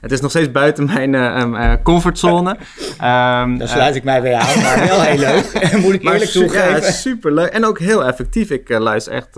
het 0.00 0.12
is 0.12 0.20
nog 0.20 0.30
steeds 0.30 0.50
buiten 0.50 0.84
mijn 0.84 1.82
comfortzone. 1.82 2.50
Um, 2.50 3.58
Daar 3.58 3.68
sluit 3.68 3.94
ik 3.94 4.04
mij 4.04 4.22
bij 4.22 4.34
aan, 4.34 4.62
maar 4.62 4.86
wel 4.88 5.00
heel 5.00 5.18
leuk. 5.18 5.68
Moet 5.82 5.94
ik 5.94 6.02
eerlijk 6.02 6.30
toegeven. 6.30 6.80
Ja, 6.80 6.90
super 6.90 7.32
leuk 7.32 7.50
en 7.50 7.64
ook 7.64 7.78
heel 7.78 8.04
effectief. 8.04 8.50
Ik 8.50 8.68
luister 8.68 9.12
echt 9.12 9.36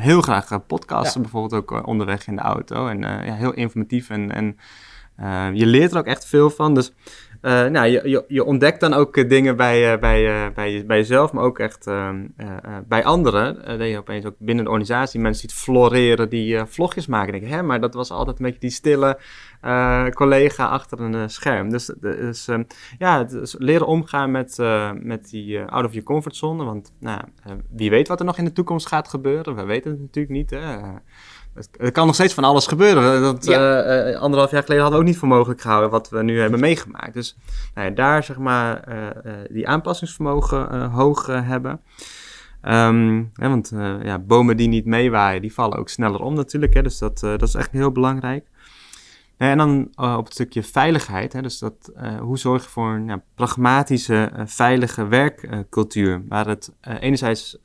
heel 0.00 0.20
graag 0.20 0.50
eh, 0.50 0.58
podcasten, 0.66 1.22
bijvoorbeeld 1.22 1.62
ook 1.62 1.72
eh, 1.72 1.86
onderweg 1.86 2.26
in 2.26 2.36
de 2.36 2.42
auto. 2.42 2.86
En 2.86 3.04
eh, 3.04 3.26
ja, 3.26 3.34
heel 3.34 3.52
informatief 3.52 4.10
en, 4.10 4.32
en 4.32 4.56
je 5.54 5.66
leert 5.66 5.92
er 5.92 5.98
ook 5.98 6.06
echt 6.06 6.26
veel 6.26 6.50
van. 6.50 6.74
Dus 6.74 6.92
uh, 7.42 7.66
nou, 7.66 7.86
je, 7.86 8.08
je, 8.08 8.24
je, 8.28 8.44
ontdekt 8.44 8.80
dan 8.80 8.94
ook 8.94 9.28
dingen 9.28 9.56
bij, 9.56 9.92
uh, 9.92 10.00
bij, 10.00 10.22
uh, 10.22 10.54
bij, 10.54 10.84
bij 10.86 10.96
jezelf, 10.96 11.32
maar 11.32 11.44
ook 11.44 11.58
echt 11.58 11.86
ehm, 11.86 12.26
bij 12.88 13.04
anderen. 13.04 13.78
dat 13.78 13.88
je 13.88 13.98
opeens 13.98 14.24
ook 14.24 14.34
binnen 14.38 14.64
de 14.64 14.70
organisatie 14.70 15.20
mensen 15.20 15.48
ziet 15.48 15.58
floreren 15.58 16.28
die 16.28 16.64
vlogjes 16.64 17.06
maken. 17.06 17.32
denk 17.32 17.44
ik, 17.44 17.50
hè, 17.50 17.62
maar 17.62 17.80
dat 17.80 17.94
was 17.94 18.10
altijd 18.10 18.38
een 18.38 18.44
beetje 18.44 18.60
die 18.60 18.70
stille 18.70 19.18
collega 20.14 20.66
achter 20.66 21.00
een 21.00 21.30
scherm. 21.30 21.70
Dus, 21.70 21.94
dus 22.00 22.48
um, 22.48 22.66
ja, 22.98 23.24
dus 23.24 23.54
leren 23.58 23.86
omgaan 23.86 24.30
met, 24.30 24.58
met 24.94 25.30
die 25.30 25.60
out 25.60 25.84
of 25.84 25.90
your 25.90 26.06
comfort 26.06 26.36
zone. 26.36 26.64
Want 26.64 26.92
nou, 27.00 27.20
wie 27.70 27.90
weet 27.90 28.08
wat 28.08 28.20
er 28.20 28.26
nog 28.26 28.38
in 28.38 28.44
de 28.44 28.52
toekomst 28.52 28.86
gaat 28.86 29.08
gebeuren. 29.08 29.54
We 29.54 29.64
weten 29.64 29.90
het 29.90 30.00
natuurlijk 30.00 30.34
niet. 30.34 30.50
Hè. 30.50 30.76
Het 31.76 31.92
kan 31.92 32.06
nog 32.06 32.14
steeds 32.14 32.34
van 32.34 32.44
alles 32.44 32.66
gebeuren. 32.66 33.22
Dat, 33.22 33.44
ja. 33.44 34.08
uh, 34.08 34.20
anderhalf 34.20 34.50
jaar 34.50 34.62
geleden 34.62 34.82
hadden 34.82 35.00
we 35.00 35.06
ook 35.06 35.10
niet 35.10 35.20
voor 35.20 35.28
mogelijk 35.28 35.60
gehouden 35.60 35.90
wat 35.90 36.08
we 36.08 36.22
nu 36.22 36.40
hebben 36.40 36.60
meegemaakt. 36.60 37.14
Dus 37.14 37.36
nou 37.74 37.88
ja, 37.88 37.94
daar 37.94 38.22
zeg 38.22 38.38
maar 38.38 38.88
uh, 38.88 39.32
die 39.50 39.68
aanpassingsvermogen 39.68 40.90
hoog 40.90 41.26
hebben. 41.26 41.80
Um, 42.62 43.30
hè, 43.34 43.48
want 43.48 43.72
ja, 44.02 44.18
bomen 44.18 44.56
die 44.56 44.68
niet 44.68 44.84
meewaaien, 44.84 45.40
die 45.40 45.52
vallen 45.52 45.78
ook 45.78 45.88
sneller 45.88 46.20
om 46.20 46.34
natuurlijk. 46.34 46.74
Hè, 46.74 46.82
dus 46.82 46.98
dat, 46.98 47.20
dat 47.20 47.42
is 47.42 47.54
echt 47.54 47.70
heel 47.70 47.92
belangrijk. 47.92 48.46
En 49.36 49.58
dan 49.58 49.88
op 50.18 50.24
het 50.24 50.32
stukje 50.32 50.62
veiligheid. 50.62 51.32
Hè, 51.32 51.42
dus 51.42 51.58
dat, 51.58 51.92
hoe 52.20 52.38
zorg 52.38 52.62
je 52.62 52.68
voor 52.68 52.90
een 52.90 53.22
pragmatische, 53.34 54.32
veilige 54.44 55.06
werkcultuur. 55.06 56.22
waar 56.28 56.46
het 56.46 56.72
enerzijds 56.80 57.58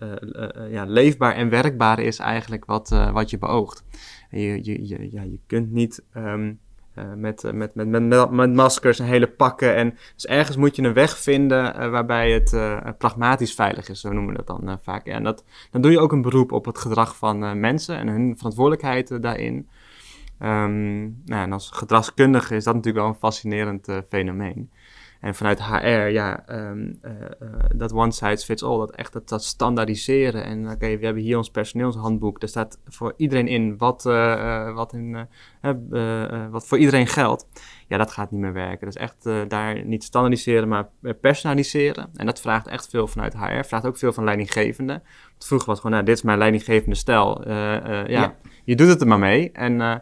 ja, 0.69 0.83
leefbaar 0.85 1.33
en 1.33 1.49
werkbaar 1.49 1.99
is 1.99 2.19
eigenlijk 2.19 2.65
wat, 2.65 2.89
wat 3.13 3.29
je 3.29 3.37
beoogt. 3.37 3.83
Je, 4.29 4.59
je, 4.63 4.87
je, 4.87 5.11
ja, 5.11 5.21
je 5.21 5.39
kunt 5.47 5.71
niet 5.71 6.03
ehm, 6.13 6.51
uh, 6.95 7.03
met, 7.15 7.43
met, 7.53 7.75
met, 7.75 7.87
met, 7.87 8.31
met, 8.31 8.53
maskers 8.53 8.99
en 8.99 9.05
hele 9.05 9.27
pakken. 9.27 9.75
En 9.75 9.97
dus 10.15 10.25
ergens 10.25 10.57
moet 10.57 10.75
je 10.75 10.81
een 10.81 10.93
weg 10.93 11.17
vinden 11.17 11.75
uh, 11.75 11.89
waarbij 11.89 12.31
het 12.31 12.51
uh, 12.51 12.77
pragmatisch 12.97 13.53
veilig 13.53 13.89
is, 13.89 13.99
zo 13.99 14.11
noemen 14.11 14.35
we 14.35 14.43
dat 14.45 14.61
dan 14.61 14.79
vaak. 14.83 15.05
Ja, 15.05 15.13
en 15.13 15.23
dat, 15.23 15.43
dan 15.71 15.81
doe 15.81 15.91
je 15.91 15.99
ook 15.99 16.11
een 16.11 16.21
beroep 16.21 16.51
op 16.51 16.65
het 16.65 16.77
gedrag 16.77 17.15
van 17.15 17.59
mensen 17.59 17.97
en 17.97 18.07
hun 18.07 18.37
verantwoordelijkheid 18.37 19.21
daarin. 19.21 19.69
Um, 20.43 21.21
nou, 21.25 21.43
en 21.43 21.51
als 21.51 21.69
gedragskundige 21.69 22.55
is 22.55 22.63
dat 22.63 22.75
natuurlijk 22.75 23.03
wel 23.03 23.13
een 23.13 23.19
fascinerend 23.19 23.87
fenomeen. 24.09 24.69
En 25.21 25.35
vanuit 25.35 25.63
HR, 25.63 25.87
ja, 25.87 26.43
um, 26.49 26.99
uh, 27.05 27.11
uh, 27.11 27.47
dat 27.75 27.93
one 27.93 28.11
size 28.11 28.45
fits 28.45 28.63
all, 28.63 28.77
dat 28.77 28.91
echt 28.91 29.13
dat, 29.13 29.29
dat 29.29 29.43
standaardiseren. 29.43 30.43
En 30.43 30.63
oké, 30.63 30.73
okay, 30.73 30.99
we 30.99 31.05
hebben 31.05 31.23
hier 31.23 31.37
ons 31.37 31.49
personeelshandboek. 31.49 32.39
Daar 32.39 32.49
staat 32.49 32.79
voor 32.87 33.13
iedereen 33.17 33.47
in 33.47 33.77
wat, 33.77 34.03
wat, 34.73 34.93
in, 34.93 35.27
wat 36.51 36.67
voor 36.67 36.77
iedereen 36.77 37.07
geldt. 37.07 37.47
Ja, 37.87 37.97
dat 37.97 38.11
gaat 38.11 38.31
niet 38.31 38.41
meer 38.41 38.53
werken. 38.53 38.85
Dus 38.85 38.95
echt 38.95 39.29
daar 39.47 39.85
niet 39.85 40.03
standaardiseren, 40.03 40.67
maar 40.67 40.89
personaliseren. 41.21 42.09
En 42.15 42.25
dat 42.25 42.41
vraagt 42.41 42.67
echt 42.67 42.89
veel 42.89 43.07
vanuit 43.07 43.33
HR. 43.33 43.63
Vraagt 43.63 43.85
ook 43.85 43.97
veel 43.97 44.13
van 44.13 44.23
leidinggevende. 44.23 45.01
Vroeger 45.39 45.67
was 45.67 45.77
gewoon, 45.79 45.91
nou, 45.91 46.05
dit 46.05 46.15
is 46.15 46.21
mijn 46.21 46.37
leidinggevende 46.37 46.95
stijl. 46.95 47.49
Ja, 47.49 48.07
ja, 48.07 48.35
je 48.63 48.75
doet 48.75 48.87
het 48.87 49.01
er 49.01 49.07
maar 49.07 49.19
mee. 49.19 49.51
En 49.51 50.01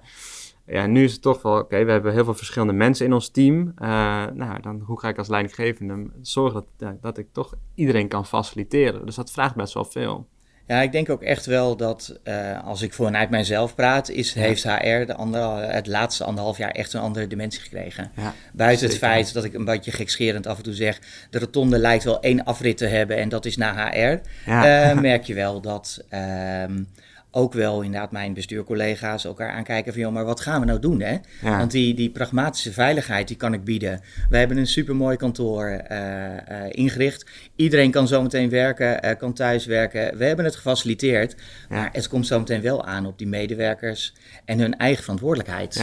ja, 0.69 0.86
nu 0.86 1.03
is 1.03 1.12
het 1.12 1.21
toch 1.21 1.41
wel, 1.41 1.58
oké, 1.58 1.86
we 1.86 1.91
hebben 1.91 2.13
heel 2.13 2.23
veel 2.23 2.34
verschillende 2.34 2.73
mensen 2.73 3.05
in 3.05 3.13
ons 3.13 3.29
team. 3.29 3.73
Uh, 3.82 3.88
nou, 4.34 4.62
dan 4.62 4.82
hoe 4.86 4.99
ga 4.99 5.10
ik 5.10 5.17
als 5.17 5.27
leidinggevende 5.27 6.10
zorgen 6.21 6.65
dat, 6.77 7.01
dat 7.01 7.17
ik 7.17 7.27
toch 7.32 7.53
iedereen 7.75 8.08
kan 8.08 8.25
faciliteren? 8.25 9.05
Dus 9.05 9.15
dat 9.15 9.32
vraagt 9.32 9.55
best 9.55 9.73
wel 9.73 9.86
veel. 9.86 10.27
Ja, 10.69 10.82
ik 10.82 10.91
denk 10.91 11.10
ook 11.10 11.23
echt 11.23 11.45
wel 11.45 11.77
dat 11.77 12.19
uh, 12.23 12.63
als 12.65 12.82
ik 12.82 12.93
vanuit 12.93 13.29
mijzelf 13.29 13.75
praat, 13.75 14.10
is, 14.10 14.34
heeft 14.34 14.63
HR 14.63 15.05
de 15.05 15.15
andere, 15.15 15.65
het 15.65 15.88
laatste 15.88 16.23
anderhalf 16.23 16.58
jaar 16.58 16.71
echt 16.71 16.93
een 16.93 17.01
andere 17.01 17.27
dimensie 17.27 17.62
gekregen. 17.62 18.12
Ja, 18.15 18.34
Buiten 18.53 18.88
het 18.88 18.97
feit 18.97 19.34
dat 19.34 19.43
ik 19.43 19.53
een 19.53 19.65
beetje 19.65 19.91
gekscherend 19.91 20.47
af 20.47 20.58
en 20.58 20.63
toe 20.63 20.73
zeg, 20.73 20.99
de 21.29 21.39
rotonde 21.39 21.77
lijkt 21.77 22.03
wel 22.03 22.21
één 22.21 22.43
afrit 22.43 22.77
te 22.77 22.86
hebben 22.86 23.17
en 23.17 23.29
dat 23.29 23.45
is 23.45 23.58
naar 23.58 23.91
HR, 23.91 24.19
ja. 24.45 24.91
uh, 24.91 24.99
merk 25.10 25.23
je 25.23 25.34
wel 25.34 25.62
dat... 25.62 26.05
Ehm, 26.10 26.84
ook 27.31 27.53
wel 27.53 27.81
inderdaad 27.81 28.11
mijn 28.11 28.33
bestuurcollega's 28.33 29.25
elkaar 29.25 29.51
aankijken 29.51 29.93
van... 29.93 30.01
joh, 30.01 30.11
maar 30.11 30.25
wat 30.25 30.39
gaan 30.39 30.59
we 30.59 30.65
nou 30.65 30.79
doen, 30.79 31.01
hè? 31.01 31.17
Want 31.41 31.71
die, 31.71 31.93
die 31.93 32.09
pragmatische 32.09 32.73
veiligheid, 32.73 33.27
die 33.27 33.37
kan 33.37 33.53
ik 33.53 33.63
bieden. 33.63 34.01
We 34.29 34.37
hebben 34.37 34.57
een 34.57 34.67
supermooi 34.67 35.17
kantoor 35.17 35.81
uh, 35.91 35.97
uh, 35.97 36.35
ingericht. 36.69 37.25
Iedereen 37.55 37.91
kan 37.91 38.07
zometeen 38.07 38.49
werken, 38.49 39.05
uh, 39.05 39.11
kan 39.17 39.33
thuis 39.33 39.65
werken. 39.65 40.17
We 40.17 40.25
hebben 40.25 40.45
het 40.45 40.55
gefaciliteerd. 40.55 41.35
Maar 41.69 41.89
het 41.91 42.07
komt 42.07 42.27
zometeen 42.27 42.61
wel 42.61 42.85
aan 42.85 43.05
op 43.05 43.17
die 43.17 43.27
medewerkers... 43.27 44.13
en 44.45 44.59
hun 44.59 44.77
eigen 44.77 45.03
verantwoordelijkheid 45.03 45.75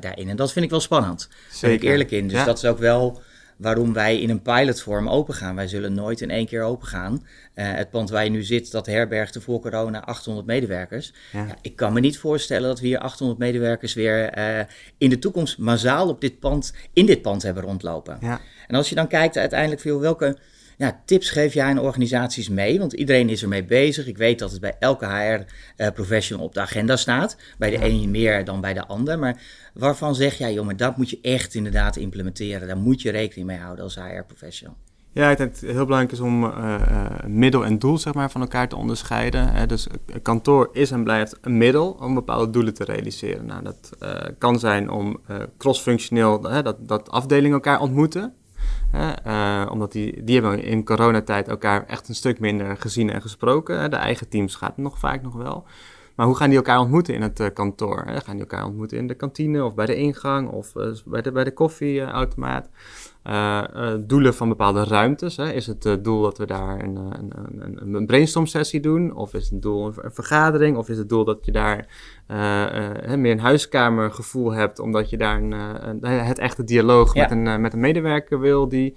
daarin. 0.00 0.28
En 0.28 0.36
dat 0.36 0.52
vind 0.52 0.64
ik 0.64 0.70
wel 0.70 0.80
spannend. 0.80 1.28
Daar 1.28 1.60
ben 1.60 1.72
ik 1.72 1.82
eerlijk 1.82 2.10
in. 2.10 2.28
Dus 2.28 2.44
dat 2.44 2.56
is 2.56 2.64
ook 2.64 2.78
wel 2.78 3.22
waarom 3.56 3.92
wij 3.92 4.20
in 4.20 4.30
een 4.30 4.42
pilotvorm 4.42 5.08
open 5.08 5.34
gaan. 5.34 5.54
Wij 5.54 5.68
zullen 5.68 5.94
nooit 5.94 6.20
in 6.20 6.30
één 6.30 6.46
keer 6.46 6.62
open 6.62 6.86
gaan. 6.86 7.12
Uh, 7.54 7.72
het 7.72 7.90
pand 7.90 8.10
waar 8.10 8.24
je 8.24 8.30
nu 8.30 8.42
zit, 8.42 8.70
dat 8.70 8.86
herbergde 8.86 9.40
voor 9.40 9.60
corona 9.60 10.04
800 10.04 10.46
medewerkers. 10.46 11.12
Ja. 11.32 11.46
Ja, 11.46 11.56
ik 11.62 11.76
kan 11.76 11.92
me 11.92 12.00
niet 12.00 12.18
voorstellen 12.18 12.68
dat 12.68 12.80
we 12.80 12.86
hier 12.86 12.98
800 12.98 13.38
medewerkers 13.38 13.94
weer 13.94 14.38
uh, 14.38 14.64
in 14.98 15.10
de 15.10 15.18
toekomst 15.18 15.58
massaal 15.58 16.08
op 16.08 16.20
dit 16.20 16.38
pand, 16.38 16.74
in 16.92 17.06
dit 17.06 17.22
pand 17.22 17.42
hebben 17.42 17.62
rondlopen. 17.62 18.18
Ja. 18.20 18.40
En 18.66 18.76
als 18.76 18.88
je 18.88 18.94
dan 18.94 19.08
kijkt 19.08 19.36
uiteindelijk 19.36 19.80
veel 19.80 20.00
welke 20.00 20.38
ja, 20.76 21.02
tips 21.04 21.30
geef 21.30 21.54
jij 21.54 21.64
aan 21.64 21.78
organisaties 21.78 22.48
mee? 22.48 22.78
Want 22.78 22.92
iedereen 22.92 23.28
is 23.28 23.42
ermee 23.42 23.64
bezig. 23.64 24.06
Ik 24.06 24.16
weet 24.16 24.38
dat 24.38 24.50
het 24.50 24.60
bij 24.60 24.76
elke 24.78 25.06
HR-professional 25.06 26.42
uh, 26.42 26.48
op 26.48 26.54
de 26.54 26.60
agenda 26.60 26.96
staat. 26.96 27.36
Bij 27.58 27.70
de 27.70 27.84
een 27.84 28.10
meer 28.10 28.44
dan 28.44 28.60
bij 28.60 28.74
de 28.74 28.86
ander. 28.86 29.18
Maar 29.18 29.42
waarvan 29.74 30.14
zeg 30.14 30.38
jij, 30.38 30.62
maar 30.62 30.76
dat 30.76 30.96
moet 30.96 31.10
je 31.10 31.18
echt 31.22 31.54
inderdaad 31.54 31.96
implementeren. 31.96 32.68
Daar 32.68 32.76
moet 32.76 33.02
je 33.02 33.10
rekening 33.10 33.46
mee 33.46 33.58
houden 33.58 33.84
als 33.84 33.94
HR-professional. 33.94 34.76
Ja, 35.12 35.30
ik 35.30 35.36
denk 35.36 35.50
dat 35.50 35.60
het 35.60 35.70
heel 35.70 35.84
belangrijk 35.84 36.12
is 36.12 36.20
om 36.20 36.44
uh, 36.44 36.80
middel 37.26 37.64
en 37.64 37.78
doel 37.78 37.98
zeg 37.98 38.14
maar, 38.14 38.30
van 38.30 38.40
elkaar 38.40 38.68
te 38.68 38.76
onderscheiden. 38.76 39.48
Hè. 39.48 39.66
Dus 39.66 39.86
een 40.06 40.22
kantoor 40.22 40.68
is 40.72 40.90
en 40.90 41.04
blijft 41.04 41.38
een 41.40 41.58
middel 41.58 41.90
om 41.90 42.14
bepaalde 42.14 42.50
doelen 42.50 42.74
te 42.74 42.84
realiseren. 42.84 43.46
Nou, 43.46 43.62
dat 43.62 43.90
uh, 44.02 44.14
kan 44.38 44.58
zijn 44.58 44.90
om 44.90 45.20
crossfunctioneel 45.58 46.40
dat, 46.40 46.76
dat 46.80 47.10
afdelingen 47.10 47.52
elkaar 47.52 47.80
ontmoeten. 47.80 48.34
Uh, 48.94 49.66
omdat 49.70 49.92
die, 49.92 50.24
die 50.24 50.40
hebben 50.40 50.62
in 50.62 50.84
coronatijd 50.84 51.48
elkaar 51.48 51.86
echt 51.86 52.08
een 52.08 52.14
stuk 52.14 52.40
minder 52.40 52.76
gezien 52.76 53.10
en 53.10 53.22
gesproken. 53.22 53.90
De 53.90 53.96
eigen 53.96 54.28
teams 54.28 54.54
gaat 54.54 54.76
nog 54.76 54.98
vaak 54.98 55.22
nog 55.22 55.34
wel. 55.34 55.64
Maar 56.14 56.26
hoe 56.26 56.36
gaan 56.36 56.48
die 56.48 56.58
elkaar 56.58 56.78
ontmoeten 56.78 57.14
in 57.14 57.22
het 57.22 57.40
uh, 57.40 57.46
kantoor? 57.54 58.02
Hè? 58.06 58.20
Gaan 58.20 58.36
die 58.36 58.40
elkaar 58.40 58.64
ontmoeten 58.64 58.98
in 58.98 59.06
de 59.06 59.14
kantine 59.14 59.64
of 59.64 59.74
bij 59.74 59.86
de 59.86 59.96
ingang 59.96 60.48
of 60.48 60.74
uh, 60.74 60.86
bij, 61.04 61.22
de, 61.22 61.32
bij 61.32 61.44
de 61.44 61.52
koffieautomaat? 61.52 62.68
doelen 64.00 64.34
van 64.34 64.48
bepaalde 64.48 64.84
ruimtes. 64.84 65.36
Hè? 65.36 65.52
Is 65.52 65.66
het 65.66 65.98
doel 66.02 66.22
dat 66.22 66.38
we 66.38 66.46
daar 66.46 66.80
een, 66.80 66.96
een, 66.96 67.32
een, 67.58 67.94
een 67.94 68.06
brainstorm 68.06 68.46
sessie 68.46 68.80
doen? 68.80 69.14
Of 69.14 69.34
is 69.34 69.50
het 69.50 69.62
doel 69.62 69.86
een, 69.86 70.12
vergadering? 70.12 70.76
Of 70.76 70.88
is 70.88 70.98
het 70.98 71.08
doel 71.08 71.24
dat 71.24 71.44
je 71.44 71.52
daar 71.52 71.88
meer 73.18 73.32
een 73.32 73.40
huiskamergevoel 73.40 74.52
hebt, 74.52 74.78
omdat 74.78 75.10
je 75.10 75.16
daar 75.16 75.42
een, 75.42 76.04
het 76.04 76.38
echte 76.38 76.64
dialoog 76.64 77.14
ja. 77.14 77.22
met, 77.22 77.30
een, 77.30 77.60
met 77.60 77.72
een 77.72 77.80
medewerker 77.80 78.40
wil 78.40 78.68
die 78.68 78.96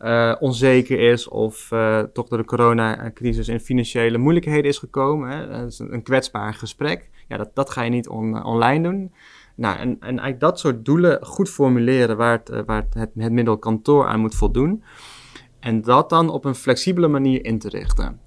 uh, 0.00 0.34
onzeker 0.40 1.00
is 1.00 1.28
of 1.28 1.70
uh, 1.72 2.00
toch 2.00 2.28
door 2.28 2.38
de 2.38 2.44
coronacrisis 2.44 3.48
in 3.48 3.60
financiële 3.60 4.18
moeilijkheden 4.18 4.64
is 4.64 4.78
gekomen. 4.78 5.30
Hè? 5.30 5.48
Dat 5.48 5.72
is 5.72 5.78
een, 5.78 6.02
kwetsbaar 6.02 6.54
gesprek. 6.54 7.10
Ja, 7.28 7.36
dat, 7.36 7.50
dat 7.54 7.70
ga 7.70 7.82
je 7.82 7.90
niet 7.90 8.08
on, 8.08 8.44
online 8.44 8.82
doen. 8.82 9.12
Nou, 9.54 9.78
en, 9.78 9.88
en 9.88 10.00
eigenlijk 10.00 10.40
dat 10.40 10.58
soort 10.58 10.84
doelen 10.84 11.24
goed 11.26 11.50
formuleren 11.50 12.16
waar 12.16 12.32
het, 12.32 12.64
waar 12.66 12.86
het, 12.90 13.14
het, 13.14 13.32
middel 13.32 13.58
kantoor 13.58 14.06
aan 14.06 14.20
moet 14.20 14.34
voldoen. 14.34 14.82
En 15.60 15.82
dat 15.82 16.08
dan 16.10 16.28
op 16.28 16.44
een 16.44 16.54
flexibele 16.54 17.08
manier 17.08 17.44
in 17.44 17.58
te 17.58 17.68
richten. 17.68 18.20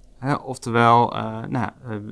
Oftewel, 0.43 1.13
nou, 1.49 1.69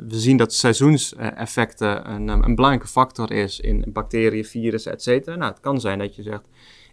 we 0.07 0.19
zien 0.19 0.37
dat 0.37 0.53
seizoenseffecten 0.53 2.11
een, 2.11 2.27
een 2.27 2.55
belangrijke 2.55 2.87
factor 2.87 3.31
is 3.31 3.59
in 3.59 3.85
bacteriën, 3.93 4.45
virussen, 4.45 4.91
et 4.91 5.03
cetera. 5.03 5.35
Nou, 5.35 5.51
het 5.51 5.59
kan 5.59 5.79
zijn 5.79 5.99
dat 5.99 6.15
je 6.15 6.23
zegt, 6.23 6.47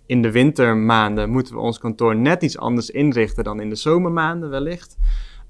in 0.07 0.23
de 0.23 0.31
wintermaanden 0.31 1.31
moeten 1.31 1.55
we 1.55 1.61
ons 1.61 1.79
kantoor 1.79 2.17
net 2.17 2.43
iets 2.43 2.59
anders 2.59 2.91
inrichten 2.91 3.45
dan 3.45 3.61
in 3.61 3.69
de 3.69 3.75
zomermaanden 3.75 4.51
wellicht. 4.51 4.97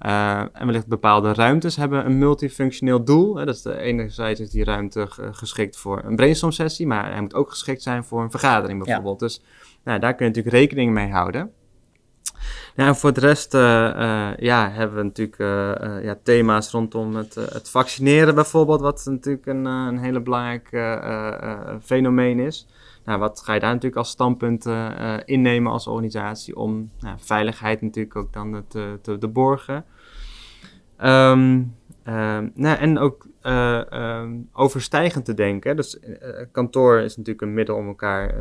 Uh, 0.00 0.38
en 0.38 0.66
wellicht 0.66 0.86
bepaalde 0.86 1.32
ruimtes 1.32 1.76
hebben 1.76 2.06
een 2.06 2.18
multifunctioneel 2.18 3.04
doel. 3.04 3.36
Hè. 3.36 3.44
Dat 3.44 3.54
is 3.54 3.62
de 3.62 3.76
enerzijds 3.76 4.40
is 4.40 4.50
die 4.50 4.64
ruimte 4.64 5.06
geschikt 5.10 5.76
voor 5.76 6.02
een 6.04 6.16
brainstorm 6.16 6.52
sessie, 6.52 6.86
maar 6.86 7.12
hij 7.12 7.20
moet 7.20 7.34
ook 7.34 7.50
geschikt 7.50 7.82
zijn 7.82 8.04
voor 8.04 8.22
een 8.22 8.30
vergadering 8.30 8.84
bijvoorbeeld. 8.84 9.20
Ja. 9.20 9.26
Dus 9.26 9.42
nou, 9.84 9.98
daar 9.98 10.14
kun 10.14 10.26
je 10.26 10.32
natuurlijk 10.32 10.56
rekening 10.56 10.92
mee 10.92 11.10
houden. 11.10 11.50
Nou, 12.74 12.88
en 12.88 12.96
voor 12.96 13.12
de 13.12 13.20
rest 13.20 13.54
uh, 13.54 13.60
uh, 13.60 14.36
ja, 14.36 14.70
hebben 14.70 14.96
we 14.96 15.02
natuurlijk 15.02 15.38
ja, 16.04 16.16
thema's 16.22 16.70
rondom 16.70 17.16
het, 17.16 17.34
het, 17.34 17.70
vaccineren 17.70 18.34
bijvoorbeeld, 18.34 18.80
wat 18.80 19.02
natuurlijk 19.06 19.46
een, 19.46 19.64
een 19.64 19.98
hele 19.98 20.20
belangrijk 20.20 20.68
fenomeen 21.82 22.38
is. 22.38 22.66
Nou, 23.04 23.18
wat 23.18 23.42
ga 23.42 23.54
je 23.54 23.60
daar 23.60 23.72
natuurlijk 23.72 23.96
als 23.96 24.10
standpunt 24.10 24.66
uh, 24.66 25.16
innemen 25.24 25.72
als 25.72 25.86
organisatie 25.86 26.56
om 26.56 26.90
nou, 26.98 27.16
veiligheid 27.18 27.80
natuurlijk 27.80 28.16
ook 28.16 28.32
dan 28.32 28.64
te, 28.68 28.98
te 29.18 29.28
borgen. 29.28 29.84
Um, 31.02 31.74
um, 32.04 32.52
nou, 32.54 32.78
en 32.78 32.98
ook 32.98 33.26
uh, 33.42 33.80
um, 33.92 34.48
overstijgend 34.52 35.24
te 35.24 35.34
denken. 35.34 35.76
Dus 35.76 35.98
uh, 36.00 36.08
kantoor 36.52 36.98
is 36.98 37.16
natuurlijk 37.16 37.46
een 37.46 37.54
middel 37.54 37.76
om 37.76 37.86
elkaar 37.86 38.34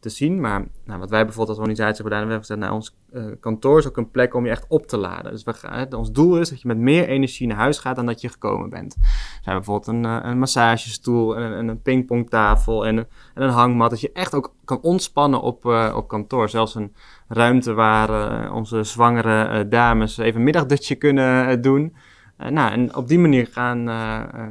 te 0.00 0.08
zien. 0.08 0.40
Maar 0.40 0.66
nou, 0.84 1.00
wat 1.00 1.10
wij 1.10 1.24
bijvoorbeeld 1.24 1.48
als 1.48 1.58
organisatie 1.58 2.02
hebben 2.02 2.12
gedaan, 2.12 2.26
we 2.26 2.32
hebben 2.32 2.48
gezegd, 2.48 2.60
nou, 2.60 2.74
ons 2.74 2.96
kantoor 3.40 3.78
is 3.78 3.86
ook 3.86 3.96
een 3.96 4.10
plek 4.10 4.34
om 4.34 4.44
je 4.44 4.50
echt 4.50 4.64
op 4.68 4.86
te 4.86 4.96
laden. 4.96 5.32
Dus 5.32 5.44
we 5.44 5.86
ons 5.96 6.12
doel 6.12 6.38
is 6.40 6.48
dat 6.48 6.60
je 6.60 6.68
met 6.68 6.78
meer 6.78 7.08
energie 7.08 7.46
naar 7.46 7.56
huis 7.56 7.78
gaat 7.78 7.96
dan 7.96 8.06
dat 8.06 8.20
je 8.20 8.28
gekomen 8.28 8.70
bent. 8.70 8.94
We 8.94 9.00
hebben 9.34 9.64
bijvoorbeeld 9.64 9.86
een, 9.86 10.28
een 10.28 10.38
massagestoel 10.38 11.36
en 11.36 11.52
een, 11.52 11.68
een 11.68 11.82
pingpongtafel 11.82 12.86
en, 12.86 12.98
en, 12.98 13.08
een 13.34 13.48
hangmat. 13.48 13.90
Dat 13.90 14.00
je 14.00 14.12
echt 14.12 14.34
ook 14.34 14.54
kan 14.64 14.80
ontspannen 14.82 15.40
op, 15.40 15.64
op 15.94 16.08
kantoor. 16.08 16.48
Zelfs 16.48 16.74
een 16.74 16.94
ruimte 17.34 17.72
waar 17.72 18.52
onze 18.52 18.82
zwangere 18.82 19.68
dames 19.68 20.18
even 20.18 20.38
een 20.38 20.44
middagdutje 20.44 20.94
kunnen 20.94 21.60
doen. 21.60 21.96
Uh, 22.40 22.48
nou, 22.48 22.72
en 22.72 22.96
op 22.96 23.08
die 23.08 23.18
manier 23.18 23.48
gaan, 23.50 23.84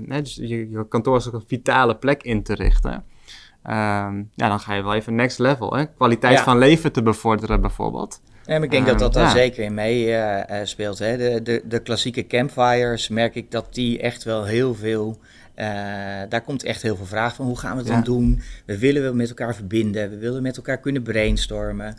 dus 0.08 0.36
je, 0.36 0.70
je, 0.70 0.88
kantoor 0.88 1.30
een 1.32 1.44
vitale 1.48 1.96
plek 1.96 2.24
in 2.24 2.44
te 2.44 2.54
richten. 2.54 3.04
Ehm, 3.64 4.24
ja, 4.36 4.48
dan 4.48 4.60
ga 4.60 4.74
je 4.74 4.84
wel 4.84 4.94
even 4.94 5.16
next 5.16 5.40
level, 5.40 5.76
hè? 5.76 5.86
kwaliteit 5.86 6.40
van 6.40 6.58
leven 6.58 6.92
te 6.92 7.04
bevorderen 7.04 7.62
bijvoorbeeld. 7.62 8.22
Ik 8.46 8.72
denk 8.72 8.86
dat 8.86 9.00
dat 9.00 9.14
daar 9.14 9.24
ja. 9.24 9.30
zeker 9.30 9.64
in 9.64 9.74
mee 9.74 10.16
speelt. 10.64 11.00
Hè? 11.00 11.18
De, 11.18 11.42
de, 11.42 11.62
de 11.66 11.80
klassieke 11.80 12.28
campfires 12.28 13.10
merk 13.10 13.36
ik 13.36 13.52
dat 13.52 13.74
die 13.74 14.00
echt 14.00 14.24
wel 14.24 14.46
heel 14.46 14.76
veel 14.76 15.20
daar 16.30 16.41
komt 16.45 16.64
echt 16.64 16.82
heel 16.82 16.95
veel 16.95 17.06
vraag 17.06 17.36
van. 17.36 17.45
Hoe 17.45 17.60
gaan 17.60 17.72
we 17.72 17.78
het 17.78 17.88
dan 17.88 18.04
doen? 18.04 18.41
We 18.66 18.78
willen 18.78 19.04
we 19.04 19.16
met 19.16 19.30
elkaar 19.30 19.56
verbinden. 19.56 20.10
We 20.10 20.18
willen 20.18 20.41
met 20.41 20.58
elkaar 20.58 20.80
kunnen 20.80 21.04
brainstormen 21.04 21.95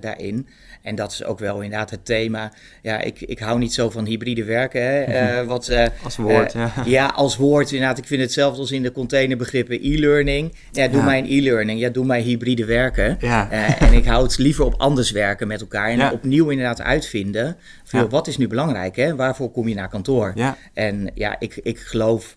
daarin. 0.00 0.46
En 0.82 0.94
dat 0.94 1.12
is 1.12 1.24
ook 1.24 1.38
wel 1.38 1.60
inderdaad 1.60 1.90
het 1.90 2.04
thema. 2.04 2.52
Ja, 2.82 3.00
ik, 3.00 3.20
ik 3.20 3.38
hou 3.38 3.58
niet 3.58 3.74
zo 3.74 3.90
van 3.90 4.04
hybride 4.04 4.44
werken. 4.44 4.82
Hè? 4.82 5.40
Uh, 5.40 5.46
wat, 5.52 5.72
als 6.02 6.16
woord, 6.16 6.52
ja. 6.52 6.72
Ja, 6.84 7.06
als 7.06 7.36
woord 7.36 7.72
inderdaad. 7.72 7.98
Ik 7.98 8.06
vind 8.06 8.20
hetzelfde 8.20 8.60
als 8.60 8.70
in 8.70 8.82
de 8.82 8.92
containerbegrippen 8.92 9.78
e-learning. 9.82 10.54
Ja, 10.72 10.88
doe 10.88 11.02
mij 11.02 11.18
een 11.18 11.26
e-learning. 11.28 11.80
Ja, 11.80 11.88
doe 11.88 12.04
mij 12.04 12.20
hybride 12.20 12.64
werken. 12.64 13.20
En 13.20 13.92
ik 13.92 14.04
hou 14.04 14.22
het 14.22 14.38
liever 14.38 14.64
op 14.64 14.74
anders 14.76 15.10
werken 15.10 15.46
met 15.46 15.60
elkaar. 15.60 15.88
En 15.88 16.10
opnieuw 16.10 16.50
inderdaad 16.50 16.82
uitvinden. 16.82 17.56
Van, 17.84 18.08
wat 18.08 18.26
is 18.26 18.36
nu 18.36 18.46
belangrijk? 18.46 18.96
Hè? 18.96 19.16
Waarvoor 19.16 19.50
kom 19.50 19.68
je 19.68 19.74
naar 19.74 19.88
kantoor? 19.88 20.34
En 20.72 21.10
ja, 21.14 21.36
ik, 21.38 21.60
ik 21.62 21.78
geloof 21.78 22.36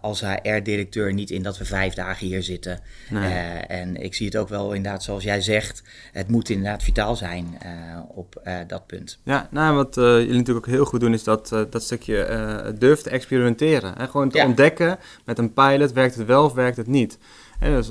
als 0.00 0.20
HR-directeur 0.20 1.14
niet 1.14 1.30
in 1.30 1.42
dat 1.42 1.58
we 1.58 1.64
vijf 1.64 1.94
dagen 1.94 2.26
hier 2.26 2.42
zitten. 2.42 2.80
Uh, 3.12 3.70
en 3.70 3.96
ik 3.96 4.14
zie 4.14 4.26
het 4.26 4.36
ook 4.36 4.48
wel 4.48 4.72
inderdaad, 4.72 5.02
zoals 5.02 5.24
jij 5.24 5.40
zegt, 5.40 5.82
het 6.12 6.28
moet 6.28 6.48
inderdaad 6.48 6.82
vitaal 6.82 7.16
zijn 7.16 7.58
uh, 7.64 8.00
op 8.14 8.42
dat 8.66 8.86
punt. 8.86 9.18
Ja, 9.22 9.48
nou, 9.50 9.74
wat 9.76 9.94
jullie 9.94 10.36
natuurlijk 10.36 10.66
ook 10.66 10.74
heel 10.74 10.84
goed 10.84 11.00
doen, 11.00 11.12
is 11.12 11.24
dat, 11.24 11.48
dat 11.48 11.82
stukje 11.82 12.74
durf 12.78 13.00
te 13.00 13.10
experimenteren. 13.10 13.94
Hè? 13.96 14.06
Gewoon 14.06 14.30
te 14.30 14.42
ontdekken 14.44 14.98
met 15.24 15.38
een 15.38 15.52
pilot, 15.52 15.92
werkt 15.92 16.14
het 16.14 16.26
wel 16.26 16.44
of 16.44 16.52
werkt 16.52 16.76
het 16.76 16.86
niet. 16.86 17.18
Dus, 17.60 17.90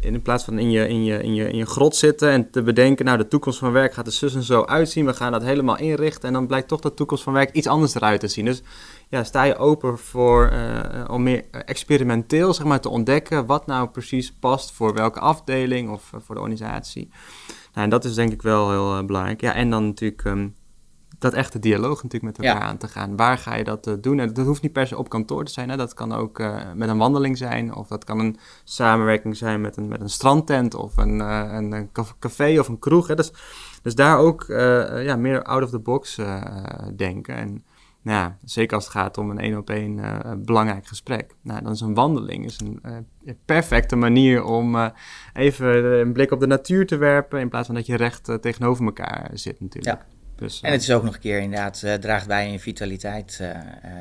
in 0.00 0.22
plaats 0.22 0.44
van 0.44 0.58
in 0.58 0.70
je, 0.70 0.88
in, 0.88 1.04
je, 1.04 1.22
in, 1.22 1.34
je, 1.34 1.48
in 1.48 1.56
je 1.56 1.66
grot 1.66 1.96
zitten 1.96 2.30
en 2.30 2.50
te 2.50 2.62
bedenken, 2.62 3.04
nou 3.04 3.18
de 3.18 3.28
toekomst 3.28 3.58
van 3.58 3.72
werk 3.72 3.94
gaat 3.94 4.06
er 4.06 4.12
zus 4.12 4.34
en 4.34 4.42
zo 4.42 4.64
uitzien, 4.64 5.06
we 5.06 5.14
gaan 5.14 5.32
dat 5.32 5.42
helemaal 5.42 5.78
inrichten 5.78 6.28
en 6.28 6.32
dan 6.32 6.46
blijkt 6.46 6.68
toch 6.68 6.80
de 6.80 6.94
toekomst 6.94 7.22
van 7.22 7.32
werk 7.32 7.52
iets 7.52 7.66
anders 7.66 7.94
eruit 7.94 8.20
te 8.20 8.28
zien. 8.28 8.44
Dus 8.44 8.62
ja, 9.08 9.24
sta 9.24 9.42
je 9.42 9.56
open 9.56 9.98
voor, 9.98 10.52
uh, 10.52 11.04
om 11.10 11.22
meer 11.22 11.44
experimenteel 11.50 12.54
zeg 12.54 12.66
maar, 12.66 12.80
te 12.80 12.88
ontdekken 12.88 13.46
wat 13.46 13.66
nou 13.66 13.88
precies 13.88 14.32
past 14.32 14.72
voor 14.72 14.94
welke 14.94 15.20
afdeling 15.20 15.90
of 15.90 16.12
voor 16.12 16.34
de 16.34 16.40
organisatie. 16.40 17.08
Nou, 17.46 17.84
en 17.84 17.90
dat 17.90 18.04
is 18.04 18.14
denk 18.14 18.32
ik 18.32 18.42
wel 18.42 18.70
heel 18.70 19.04
belangrijk. 19.04 19.40
Ja, 19.40 19.54
en 19.54 19.70
dan 19.70 19.86
natuurlijk 19.86 20.24
um, 20.24 20.54
dat 21.18 21.32
echte 21.32 21.58
dialoog 21.58 22.02
natuurlijk 22.02 22.36
met 22.36 22.46
elkaar 22.46 22.62
aan 22.62 22.76
te 22.76 22.88
gaan. 22.88 23.16
Waar 23.16 23.38
ga 23.38 23.54
je 23.54 23.64
dat 23.64 23.96
doen? 24.00 24.18
En 24.18 24.32
dat 24.32 24.46
hoeft 24.46 24.62
niet 24.62 24.72
per 24.72 24.86
se 24.86 24.96
op 24.96 25.08
kantoor 25.08 25.44
te 25.44 25.52
zijn. 25.52 25.68
Hè? 25.68 25.76
Dat 25.76 25.94
kan 25.94 26.12
ook 26.12 26.38
met 26.74 26.88
een 26.88 26.98
wandeling 26.98 27.38
zijn. 27.38 27.74
Of 27.74 27.88
dat 27.88 28.04
kan 28.04 28.18
een 28.18 28.38
samenwerking 28.64 29.36
zijn 29.36 29.60
met 29.60 29.76
een, 29.76 29.88
met 29.88 30.00
een 30.00 30.10
strandtent. 30.10 30.74
Of 30.74 30.96
een, 30.96 31.18
uh, 31.18 31.48
een, 31.52 31.90
café 32.18 32.58
of 32.58 32.68
een 32.68 32.78
kroeg. 32.78 33.06
Hè? 33.06 33.14
Dus, 33.14 33.32
dus 33.82 33.94
daar 33.94 34.18
ook 34.18 34.44
ja, 35.02 35.16
meer 35.16 35.42
out 35.42 35.62
of 35.62 35.70
the 35.70 35.78
box 35.78 36.18
denken. 36.96 37.34
En 37.34 37.64
nou 38.06 38.18
ja, 38.18 38.36
zeker 38.44 38.74
als 38.74 38.84
het 38.84 38.92
gaat 38.92 39.18
om 39.18 39.30
een 39.30 39.38
één 39.38 39.56
op 39.56 39.70
één 39.70 40.00
belangrijk 40.44 40.86
gesprek. 40.86 41.34
Nou, 41.42 41.62
dan 41.62 41.72
is 41.72 41.80
een 41.80 41.94
wandeling 41.94 42.44
is 42.44 42.60
een 42.60 43.06
perfecte 43.44 43.96
manier 43.96 44.44
om 44.44 44.92
even 45.32 45.84
een 45.84 46.12
blik 46.12 46.30
op 46.30 46.40
de 46.40 46.46
natuur 46.46 46.86
te 46.86 46.96
werpen. 46.96 47.40
In 47.40 47.48
plaats 47.48 47.66
van 47.66 47.74
dat 47.74 47.86
je 47.86 47.96
recht 47.96 48.38
tegenover 48.40 48.84
elkaar 48.84 49.30
zit 49.32 49.60
natuurlijk. 49.60 49.98
Ja. 49.98 50.06
Dus, 50.36 50.60
en 50.60 50.72
het 50.72 50.82
is 50.82 50.92
ook 50.92 51.02
nog 51.02 51.14
een 51.14 51.20
keer 51.20 51.40
inderdaad, 51.40 51.84
draagt 52.00 52.26
bij 52.26 52.52
een 52.52 52.60
vitaliteit 52.60 53.40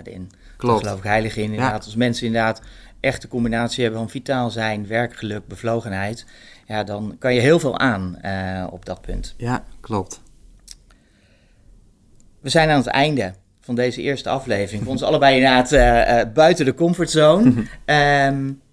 erin. 0.03 0.32
Klopt. 0.58 0.84
Geloof 0.84 0.97
ik 0.97 1.03
heilig 1.03 1.38
in. 1.38 1.43
Inderdaad, 1.43 1.86
als 1.86 1.95
mensen 1.95 2.26
inderdaad 2.26 2.62
echt 2.99 3.22
de 3.22 3.28
combinatie 3.28 3.84
hebben 3.84 4.01
van 4.01 4.10
vitaal 4.10 4.49
zijn, 4.49 4.88
werkgeluk, 4.88 5.47
bevlogenheid. 5.47 6.26
Ja, 6.66 6.84
dan 6.84 7.16
kan 7.20 7.34
je 7.34 7.39
heel 7.39 7.60
veel 7.60 7.80
aan 7.80 8.18
op 8.72 8.86
dat 8.86 9.01
punt. 9.01 9.34
Ja, 9.38 9.64
klopt. 9.80 10.22
We 12.39 12.49
zijn 12.49 12.70
aan 12.70 12.78
het 12.78 12.88
einde 12.88 13.34
van 13.66 13.76
deze 13.76 14.01
eerste 14.01 14.30
aflevering. 14.30 14.84
Voor 14.84 14.91
ons 14.91 15.03
allebei 15.03 15.36
inderdaad 15.36 16.34
buiten 16.34 16.66
de 16.66 16.74
comfortzone. 16.74 17.66
um, 17.86 18.61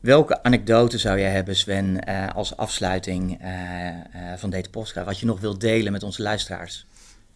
Welke 0.00 0.42
anekdote 0.42 0.98
zou 0.98 1.18
jij 1.18 1.30
hebben, 1.30 1.56
Sven, 1.56 1.98
uh, 2.08 2.28
als 2.34 2.56
afsluiting 2.56 3.42
uh, 3.42 3.48
uh, 3.48 3.96
van 4.36 4.50
deze 4.50 4.70
podcast? 4.70 5.06
Wat 5.06 5.18
je 5.18 5.26
nog 5.26 5.40
wilt 5.40 5.60
delen 5.60 5.92
met 5.92 6.02
onze 6.02 6.22
luisteraars? 6.22 6.86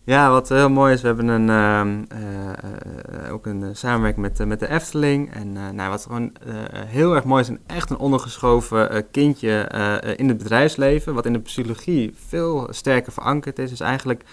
Ja, 0.05 0.31
wat 0.31 0.49
heel 0.49 0.71
mooi 0.71 0.93
is, 0.93 1.01
we 1.01 1.07
hebben 1.07 1.29
een, 1.29 1.49
ehm, 1.49 2.03
ook 3.33 3.47
een 3.47 3.77
samenwerking 3.77 4.27
met, 4.27 4.47
met 4.49 4.61
de 4.61 4.69
Efteling. 4.69 5.35
En 5.35 5.53
nou, 5.53 5.91
wat 5.91 6.03
gewoon 6.03 6.33
heel 6.87 7.15
erg 7.15 7.25
mooi 7.25 7.43
is, 7.43 7.49
een 7.49 7.61
echt 7.67 7.91
een 7.91 7.99
ondergeschoven 7.99 9.11
kindje 9.11 9.69
in 10.17 10.29
het 10.29 10.39
bedrijfsleven. 10.39 11.15
Wat 11.15 11.27
in 11.27 11.33
de 11.33 11.41
psychologie 11.41 12.15
veel 12.27 12.69
sterker 12.71 13.13
verankerd 13.13 13.59
is. 13.59 13.73
Is 13.73 13.81
eigenlijk 13.81 14.23
uh, 14.23 14.29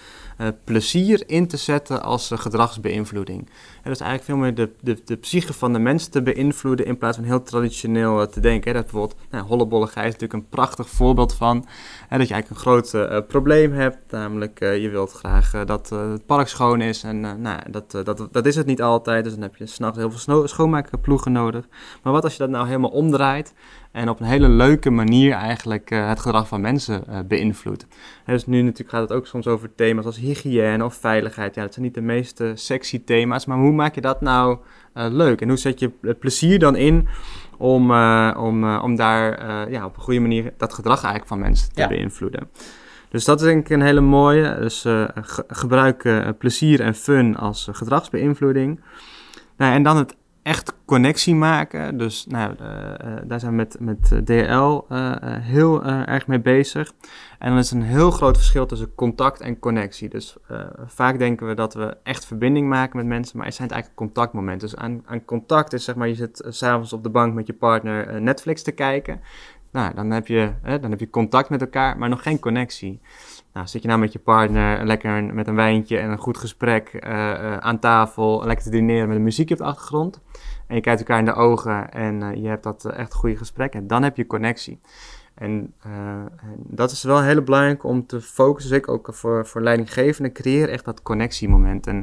plezier 0.64 1.24
in 1.30 1.48
te 1.48 1.58
zetten 1.58 2.04
als 2.04 2.32
uh, 2.32 2.38
gedragsbeïnvloeding. 2.38 3.50
En 3.84 3.92
is 3.92 4.00
eigenlijk 4.00 4.24
veel 4.24 4.38
meer 4.38 4.56
de, 4.56 4.70
de, 4.82 5.02
de 5.06 5.16
psyche 5.16 5.54
van 5.54 5.74
de 5.74 5.80
mensen 5.80 6.12
te 6.12 6.22
beïnvloeden 6.22 6.86
in 6.86 6.98
plaats 6.98 7.18
van 7.18 7.26
heel 7.26 7.44
traditioneel 7.44 8.22
uh, 8.22 8.28
te 8.28 8.40
denken. 8.40 8.74
Dat 8.74 8.84
bijvoorbeeld, 8.84 9.16
nou, 9.30 9.84
is 9.84 9.96
natuurlijk 9.96 10.34
een 10.34 10.50
prachtig 10.50 10.90
voorbeeld 10.90 11.34
van. 11.34 11.66
Hè, 12.08 12.18
dat 12.18 12.28
je 12.28 12.34
eigenlijk 12.34 12.50
een 12.50 12.56
groot 12.56 13.28
probleem 13.28 13.74
hebt, 13.74 14.12
namelijk 14.12 14.60
je 14.60 14.90
wilt 14.90 15.12
graag 15.12 15.66
dat 15.66 15.90
het 15.90 16.26
park 16.26 16.48
schoon 16.48 16.82
is. 16.82 17.04
En 17.04 17.42
nou, 17.42 17.60
dat, 17.72 17.92
dat, 17.92 18.28
dat 18.32 18.46
is 18.46 18.56
het 18.56 18.66
niet 18.66 18.82
altijd, 18.82 19.24
dus 19.24 19.34
dan 19.34 19.42
heb 19.42 19.56
je 19.56 19.66
s'nachts 19.66 19.98
heel 19.98 20.12
veel 20.12 20.48
schoonmaakploegen 20.48 21.32
nodig. 21.32 21.68
Maar 22.04 22.14
wat 22.14 22.24
als 22.24 22.34
je 22.34 22.40
dat 22.40 22.50
nou 22.50 22.68
helemaal 22.68 22.90
omdraait 22.90 23.54
en 23.92 24.10
op 24.10 24.20
een 24.20 24.26
hele 24.26 24.50
leuke 24.50 24.90
manier 24.90 25.34
eigenlijk 25.34 25.90
het 25.90 26.20
gedrag 26.20 26.48
van 26.48 26.62
mensen 26.62 27.04
beïnvloedt. 27.28 27.88
dus 28.26 28.46
nu 28.46 28.62
natuurlijk 28.62 28.90
gaat 28.90 29.02
het 29.10 29.18
ook 29.18 29.28
soms 29.28 29.48
over 29.48 29.76
thema's 29.76 30.06
als 30.06 30.18
hygiëne 30.18 30.86
of 30.86 30.94
veiligheid. 30.94 31.56
Ja, 31.56 31.62
dat 31.62 31.74
zijn 31.74 31.86
niet 31.86 31.94
de 31.94 32.02
meest 32.02 32.44
sexy 32.54 33.04
thema's, 33.04 33.46
maar 33.46 33.58
hoe 33.58 33.71
maak 33.74 33.96
je 33.96 34.02
dat 34.02 34.22
nou 34.22 34.58
uh, 34.94 35.06
leuk? 35.10 35.42
En 35.42 35.48
hoe 35.48 35.58
zet 35.58 35.80
je 35.80 35.92
het 36.02 36.20
plezier 36.20 36.60
dan 36.60 36.76
in 36.76 37.08
om, 37.58 37.92
om, 38.36 38.76
om 38.78 38.96
daar 38.96 39.70
ja, 39.72 39.86
op 39.86 39.96
een 39.96 40.02
goede 40.02 40.20
manier 40.20 40.54
dat 40.58 40.74
gedrag 40.74 41.04
eigenlijk 41.04 41.28
van 41.28 41.40
mensen 41.40 41.74
te 41.74 41.82
ja. 41.82 41.88
beïnvloeden? 41.88 42.50
Dus 43.10 43.26
dat 43.26 43.40
is 43.40 43.48
denk 43.48 43.66
ik 43.66 43.70
een 43.70 43.82
hele 43.82 44.02
mooie. 44.02 44.56
Dus 44.60 44.82
ge 44.82 45.44
gebruik 45.48 46.24
plezier 46.38 46.82
en 46.82 46.96
fun 46.96 47.36
als 47.36 47.70
gedragsbeïnvloeding. 47.72 48.80
Nou, 49.58 49.74
en 49.74 49.84
dan 49.84 49.98
het 49.98 50.16
echt 50.44 50.74
connectie 50.86 51.36
maken. 51.36 51.98
Dus 51.98 52.26
nou, 52.26 52.56
uh, 52.62 52.68
daar 53.24 53.40
zijn 53.40 53.52
we 53.52 53.58
met, 53.58 53.78
met 53.80 54.26
DL 54.26 54.80
uh, 54.92 55.14
heel 55.26 55.84
erg 55.86 56.28
mee 56.28 56.40
bezig. 56.40 56.92
En 57.40 57.50
dan 57.50 57.58
is 57.58 57.72
een 57.72 57.82
heel 57.82 58.12
groot 58.12 58.38
verschil 58.38 58.66
tussen 58.66 58.96
contact 58.96 59.42
en 59.42 59.60
connectie. 59.60 60.10
Dus 60.10 60.36
vaak 60.86 61.18
denken 61.20 61.48
we 61.48 61.54
dat 61.54 61.74
we 61.74 61.98
echt 62.04 62.26
verbinding 62.26 62.70
maken 62.70 62.98
met 62.98 63.06
mensen, 63.06 63.38
maar 63.38 63.46
het 63.46 63.56
zijn 63.56 63.70
eigenlijk 63.70 64.00
contactmomenten. 64.00 64.70
Dus 64.70 64.78
aan, 64.78 65.02
aan 65.06 65.26
contact 65.26 65.74
is 65.74 65.84
zeg 65.84 65.96
maar, 65.96 66.08
je 66.08 66.16
zit 66.16 66.46
s'avonds 66.48 66.94
op 66.94 67.04
de 67.04 67.10
bank 67.10 67.34
met 67.34 67.48
je 67.48 67.54
partner 67.54 68.22
Netflix 68.22 68.64
te 68.64 68.72
kijken. 68.72 69.22
Nou, 69.72 69.94
dan 69.94 70.12
heb, 70.12 70.28
je, 70.28 70.52
dan 70.64 70.90
heb 70.90 71.00
je 71.00 71.10
contact 71.10 71.50
met 71.50 71.62
elkaar, 71.62 71.98
maar 71.98 72.10
nog 72.10 72.24
geen 72.24 72.40
connectie. 72.40 73.02
Nou, 73.54 73.68
zit 73.68 73.82
je 73.82 73.88
nou 73.88 74.00
met 74.00 74.14
je 74.14 74.20
partner 74.20 74.86
lekker 74.86 75.24
met 75.24 75.48
een 75.48 75.56
wijntje 75.56 75.98
en 75.98 76.10
een 76.10 76.18
goed 76.18 76.38
gesprek 76.38 76.94
uh, 76.94 77.12
uh, 77.12 77.58
aan 77.58 77.80
tafel, 77.80 78.46
lekker 78.46 78.66
te 78.66 78.72
dineren 78.72 79.08
met 79.08 79.18
een 79.18 79.24
muziekje 79.24 79.54
op 79.54 79.60
de 79.60 79.68
achtergrond. 79.68 80.22
En 80.68 80.76
je 80.76 80.82
kijkt 80.82 81.00
elkaar 81.00 81.20
in 81.20 81.26
de 81.26 81.34
ogen 81.34 81.92
en 81.92 82.22
uh, 82.22 82.36
je 82.36 82.48
hebt 82.48 82.64
dat 82.64 82.86
echt 82.86 83.14
goede 83.14 83.38
gesprek. 83.38 83.74
En 83.74 83.88
dan 83.88 84.04
heb 84.04 84.18
je 84.18 84.28
connectie. 84.28 84.80
En, 85.36 85.74
dat 86.58 86.92
is 86.92 87.04
wel 87.04 87.22
heel 87.22 87.42
belangrijk 87.42 87.84
om 87.84 88.06
te 88.06 88.22
focussen, 88.22 88.72
zeker 88.72 88.94
ook 88.94 89.08
voor, 89.12 89.48
voor 89.48 89.62
leidinggevenden. 89.62 90.32
Creëer 90.32 90.70
echt 90.70 90.86
dat 90.86 91.02
connectiemoment. 91.02 91.88
En 91.88 91.96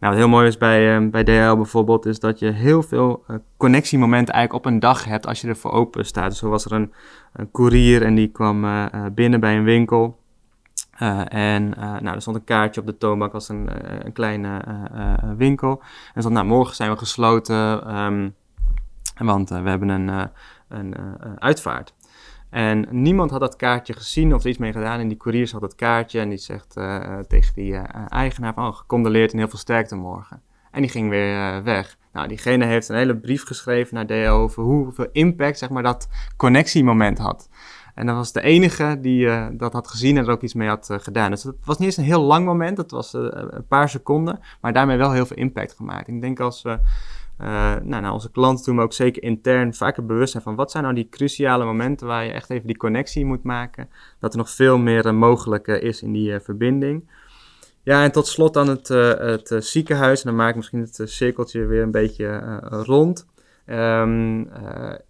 nou, 0.00 0.12
wat 0.12 0.22
heel 0.22 0.28
mooi 0.28 0.46
is 0.46 0.56
bij, 0.56 1.10
bij 1.10 1.24
DHL 1.24 1.56
bijvoorbeeld, 1.56 2.06
is 2.06 2.20
dat 2.20 2.38
je 2.38 2.50
heel 2.50 2.82
veel 2.82 3.24
connectiemomenten 3.56 4.34
eigenlijk 4.34 4.64
op 4.64 4.72
een 4.72 4.80
dag 4.80 5.04
hebt 5.04 5.26
als 5.26 5.40
je 5.40 5.48
ervoor 5.48 5.70
open 5.70 6.04
staat. 6.04 6.30
Dus 6.30 6.38
zo 6.38 6.48
was 6.48 6.64
er 6.64 6.72
een, 6.72 6.92
een 7.32 7.50
courier 7.50 8.02
en 8.02 8.14
die 8.14 8.28
kwam 8.28 8.88
binnen 9.14 9.40
bij 9.40 9.56
een 9.56 9.64
winkel. 9.64 10.18
Uh, 11.02 11.32
en 11.34 11.74
uh, 11.78 11.98
nou, 11.98 12.14
er 12.14 12.20
stond 12.20 12.36
een 12.36 12.44
kaartje 12.44 12.80
op 12.80 12.86
de 12.86 12.96
toonbank 12.96 13.32
als 13.32 13.48
een, 13.48 13.68
uh, 13.68 13.98
een 14.02 14.12
kleine 14.12 14.62
winkel. 15.36 15.82
En 16.14 16.20
stond, 16.20 16.34
nou, 16.34 16.46
morgen 16.46 16.74
zijn 16.74 16.90
we 16.90 16.96
gesloten, 16.96 17.96
um, 17.96 18.34
want 19.16 19.48
we 19.48 19.68
hebben 19.68 19.88
een, 19.88 20.30
een 20.68 20.94
uitvaart. 21.38 21.94
En 22.50 22.86
niemand 22.90 23.30
had 23.30 23.40
dat 23.40 23.56
kaartje 23.56 23.92
gezien 23.92 24.34
of 24.34 24.42
er 24.42 24.48
iets 24.48 24.58
mee 24.58 24.72
gedaan. 24.72 25.00
En 25.00 25.08
die 25.08 25.16
courier 25.16 25.48
had 25.52 25.62
het 25.62 25.74
kaartje 25.74 26.20
en 26.20 26.28
die 26.28 26.38
zegt 26.38 26.72
tegen 27.28 27.54
die 27.54 27.76
eigenaar 28.08 28.54
van... 28.54 28.66
Oh, 28.66 28.74
gecondoleerd 28.74 29.32
en 29.32 29.38
heel 29.38 29.48
veel 29.48 29.58
sterkte 29.58 29.96
morgen. 29.96 30.42
En 30.70 30.80
die 30.80 30.90
ging 30.90 31.10
weer 31.10 31.62
weg. 31.62 31.96
Nou, 32.12 32.28
diegene 32.28 32.64
heeft 32.64 32.88
een 32.88 32.96
hele 32.96 33.16
brief 33.16 33.46
geschreven 33.46 33.94
naar 33.94 34.06
DL 34.06 34.28
over 34.28 34.62
hoeveel 34.62 35.08
impact 35.12 35.58
zeg 35.58 35.70
maar, 35.70 35.82
dat 35.82 36.08
connectiemoment 36.36 37.18
had. 37.18 37.48
En 37.98 38.06
dat 38.06 38.16
was 38.16 38.32
de 38.32 38.40
enige 38.40 38.98
die 39.00 39.26
uh, 39.26 39.46
dat 39.52 39.72
had 39.72 39.88
gezien 39.88 40.16
en 40.16 40.24
er 40.24 40.30
ook 40.30 40.42
iets 40.42 40.54
mee 40.54 40.68
had 40.68 40.88
uh, 40.90 40.98
gedaan. 40.98 41.30
Dus 41.30 41.42
het 41.42 41.56
was 41.64 41.78
niet 41.78 41.86
eens 41.86 41.96
een 41.96 42.04
heel 42.04 42.22
lang 42.22 42.44
moment, 42.46 42.78
het 42.78 42.90
was 42.90 43.14
uh, 43.14 43.28
een 43.30 43.66
paar 43.66 43.88
seconden, 43.88 44.40
maar 44.60 44.72
daarmee 44.72 44.96
wel 44.96 45.12
heel 45.12 45.26
veel 45.26 45.36
impact 45.36 45.74
gemaakt. 45.74 46.08
Ik 46.08 46.20
denk 46.20 46.40
als 46.40 46.62
we 46.62 46.78
nou, 47.38 47.82
nou, 47.82 48.12
onze 48.12 48.30
klanten 48.30 48.64
toen, 48.64 48.74
maar 48.74 48.84
ook 48.84 48.92
zeker 48.92 49.22
intern 49.22 49.74
vaker 49.74 50.06
bewust 50.06 50.30
zijn 50.30 50.42
van 50.42 50.54
wat 50.54 50.70
zijn 50.70 50.82
nou 50.82 50.94
die 50.94 51.08
cruciale 51.08 51.64
momenten 51.64 52.06
waar 52.06 52.24
je 52.24 52.32
echt 52.32 52.50
even 52.50 52.66
die 52.66 52.76
connectie 52.76 53.24
moet 53.24 53.42
maken, 53.42 53.88
dat 54.18 54.32
er 54.32 54.38
nog 54.38 54.50
veel 54.50 54.78
meer 54.78 55.14
mogelijk 55.14 55.66
is 55.66 56.02
in 56.02 56.12
die 56.12 56.40
verbinding. 56.40 57.08
Ja, 57.82 58.02
en 58.02 58.12
tot 58.12 58.26
slot 58.26 58.54
dan 58.54 58.68
het, 58.68 58.88
het 58.88 59.64
ziekenhuis. 59.64 60.20
En 60.20 60.26
dan 60.26 60.36
maak 60.36 60.50
ik 60.50 60.56
misschien 60.56 60.80
het 60.80 61.00
cirkeltje 61.04 61.66
weer 61.66 61.82
een 61.82 61.90
beetje 61.90 62.58
rond. 62.70 63.26
Um, 63.70 64.48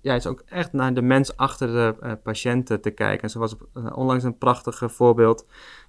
ja, 0.01 0.13
het 0.13 0.25
is 0.25 0.27
ook 0.27 0.43
echt 0.47 0.73
naar 0.73 0.95
de 0.95 1.03
mens 1.03 1.37
achter 1.37 1.67
de 1.67 1.95
uh, 2.03 2.13
patiënten 2.23 2.81
te 2.81 2.91
kijken. 2.91 3.23
En 3.23 3.31
zo 3.31 3.39
was 3.39 3.57
onlangs 3.95 4.25
een 4.25 4.39
prachtig 4.39 4.83
voorbeeld 4.87 5.47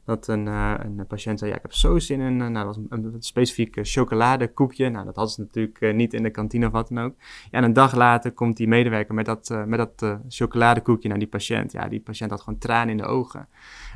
dat 0.09 0.27
een, 0.27 0.45
een 0.47 1.05
patiënt 1.07 1.39
zei, 1.39 1.51
ja, 1.51 1.57
ik 1.57 1.61
heb 1.61 1.73
zo 1.73 1.99
zin 1.99 2.19
in, 2.19 2.37
nou, 2.37 2.53
dat 2.53 2.65
was 2.65 2.77
een, 2.77 2.87
een 2.89 3.15
specifiek 3.19 3.79
chocoladekoekje. 3.81 4.89
Nou, 4.89 5.05
dat 5.05 5.15
hadden 5.15 5.33
ze 5.33 5.41
natuurlijk 5.41 5.95
niet 5.95 6.13
in 6.13 6.23
de 6.23 6.29
kantine 6.29 6.65
of 6.65 6.71
wat 6.71 6.87
dan 6.87 7.03
ook. 7.03 7.13
Ja, 7.51 7.57
en 7.57 7.63
een 7.63 7.73
dag 7.73 7.95
later 7.95 8.31
komt 8.31 8.57
die 8.57 8.67
medewerker 8.67 9.13
met 9.13 9.25
dat, 9.25 9.55
met 9.65 9.79
dat 9.79 10.17
chocoladekoekje 10.27 11.09
naar 11.09 11.19
die 11.19 11.27
patiënt. 11.27 11.71
Ja, 11.71 11.87
die 11.87 11.99
patiënt 11.99 12.31
had 12.31 12.41
gewoon 12.41 12.59
tranen 12.59 12.89
in 12.89 12.97
de 12.97 13.05
ogen. 13.05 13.47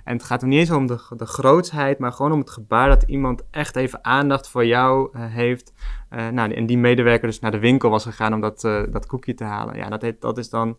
En 0.03 0.13
het 0.13 0.23
gaat 0.23 0.41
hem 0.41 0.49
niet 0.49 0.59
eens 0.59 0.71
om 0.71 0.87
de, 0.87 0.99
de 1.17 1.25
grootsheid, 1.25 1.99
maar 1.99 2.11
gewoon 2.11 2.31
om 2.31 2.39
het 2.39 2.49
gebaar 2.49 2.89
dat 2.89 3.03
iemand 3.03 3.43
echt 3.51 3.75
even 3.75 4.05
aandacht 4.05 4.49
voor 4.49 4.65
jou 4.65 5.17
heeft. 5.17 5.73
Nou, 6.09 6.53
en 6.53 6.65
die 6.65 6.77
medewerker 6.77 7.27
dus 7.27 7.39
naar 7.39 7.51
de 7.51 7.59
winkel 7.59 7.89
was 7.89 8.03
gegaan 8.03 8.33
om 8.33 8.41
dat, 8.41 8.61
dat 8.91 9.05
koekje 9.05 9.33
te 9.33 9.43
halen. 9.43 9.75
Ja, 9.75 9.89
dat, 9.89 10.13
dat 10.19 10.37
is 10.37 10.49
dan 10.49 10.77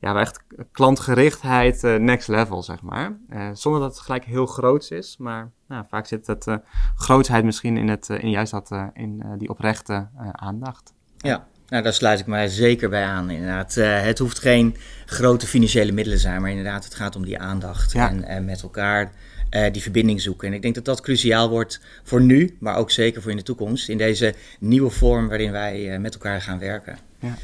ja, 0.00 0.20
echt 0.20 0.42
klantgerichtheid 0.72 1.82
next 1.82 2.28
level, 2.28 2.62
zeg 2.62 2.82
maar. 2.82 3.18
zonder 3.52 3.80
dat 3.80 3.90
het 3.90 4.00
gelijk 4.00 4.24
heel 4.24 4.46
groots 4.46 4.90
is, 4.90 5.16
maar 5.18 5.50
nou, 5.68 5.84
vaak 5.88 6.06
zit 6.06 6.26
het 6.26 6.58
grootsheid 6.94 7.44
misschien 7.44 7.76
in, 7.76 7.88
het, 7.88 8.08
in 8.08 8.30
juist 8.30 8.52
dat, 8.52 8.70
in 8.94 9.24
die 9.38 9.48
oprechte 9.48 10.08
aandacht. 10.32 10.92
Ja, 11.16 11.46
nou, 11.70 11.82
daar 11.82 11.92
sluit 11.92 12.20
ik 12.20 12.26
mij 12.26 12.48
zeker 12.48 12.88
bij 12.88 13.04
aan. 13.04 13.30
Inderdaad, 13.30 13.76
uh, 13.76 14.02
het 14.02 14.18
hoeft 14.18 14.38
geen 14.38 14.76
grote 15.06 15.46
financiële 15.46 15.92
middelen 15.92 16.18
te 16.18 16.24
zijn, 16.24 16.40
maar 16.40 16.50
inderdaad, 16.50 16.84
het 16.84 16.94
gaat 16.94 17.16
om 17.16 17.24
die 17.24 17.38
aandacht 17.38 17.94
en, 17.94 18.24
en, 18.24 18.44
met 18.44 18.62
elkaar 18.62 19.12
uh, 19.50 19.72
die 19.72 19.82
verbinding 19.82 20.20
zoeken. 20.20 20.48
En 20.48 20.54
ik 20.54 20.62
denk 20.62 20.74
dat 20.74 20.84
dat 20.84 21.00
cruciaal 21.00 21.48
wordt 21.48 21.80
voor 22.02 22.20
nu, 22.20 22.56
maar 22.60 22.76
ook 22.76 22.90
zeker 22.90 23.22
voor 23.22 23.30
in 23.30 23.36
de 23.36 23.42
toekomst, 23.42 23.88
in 23.88 23.98
deze 23.98 24.34
nieuwe 24.58 24.90
vorm 24.90 25.28
waarin 25.28 25.52
wij 25.52 25.92
uh, 25.92 25.98
met 25.98 26.14
elkaar 26.14 26.40
gaan 26.40 26.58
werken. 26.58 26.98
Ja. 27.18 27.34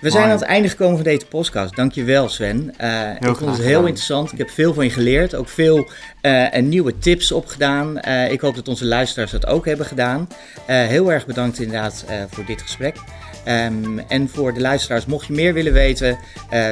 We 0.00 0.10
zijn 0.10 0.24
aan 0.24 0.30
het 0.30 0.42
einde 0.42 0.68
gekomen 0.68 0.94
van 0.94 1.04
deze 1.04 1.26
podcast. 1.26 1.76
Dankjewel 1.76 2.28
Sven. 2.28 2.74
Uh, 2.80 3.10
ik 3.10 3.36
vond 3.36 3.56
het 3.56 3.66
heel 3.66 3.86
interessant. 3.86 4.32
Ik 4.32 4.38
heb 4.38 4.50
veel 4.50 4.74
van 4.74 4.84
je 4.84 4.90
geleerd. 4.90 5.34
Ook 5.34 5.48
veel 5.48 5.90
uh, 6.22 6.56
nieuwe 6.56 6.98
tips 6.98 7.32
opgedaan. 7.32 7.98
Uh, 8.08 8.32
ik 8.32 8.40
hoop 8.40 8.54
dat 8.54 8.68
onze 8.68 8.84
luisteraars 8.84 9.30
dat 9.30 9.46
ook 9.46 9.66
hebben 9.66 9.86
gedaan. 9.86 10.28
heel 10.66 11.12
erg 11.12 11.26
bedankt 11.26 11.60
inderdaad 11.60 12.04
voor 12.30 12.44
dit 12.44 12.62
gesprek. 12.62 12.96
Um, 13.48 13.98
en 13.98 14.28
voor 14.28 14.54
de 14.54 14.60
luisteraars, 14.60 15.06
mocht 15.06 15.26
je 15.26 15.32
meer 15.32 15.54
willen 15.54 15.72
weten, 15.72 16.18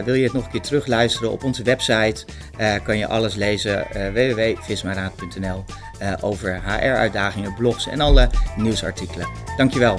wil 0.05 0.15
je 0.15 0.25
het 0.25 0.33
nog 0.33 0.45
een 0.45 0.51
keer 0.51 0.61
terugluisteren 0.61 1.31
op 1.31 1.45
onze 1.45 1.63
website, 1.63 2.25
kan 2.83 2.99
je 2.99 3.07
alles 3.07 3.35
lezen 3.35 3.87
www.vismaraad.nl 4.13 5.65
over 6.21 6.61
HR-uitdagingen, 6.65 7.55
blogs 7.55 7.89
en 7.89 8.01
alle 8.01 8.31
nieuwsartikelen. 8.57 9.29
Dankjewel. 9.57 9.99